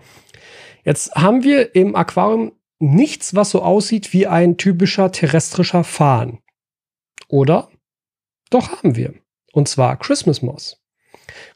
Jetzt 0.85 1.14
haben 1.14 1.42
wir 1.42 1.74
im 1.74 1.96
Aquarium 1.96 2.53
nichts, 2.79 3.35
was 3.35 3.51
so 3.51 3.62
aussieht 3.62 4.12
wie 4.12 4.27
ein 4.27 4.57
typischer 4.57 5.11
terrestrischer 5.11 5.85
Farn. 5.85 6.38
Oder? 7.29 7.68
Doch 8.51 8.70
haben 8.70 8.96
wir. 8.96 9.14
Und 9.53 9.68
zwar 9.68 9.98
Christmas 9.98 10.40
Moss. 10.40 10.81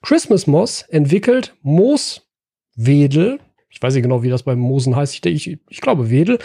Christmas 0.02 0.46
Moss 0.46 0.82
entwickelt 0.82 1.54
Mooswedel, 1.62 3.40
ich 3.72 3.82
weiß 3.82 3.94
nicht 3.94 4.02
genau, 4.02 4.22
wie 4.22 4.28
das 4.28 4.42
beim 4.42 4.58
Moosen 4.58 4.94
heißt, 4.94 5.14
ich, 5.14 5.46
ich, 5.46 5.58
ich 5.68 5.80
glaube 5.80 6.10
Wedel, 6.10 6.38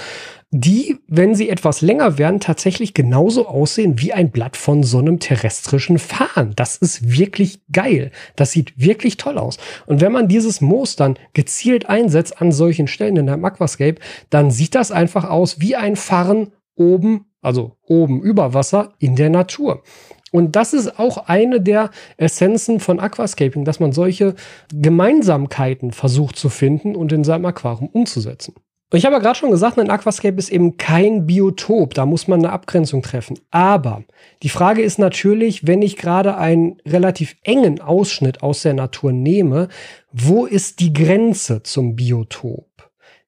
die, 0.50 0.98
wenn 1.10 1.36
sie 1.36 1.50
etwas 1.50 1.82
länger 1.82 2.18
werden, 2.18 2.40
tatsächlich 2.40 2.94
genauso 2.94 3.48
aussehen 3.48 4.00
wie 4.00 4.14
ein 4.14 4.32
Blatt 4.32 4.56
von 4.56 4.82
so 4.82 5.00
einem 5.00 5.20
terrestrischen 5.20 6.00
Farn. 6.00 6.54
Das 6.56 6.78
ist 6.78 7.18
wirklich 7.18 7.60
geil. 7.72 8.12
Das 8.38 8.52
sieht 8.52 8.80
wirklich 8.80 9.18
toll 9.18 9.38
aus. 9.38 9.58
Und 9.88 10.00
wenn 10.00 10.14
man 10.14 10.30
dieses 10.30 10.62
Moos 10.62 10.96
dann 10.96 11.20
gezielt 11.34 11.90
einsetzt 11.90 12.42
an 12.42 12.54
solchen 12.54 12.88
Stellen 12.88 13.18
in 13.18 13.30
einem 13.30 13.44
Aquascape, 13.44 14.00
dann 14.30 14.50
sieht 14.50 14.74
das 14.74 14.94
einfach 14.94 15.30
aus 15.30 15.60
wie 15.60 15.76
ein 15.76 15.98
Farn 15.98 16.54
oben, 16.76 17.26
also 17.42 17.76
oben 17.84 18.22
über 18.22 18.54
Wasser 18.54 18.94
in 19.00 19.18
der 19.18 19.30
Natur. 19.30 19.84
Und 20.32 20.56
das 20.56 20.74
ist 20.74 21.00
auch 21.00 21.28
eine 21.28 21.62
der 21.62 21.90
Essenzen 22.18 22.80
von 22.80 23.00
Aquascaping, 23.00 23.66
dass 23.66 23.80
man 23.80 23.92
solche 23.92 24.36
Gemeinsamkeiten 24.74 25.92
versucht 25.92 26.36
zu 26.36 26.50
finden 26.50 26.96
und 26.96 27.12
in 27.12 27.24
seinem 27.24 27.46
Aquarium 27.46 27.90
umzusetzen. 27.90 28.54
Ich 28.94 29.06
habe 29.06 29.16
ja 29.16 29.20
gerade 29.20 29.38
schon 29.38 29.52
gesagt, 29.52 29.78
ein 29.78 29.90
Aquascape 29.90 30.38
ist 30.38 30.50
eben 30.50 30.78
kein 30.78 31.26
Biotop. 31.26 31.94
Da 31.94 32.06
muss 32.06 32.30
man 32.30 32.40
eine 32.40 32.54
Abgrenzung 32.54 33.02
treffen. 33.02 33.38
Aber 33.52 34.04
die 34.44 34.50
Frage 34.50 34.82
ist 34.82 34.98
natürlich, 34.98 35.68
wenn 35.68 35.82
ich 35.82 35.98
gerade 35.98 36.38
einen 36.38 36.78
relativ 36.86 37.36
engen 37.44 37.82
Ausschnitt 37.82 38.44
aus 38.44 38.62
der 38.62 38.74
Natur 38.74 39.12
nehme, 39.12 39.68
wo 40.14 40.46
ist 40.46 40.80
die 40.80 40.94
Grenze 40.94 41.64
zum 41.64 41.98
Biotop? 41.98 42.66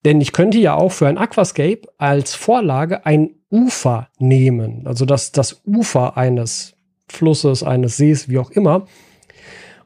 Denn 0.05 0.21
ich 0.21 0.31
könnte 0.31 0.59
ja 0.59 0.75
auch 0.75 0.93
für 0.93 1.07
ein 1.07 1.17
Aquascape 1.17 1.81
als 1.97 2.35
Vorlage 2.35 3.05
ein 3.05 3.31
Ufer 3.51 4.07
nehmen, 4.17 4.83
also 4.85 5.05
das, 5.05 5.31
das 5.31 5.61
Ufer 5.65 6.15
eines 6.15 6.78
Flusses, 7.11 7.63
eines 7.63 7.97
Sees, 7.97 8.29
wie 8.29 8.39
auch 8.39 8.51
immer, 8.51 8.85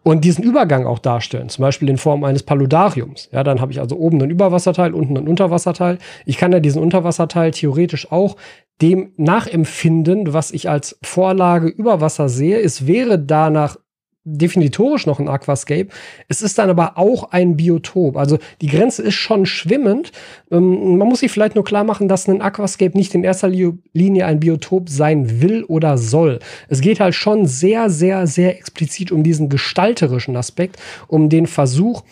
und 0.04 0.26
diesen 0.26 0.44
Übergang 0.44 0.86
auch 0.86 1.00
darstellen, 1.00 1.50
zum 1.50 1.62
Beispiel 1.62 1.90
in 1.90 1.98
Form 1.98 2.24
eines 2.26 2.44
Paludariums. 2.44 3.30
Ja, 3.32 3.44
dann 3.44 3.62
habe 3.62 3.72
ich 3.72 3.80
also 3.80 3.96
oben 3.96 4.22
einen 4.22 4.32
Überwasserteil, 4.32 4.94
unten 4.94 5.18
einen 5.18 5.30
Unterwasserteil. 5.30 5.98
Ich 6.26 6.38
kann 6.38 6.52
ja 6.52 6.60
diesen 6.60 6.82
Unterwasserteil 6.82 7.52
theoretisch 7.52 8.12
auch 8.12 8.36
dem 8.82 9.14
nachempfinden, 9.16 10.34
was 10.34 10.52
ich 10.52 10.70
als 10.70 11.00
Vorlage 11.04 11.68
über 11.68 12.00
sehe. 12.28 12.60
Es 12.60 12.86
wäre 12.86 13.18
danach 13.18 13.78
definitorisch 14.26 15.06
noch 15.06 15.20
ein 15.20 15.28
Aquascape. 15.28 15.88
Es 16.30 16.42
ist 16.42 16.58
dann 16.58 16.70
aber 16.70 16.98
auch 16.98 17.32
ein 17.32 17.58
Biotop. 17.58 18.16
Also 18.16 18.38
die 18.62 18.68
Grenze 18.68 19.02
ist 19.04 19.16
schon 19.16 19.46
schwimmend. 19.46 20.12
Ähm, 20.50 20.98
man 20.98 21.08
muss 21.08 21.20
sich 21.20 21.32
vielleicht 21.32 21.56
nur 21.56 21.66
klar 21.66 21.84
machen, 21.84 22.08
dass 22.08 22.28
ein 22.28 22.42
Aquascape 22.42 22.98
nicht 22.98 23.14
in 23.16 23.24
erster 23.24 23.50
Linie 23.50 24.26
ein 24.26 24.40
Biotop 24.40 24.88
sein 24.90 25.42
will 25.42 25.64
oder 25.66 25.98
soll. 25.98 26.40
Es 26.70 26.80
geht 26.82 27.00
halt 27.00 27.16
schon 27.16 27.46
sehr, 27.46 27.90
sehr, 27.90 28.26
sehr 28.28 28.58
explizit 28.58 29.12
um 29.12 29.24
diesen 29.24 29.50
gestalterischen 29.50 30.38
Aspekt, 30.38 30.78
um 31.08 31.30
den 31.30 31.46
Versuch, 31.46 32.04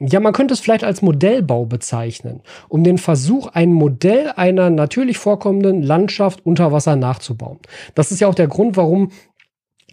Ja, 0.00 0.18
man 0.18 0.32
könnte 0.32 0.54
es 0.54 0.60
vielleicht 0.60 0.82
als 0.82 1.02
Modellbau 1.02 1.66
bezeichnen, 1.66 2.40
um 2.68 2.82
den 2.82 2.98
Versuch, 2.98 3.46
ein 3.48 3.72
Modell 3.72 4.32
einer 4.34 4.68
natürlich 4.68 5.18
vorkommenden 5.18 5.82
Landschaft 5.82 6.44
unter 6.44 6.72
Wasser 6.72 6.96
nachzubauen. 6.96 7.58
Das 7.94 8.10
ist 8.10 8.20
ja 8.20 8.26
auch 8.28 8.34
der 8.34 8.48
Grund, 8.48 8.76
warum 8.76 9.12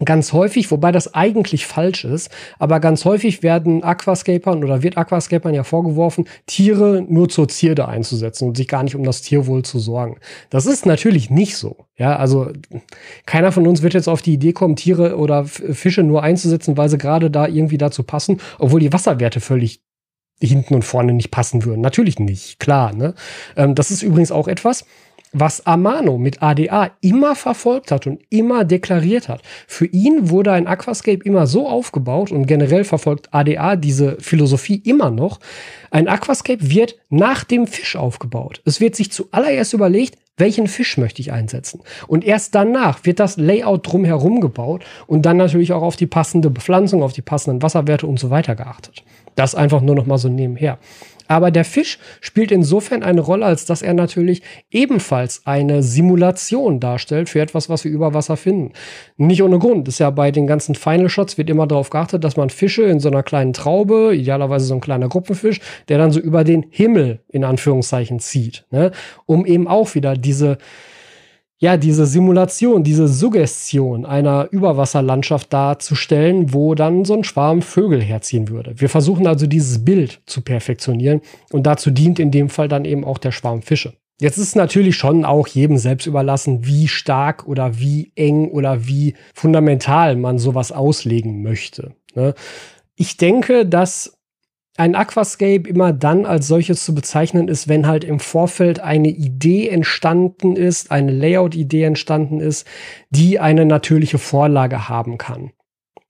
ganz 0.04 0.32
häufig, 0.32 0.70
wobei 0.70 0.92
das 0.92 1.14
eigentlich 1.14 1.66
falsch 1.66 2.04
ist, 2.04 2.30
aber 2.58 2.80
ganz 2.80 3.04
häufig 3.04 3.42
werden 3.42 3.82
Aquascapern 3.82 4.62
oder 4.64 4.82
wird 4.82 4.96
Aquascapern 4.96 5.54
ja 5.54 5.64
vorgeworfen, 5.64 6.26
Tiere 6.46 7.04
nur 7.08 7.28
zur 7.28 7.48
Zierde 7.48 7.88
einzusetzen 7.88 8.48
und 8.48 8.56
sich 8.56 8.68
gar 8.68 8.82
nicht 8.82 8.96
um 8.96 9.04
das 9.04 9.22
Tierwohl 9.22 9.62
zu 9.62 9.78
sorgen. 9.78 10.18
Das 10.50 10.66
ist 10.66 10.86
natürlich 10.86 11.30
nicht 11.30 11.56
so. 11.56 11.86
Ja, 11.96 12.16
also 12.16 12.50
keiner 13.26 13.52
von 13.52 13.66
uns 13.66 13.82
wird 13.82 13.94
jetzt 13.94 14.08
auf 14.08 14.22
die 14.22 14.34
Idee 14.34 14.52
kommen, 14.52 14.76
Tiere 14.76 15.16
oder 15.16 15.44
Fische 15.44 16.02
nur 16.02 16.22
einzusetzen, 16.22 16.76
weil 16.76 16.88
sie 16.88 16.98
gerade 16.98 17.30
da 17.30 17.46
irgendwie 17.46 17.78
dazu 17.78 18.02
passen, 18.02 18.40
obwohl 18.58 18.80
die 18.80 18.92
Wasserwerte 18.92 19.40
völlig 19.40 19.82
hinten 20.40 20.74
und 20.74 20.84
vorne 20.84 21.12
nicht 21.12 21.30
passen 21.30 21.64
würden. 21.64 21.80
Natürlich 21.80 22.18
nicht, 22.18 22.58
klar. 22.58 22.92
Ne? 22.94 23.14
Ähm, 23.56 23.74
das 23.74 23.90
ist 23.90 24.02
übrigens 24.02 24.32
auch 24.32 24.48
etwas, 24.48 24.84
was 25.32 25.66
Amano 25.66 26.18
mit 26.18 26.42
ADA 26.42 26.90
immer 27.00 27.34
verfolgt 27.34 27.90
hat 27.90 28.06
und 28.06 28.22
immer 28.30 28.64
deklariert 28.64 29.28
hat. 29.28 29.42
Für 29.66 29.86
ihn 29.86 30.30
wurde 30.30 30.52
ein 30.52 30.66
Aquascape 30.66 31.24
immer 31.24 31.46
so 31.46 31.68
aufgebaut 31.68 32.30
und 32.30 32.46
generell 32.46 32.84
verfolgt 32.84 33.28
ADA 33.32 33.76
diese 33.76 34.16
Philosophie 34.20 34.76
immer 34.84 35.10
noch. 35.10 35.40
Ein 35.90 36.08
Aquascape 36.08 36.70
wird 36.70 36.96
nach 37.08 37.44
dem 37.44 37.66
Fisch 37.66 37.96
aufgebaut. 37.96 38.60
Es 38.64 38.80
wird 38.80 38.94
sich 38.94 39.10
zuallererst 39.10 39.72
überlegt, 39.72 40.18
welchen 40.38 40.66
Fisch 40.66 40.96
möchte 40.96 41.20
ich 41.20 41.30
einsetzen? 41.30 41.82
Und 42.06 42.24
erst 42.24 42.54
danach 42.54 43.04
wird 43.04 43.20
das 43.20 43.36
Layout 43.36 43.86
drumherum 43.86 44.40
gebaut 44.40 44.84
und 45.06 45.26
dann 45.26 45.36
natürlich 45.36 45.72
auch 45.72 45.82
auf 45.82 45.96
die 45.96 46.06
passende 46.06 46.48
Bepflanzung, 46.48 47.02
auf 47.02 47.12
die 47.12 47.22
passenden 47.22 47.62
Wasserwerte 47.62 48.06
und 48.06 48.18
so 48.18 48.30
weiter 48.30 48.54
geachtet. 48.54 49.04
Das 49.34 49.54
einfach 49.54 49.80
nur 49.80 49.94
noch 49.94 50.06
mal 50.06 50.18
so 50.18 50.28
nebenher. 50.28 50.78
Aber 51.28 51.50
der 51.50 51.64
Fisch 51.64 51.98
spielt 52.20 52.52
insofern 52.52 53.02
eine 53.02 53.22
Rolle, 53.22 53.46
als 53.46 53.64
dass 53.64 53.80
er 53.80 53.94
natürlich 53.94 54.42
ebenfalls 54.70 55.42
eine 55.46 55.82
Simulation 55.82 56.78
darstellt 56.78 57.30
für 57.30 57.40
etwas, 57.40 57.70
was 57.70 57.84
wir 57.84 57.90
über 57.90 58.12
Wasser 58.12 58.36
finden. 58.36 58.72
Nicht 59.16 59.42
ohne 59.42 59.58
Grund. 59.58 59.88
Ist 59.88 59.98
ja 59.98 60.10
bei 60.10 60.30
den 60.30 60.46
ganzen 60.46 60.74
Final 60.74 61.08
Shots 61.08 61.38
wird 61.38 61.48
immer 61.48 61.66
darauf 61.66 61.88
geachtet, 61.88 62.22
dass 62.24 62.36
man 62.36 62.50
Fische 62.50 62.82
in 62.82 63.00
so 63.00 63.08
einer 63.08 63.22
kleinen 63.22 63.54
Traube, 63.54 64.14
idealerweise 64.14 64.66
so 64.66 64.74
ein 64.74 64.80
kleiner 64.80 65.08
Gruppenfisch, 65.08 65.60
der 65.88 65.96
dann 65.96 66.10
so 66.10 66.20
über 66.20 66.44
den 66.44 66.66
Himmel 66.68 67.20
in 67.28 67.44
Anführungszeichen 67.44 68.18
zieht, 68.18 68.66
ne? 68.70 68.90
um 69.24 69.46
eben 69.46 69.68
auch 69.68 69.94
wieder 69.94 70.16
diese 70.16 70.58
ja, 71.62 71.76
diese 71.76 72.06
Simulation, 72.06 72.82
diese 72.82 73.06
Suggestion 73.06 74.04
einer 74.04 74.48
Überwasserlandschaft 74.50 75.52
darzustellen, 75.52 76.52
wo 76.52 76.74
dann 76.74 77.04
so 77.04 77.14
ein 77.14 77.22
Schwarm 77.22 77.62
Vögel 77.62 78.02
herziehen 78.02 78.48
würde. 78.48 78.74
Wir 78.78 78.88
versuchen 78.88 79.28
also 79.28 79.46
dieses 79.46 79.84
Bild 79.84 80.22
zu 80.26 80.40
perfektionieren 80.40 81.20
und 81.52 81.64
dazu 81.64 81.92
dient 81.92 82.18
in 82.18 82.32
dem 82.32 82.48
Fall 82.48 82.66
dann 82.66 82.84
eben 82.84 83.04
auch 83.04 83.18
der 83.18 83.30
Schwarm 83.30 83.62
Fische. 83.62 83.92
Jetzt 84.20 84.38
ist 84.38 84.56
natürlich 84.56 84.96
schon 84.96 85.24
auch 85.24 85.46
jedem 85.46 85.78
selbst 85.78 86.06
überlassen, 86.06 86.66
wie 86.66 86.88
stark 86.88 87.46
oder 87.46 87.78
wie 87.78 88.10
eng 88.16 88.48
oder 88.50 88.88
wie 88.88 89.14
fundamental 89.32 90.16
man 90.16 90.40
sowas 90.40 90.72
auslegen 90.72 91.44
möchte. 91.44 91.94
Ne? 92.16 92.34
Ich 92.96 93.18
denke, 93.18 93.66
dass 93.66 94.18
ein 94.76 94.94
Aquascape 94.94 95.68
immer 95.68 95.92
dann 95.92 96.24
als 96.24 96.46
solches 96.46 96.84
zu 96.84 96.94
bezeichnen 96.94 97.48
ist, 97.48 97.68
wenn 97.68 97.86
halt 97.86 98.04
im 98.04 98.20
Vorfeld 98.20 98.80
eine 98.80 99.08
Idee 99.08 99.68
entstanden 99.68 100.56
ist, 100.56 100.90
eine 100.90 101.12
Layout-Idee 101.12 101.84
entstanden 101.84 102.40
ist, 102.40 102.66
die 103.10 103.38
eine 103.38 103.66
natürliche 103.66 104.18
Vorlage 104.18 104.88
haben 104.88 105.18
kann. 105.18 105.52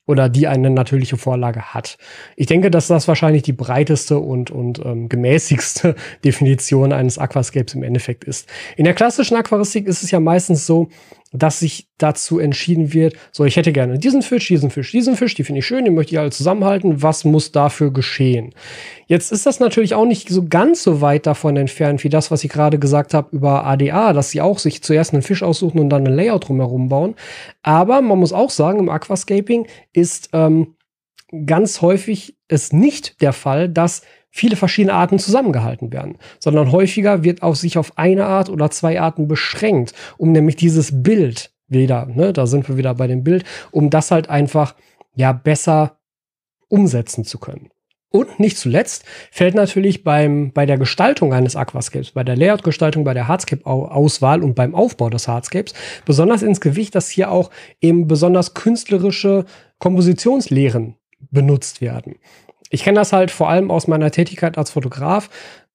Oder 0.05 0.29
die 0.29 0.49
eine 0.49 0.69
natürliche 0.69 1.17
Vorlage 1.17 1.75
hat. 1.75 1.97
Ich 2.37 2.47
denke, 2.47 2.73
dass 2.73 2.89
das 2.89 3.07
wahrscheinlich 3.07 3.45
die 3.45 3.53
breiteste 3.53 4.19
und, 4.19 4.51
und 4.51 4.85
ähm, 4.85 5.09
gemäßigste 5.09 5.95
Definition 6.25 6.93
eines 6.93 7.19
Aquascapes 7.19 7.75
im 7.75 7.85
Endeffekt 7.85 8.25
ist. 8.25 8.49
In 8.77 8.85
der 8.85 8.95
klassischen 8.95 9.37
Aquaristik 9.37 9.87
ist 9.87 10.03
es 10.03 10.11
ja 10.11 10.19
meistens 10.19 10.67
so, 10.67 10.89
dass 11.33 11.61
sich 11.61 11.89
dazu 11.99 12.39
entschieden 12.39 12.93
wird, 12.93 13.15
so, 13.31 13.45
ich 13.45 13.57
hätte 13.57 13.73
gerne 13.73 13.99
diesen 13.99 14.23
Fisch, 14.23 14.49
diesen 14.49 14.71
Fisch, 14.71 14.93
diesen 14.93 15.17
Fisch, 15.17 15.35
die 15.35 15.45
finde 15.45 15.61
ich 15.61 15.67
schön, 15.67 15.85
die 15.85 15.91
möchte 15.91 16.13
ich 16.13 16.19
alle 16.19 16.31
zusammenhalten, 16.31 17.03
was 17.03 17.25
muss 17.25 17.53
dafür 17.53 17.91
geschehen? 17.91 18.55
Jetzt 19.07 19.33
ist 19.33 19.47
das 19.47 19.61
natürlich 19.61 19.95
auch 19.95 20.05
nicht 20.05 20.29
so 20.29 20.47
ganz 20.47 20.83
so 20.83 21.01
weit 21.01 21.27
davon 21.27 21.57
entfernt, 21.57 22.05
wie 22.05 22.09
das, 22.09 22.31
was 22.31 22.45
ich 22.45 22.51
gerade 22.51 22.79
gesagt 22.79 23.15
habe 23.15 23.35
über 23.35 23.65
ADA, 23.65 24.13
dass 24.13 24.31
sie 24.31 24.41
auch 24.41 24.59
sich 24.59 24.83
zuerst 24.83 25.13
einen 25.13 25.23
Fisch 25.23 25.43
aussuchen 25.43 25.79
und 25.79 25.91
dann 25.91 26.07
ein 26.07 26.15
Layout 26.15 26.49
drumherum 26.49 26.89
bauen. 26.89 27.15
Aber 27.63 28.03
man 28.03 28.19
muss 28.19 28.33
auch 28.33 28.51
sagen, 28.51 28.79
im 28.79 28.89
Aquascaping 28.89 29.67
ist 29.93 30.31
ähm, 30.33 30.75
ganz 31.47 31.81
häufig 31.81 32.37
es 32.49 32.73
nicht 32.73 33.23
der 33.23 33.33
Fall, 33.33 33.69
dass 33.69 34.03
viele 34.33 34.57
verschiedene 34.57 34.95
Arten 34.95 35.19
zusammengehalten 35.19 35.93
werden, 35.93 36.17
sondern 36.41 36.73
häufiger 36.73 37.23
wird 37.23 37.43
auf 37.43 37.57
sich 37.57 37.79
auf 37.79 37.97
eine 37.97 38.27
Art 38.27 38.49
oder 38.49 38.71
zwei 38.71 39.01
Arten 39.01 39.29
beschränkt, 39.29 39.93
um 40.17 40.33
nämlich 40.33 40.57
dieses 40.57 41.03
Bild 41.03 41.53
wieder, 41.69 42.07
ne, 42.07 42.33
da 42.33 42.47
sind 42.47 42.69
wir 42.69 42.77
wieder 42.77 42.95
bei 42.95 43.07
dem 43.07 43.23
Bild, 43.23 43.45
um 43.71 43.91
das 43.91 44.11
halt 44.11 44.29
einfach 44.29 44.75
ja 45.15 45.33
besser 45.33 45.99
umsetzen 46.69 47.25
zu 47.25 47.39
können. 47.39 47.69
Und 48.09 48.39
nicht 48.39 48.59
zuletzt 48.59 49.05
fällt 49.31 49.55
natürlich 49.55 50.05
beim, 50.05 50.53
bei 50.53 50.67
der 50.67 50.77
Gestaltung 50.77 51.33
eines 51.33 51.57
Aquascapes, 51.57 52.11
bei 52.11 52.25
der 52.25 52.37
Layout-Gestaltung, 52.37 53.05
bei 53.05 53.15
der 53.15 53.27
Hardscape-Auswahl 53.27 54.43
und 54.43 54.55
beim 54.55 54.75
Aufbau 54.75 55.09
des 55.09 55.29
Hardscapes 55.29 55.73
besonders 56.05 56.43
ins 56.43 56.61
Gewicht, 56.61 56.95
dass 56.95 57.09
hier 57.09 57.31
auch 57.31 57.51
eben 57.81 58.07
besonders 58.09 58.53
künstlerische 58.53 59.47
Kompositionslehren 59.79 60.97
benutzt 61.31 61.81
werden. 61.81 62.17
Ich 62.73 62.85
kenne 62.85 62.99
das 62.99 63.13
halt 63.13 63.31
vor 63.31 63.51
allem 63.51 63.71
aus 63.71 63.87
meiner 63.87 64.11
Tätigkeit 64.11 64.57
als 64.57 64.71
Fotograf. 64.71 65.29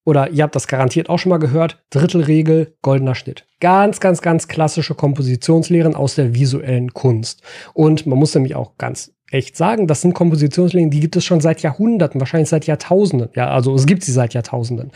Oder 0.04 0.32
ihr 0.32 0.44
habt 0.44 0.56
das 0.56 0.68
garantiert 0.68 1.10
auch 1.10 1.20
schon 1.20 1.30
mal 1.30 1.38
gehört. 1.38 1.84
Drittelregel, 1.92 2.76
goldener 2.82 3.14
Schnitt. 3.14 3.46
Ganz, 3.60 4.00
ganz, 4.00 4.22
ganz 4.22 4.48
klassische 4.48 4.96
Kompositionslehren 4.96 5.96
aus 5.96 6.16
der 6.16 6.34
visuellen 6.34 6.94
Kunst. 6.94 7.44
Und 7.74 8.08
man 8.08 8.18
muss 8.18 8.34
nämlich 8.34 8.56
auch 8.56 8.78
ganz 8.78 9.14
echt 9.30 9.56
sagen, 9.58 9.86
das 9.86 10.02
sind 10.02 10.16
Kompositionslehren, 10.16 10.90
die 10.90 11.02
gibt 11.02 11.18
es 11.18 11.26
schon 11.26 11.42
seit 11.42 11.62
Jahrhunderten, 11.62 12.20
wahrscheinlich 12.20 12.50
seit 12.50 12.66
Jahrtausenden. 12.66 13.30
Ja, 13.36 13.50
also 13.50 13.76
es 13.76 13.86
gibt 13.86 14.04
sie 14.04 14.12
seit 14.12 14.34
Jahrtausenden. 14.34 14.92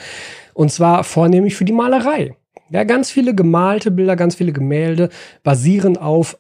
Und 0.56 0.72
zwar 0.72 1.04
vornehmlich 1.04 1.56
für 1.56 1.66
die 1.66 1.74
Malerei. 1.74 2.34
Ja, 2.72 2.84
ganz 2.84 3.12
viele 3.12 3.36
gemalte 3.36 3.92
Bilder, 3.92 4.16
ganz 4.16 4.36
viele 4.36 4.54
Gemälde 4.54 5.10
basieren 5.44 5.98
auf 5.98 6.40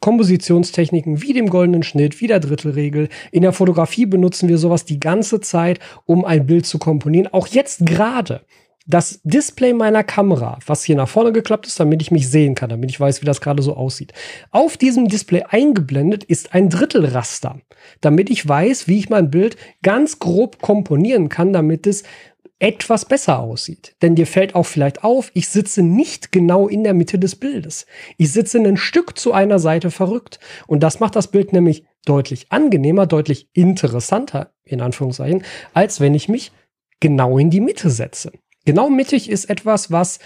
Kompositionstechniken 0.00 1.22
wie 1.22 1.32
dem 1.32 1.48
goldenen 1.48 1.82
Schnitt, 1.82 2.20
wie 2.20 2.26
der 2.26 2.40
Drittelregel. 2.40 3.08
In 3.32 3.42
der 3.42 3.52
Fotografie 3.52 4.06
benutzen 4.06 4.48
wir 4.48 4.58
sowas 4.58 4.84
die 4.84 5.00
ganze 5.00 5.40
Zeit, 5.40 5.80
um 6.04 6.24
ein 6.24 6.46
Bild 6.46 6.66
zu 6.66 6.78
komponieren. 6.78 7.28
Auch 7.32 7.46
jetzt 7.46 7.86
gerade. 7.86 8.42
Das 8.88 9.20
Display 9.24 9.72
meiner 9.72 10.04
Kamera, 10.04 10.60
was 10.64 10.84
hier 10.84 10.94
nach 10.94 11.08
vorne 11.08 11.32
geklappt 11.32 11.66
ist, 11.66 11.80
damit 11.80 12.00
ich 12.02 12.12
mich 12.12 12.28
sehen 12.28 12.54
kann, 12.54 12.70
damit 12.70 12.88
ich 12.88 13.00
weiß, 13.00 13.20
wie 13.20 13.26
das 13.26 13.40
gerade 13.40 13.60
so 13.60 13.74
aussieht. 13.74 14.12
Auf 14.52 14.76
diesem 14.76 15.08
Display 15.08 15.42
eingeblendet 15.42 16.22
ist 16.22 16.54
ein 16.54 16.70
Drittelraster, 16.70 17.58
damit 18.00 18.30
ich 18.30 18.48
weiß, 18.48 18.86
wie 18.86 18.98
ich 18.98 19.10
mein 19.10 19.28
Bild 19.28 19.56
ganz 19.82 20.20
grob 20.20 20.62
komponieren 20.62 21.28
kann, 21.28 21.52
damit 21.52 21.88
es 21.88 22.04
etwas 22.58 23.04
besser 23.04 23.38
aussieht. 23.38 23.96
Denn 24.02 24.14
dir 24.14 24.26
fällt 24.26 24.54
auch 24.54 24.64
vielleicht 24.64 25.04
auf, 25.04 25.30
ich 25.34 25.48
sitze 25.48 25.82
nicht 25.82 26.32
genau 26.32 26.68
in 26.68 26.84
der 26.84 26.94
Mitte 26.94 27.18
des 27.18 27.36
Bildes. 27.36 27.86
Ich 28.16 28.32
sitze 28.32 28.58
ein 28.58 28.76
Stück 28.76 29.18
zu 29.18 29.32
einer 29.32 29.58
Seite 29.58 29.90
verrückt. 29.90 30.38
Und 30.66 30.80
das 30.82 31.00
macht 31.00 31.16
das 31.16 31.30
Bild 31.30 31.52
nämlich 31.52 31.84
deutlich 32.06 32.50
angenehmer, 32.50 33.06
deutlich 33.06 33.48
interessanter, 33.52 34.52
in 34.64 34.80
Anführungszeichen, 34.80 35.44
als 35.74 36.00
wenn 36.00 36.14
ich 36.14 36.28
mich 36.28 36.52
genau 37.00 37.38
in 37.38 37.50
die 37.50 37.60
Mitte 37.60 37.90
setze. 37.90 38.32
Genau 38.64 38.88
mittig 38.88 39.28
ist 39.28 39.50
etwas, 39.50 39.90
was 39.90 40.18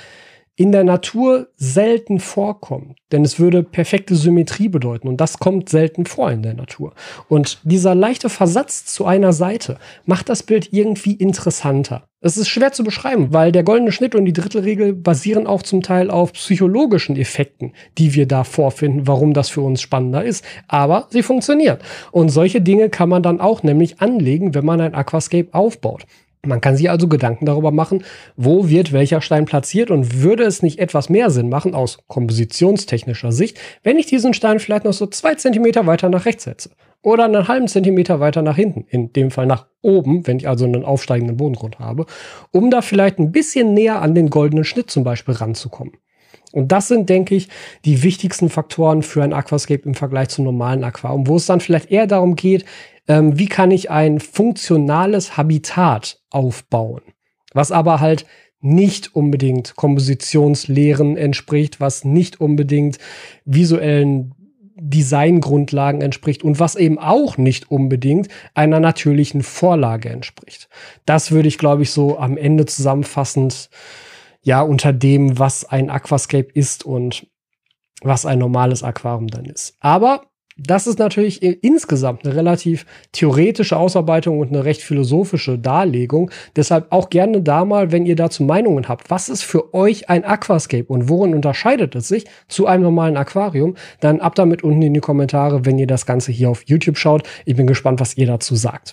in 0.60 0.72
der 0.72 0.84
Natur 0.84 1.48
selten 1.56 2.20
vorkommt. 2.20 2.98
Denn 3.12 3.24
es 3.24 3.40
würde 3.40 3.62
perfekte 3.62 4.14
Symmetrie 4.14 4.68
bedeuten 4.68 5.08
und 5.08 5.18
das 5.18 5.38
kommt 5.38 5.70
selten 5.70 6.04
vor 6.04 6.30
in 6.30 6.42
der 6.42 6.52
Natur. 6.52 6.92
Und 7.30 7.60
dieser 7.62 7.94
leichte 7.94 8.28
Versatz 8.28 8.84
zu 8.84 9.06
einer 9.06 9.32
Seite 9.32 9.78
macht 10.04 10.28
das 10.28 10.42
Bild 10.42 10.70
irgendwie 10.70 11.14
interessanter. 11.14 12.02
Es 12.20 12.36
ist 12.36 12.50
schwer 12.50 12.72
zu 12.72 12.84
beschreiben, 12.84 13.32
weil 13.32 13.52
der 13.52 13.62
goldene 13.62 13.90
Schnitt 13.90 14.14
und 14.14 14.26
die 14.26 14.34
Drittelregel 14.34 14.92
basieren 14.92 15.46
auch 15.46 15.62
zum 15.62 15.80
Teil 15.80 16.10
auf 16.10 16.34
psychologischen 16.34 17.16
Effekten, 17.16 17.72
die 17.96 18.12
wir 18.14 18.26
da 18.26 18.44
vorfinden, 18.44 19.06
warum 19.06 19.32
das 19.32 19.48
für 19.48 19.62
uns 19.62 19.80
spannender 19.80 20.22
ist. 20.22 20.44
Aber 20.68 21.06
sie 21.08 21.22
funktionieren. 21.22 21.78
Und 22.12 22.28
solche 22.28 22.60
Dinge 22.60 22.90
kann 22.90 23.08
man 23.08 23.22
dann 23.22 23.40
auch 23.40 23.62
nämlich 23.62 24.02
anlegen, 24.02 24.54
wenn 24.54 24.66
man 24.66 24.82
ein 24.82 24.94
Aquascape 24.94 25.48
aufbaut. 25.52 26.04
Man 26.42 26.62
kann 26.62 26.74
sich 26.74 26.88
also 26.88 27.06
Gedanken 27.06 27.44
darüber 27.44 27.70
machen, 27.70 28.02
wo 28.34 28.68
wird 28.68 28.92
welcher 28.92 29.20
Stein 29.20 29.44
platziert 29.44 29.90
und 29.90 30.22
würde 30.22 30.44
es 30.44 30.62
nicht 30.62 30.78
etwas 30.78 31.10
mehr 31.10 31.28
Sinn 31.30 31.50
machen 31.50 31.74
aus 31.74 31.98
kompositionstechnischer 32.06 33.30
Sicht, 33.30 33.60
wenn 33.82 33.98
ich 33.98 34.06
diesen 34.06 34.32
Stein 34.32 34.58
vielleicht 34.58 34.84
noch 34.84 34.94
so 34.94 35.06
zwei 35.06 35.34
Zentimeter 35.34 35.86
weiter 35.86 36.08
nach 36.08 36.24
rechts 36.24 36.44
setze 36.44 36.70
oder 37.02 37.24
einen 37.24 37.48
halben 37.48 37.68
Zentimeter 37.68 38.20
weiter 38.20 38.42
nach 38.42 38.56
hinten, 38.56 38.86
in 38.88 39.12
dem 39.12 39.30
Fall 39.30 39.46
nach 39.46 39.66
oben, 39.82 40.26
wenn 40.26 40.38
ich 40.38 40.48
also 40.48 40.64
einen 40.64 40.84
aufsteigenden 40.84 41.36
Bodengrund 41.36 41.78
habe, 41.78 42.06
um 42.52 42.70
da 42.70 42.82
vielleicht 42.82 43.18
ein 43.18 43.32
bisschen 43.32 43.74
näher 43.74 44.00
an 44.02 44.14
den 44.14 44.30
goldenen 44.30 44.64
Schnitt 44.64 44.90
zum 44.90 45.04
Beispiel 45.04 45.34
ranzukommen. 45.34 45.94
Und 46.52 46.72
das 46.72 46.88
sind, 46.88 47.08
denke 47.08 47.34
ich, 47.34 47.48
die 47.84 48.02
wichtigsten 48.02 48.48
Faktoren 48.48 49.02
für 49.02 49.22
ein 49.22 49.32
Aquascape 49.32 49.82
im 49.84 49.94
Vergleich 49.94 50.28
zum 50.30 50.44
normalen 50.44 50.84
Aquarium, 50.84 51.26
wo 51.26 51.36
es 51.36 51.46
dann 51.46 51.60
vielleicht 51.60 51.90
eher 51.90 52.06
darum 52.06 52.36
geht, 52.36 52.64
ähm, 53.08 53.38
wie 53.38 53.48
kann 53.48 53.70
ich 53.70 53.90
ein 53.90 54.20
funktionales 54.20 55.36
Habitat 55.36 56.20
aufbauen, 56.30 57.02
was 57.52 57.72
aber 57.72 58.00
halt 58.00 58.26
nicht 58.60 59.14
unbedingt 59.14 59.74
Kompositionslehren 59.76 61.16
entspricht, 61.16 61.80
was 61.80 62.04
nicht 62.04 62.40
unbedingt 62.40 62.98
visuellen 63.44 64.34
Designgrundlagen 64.80 66.00
entspricht 66.00 66.42
und 66.42 66.58
was 66.58 66.74
eben 66.74 66.98
auch 66.98 67.36
nicht 67.36 67.70
unbedingt 67.70 68.28
einer 68.54 68.80
natürlichen 68.80 69.42
Vorlage 69.42 70.08
entspricht. 70.08 70.68
Das 71.04 71.30
würde 71.30 71.48
ich, 71.48 71.58
glaube 71.58 71.82
ich, 71.82 71.90
so 71.90 72.18
am 72.18 72.36
Ende 72.36 72.64
zusammenfassend 72.64 73.70
ja 74.42 74.62
unter 74.62 74.92
dem, 74.92 75.38
was 75.38 75.64
ein 75.64 75.90
Aquascape 75.90 76.48
ist 76.52 76.84
und 76.84 77.26
was 78.02 78.26
ein 78.26 78.38
normales 78.38 78.82
Aquarium 78.82 79.28
dann 79.28 79.44
ist. 79.44 79.76
Aber 79.80 80.22
das 80.62 80.86
ist 80.86 80.98
natürlich 80.98 81.42
insgesamt 81.42 82.24
eine 82.24 82.34
relativ 82.34 82.84
theoretische 83.12 83.78
Ausarbeitung 83.78 84.40
und 84.40 84.48
eine 84.48 84.64
recht 84.64 84.82
philosophische 84.82 85.58
Darlegung. 85.58 86.30
Deshalb 86.54 86.88
auch 86.90 87.08
gerne 87.08 87.40
da 87.40 87.64
mal, 87.64 87.92
wenn 87.92 88.04
ihr 88.04 88.16
dazu 88.16 88.42
Meinungen 88.42 88.86
habt, 88.86 89.10
was 89.10 89.30
ist 89.30 89.42
für 89.42 89.72
euch 89.72 90.10
ein 90.10 90.22
Aquascape 90.22 90.84
und 90.84 91.08
worin 91.08 91.34
unterscheidet 91.34 91.94
es 91.94 92.08
sich 92.08 92.26
zu 92.46 92.66
einem 92.66 92.82
normalen 92.82 93.16
Aquarium, 93.16 93.74
dann 94.00 94.20
ab 94.20 94.34
damit 94.34 94.62
unten 94.62 94.82
in 94.82 94.92
die 94.92 95.00
Kommentare, 95.00 95.64
wenn 95.64 95.78
ihr 95.78 95.86
das 95.86 96.04
Ganze 96.04 96.30
hier 96.30 96.50
auf 96.50 96.62
YouTube 96.66 96.98
schaut. 96.98 97.22
Ich 97.46 97.56
bin 97.56 97.66
gespannt, 97.66 98.00
was 98.00 98.18
ihr 98.18 98.26
dazu 98.26 98.54
sagt. 98.54 98.92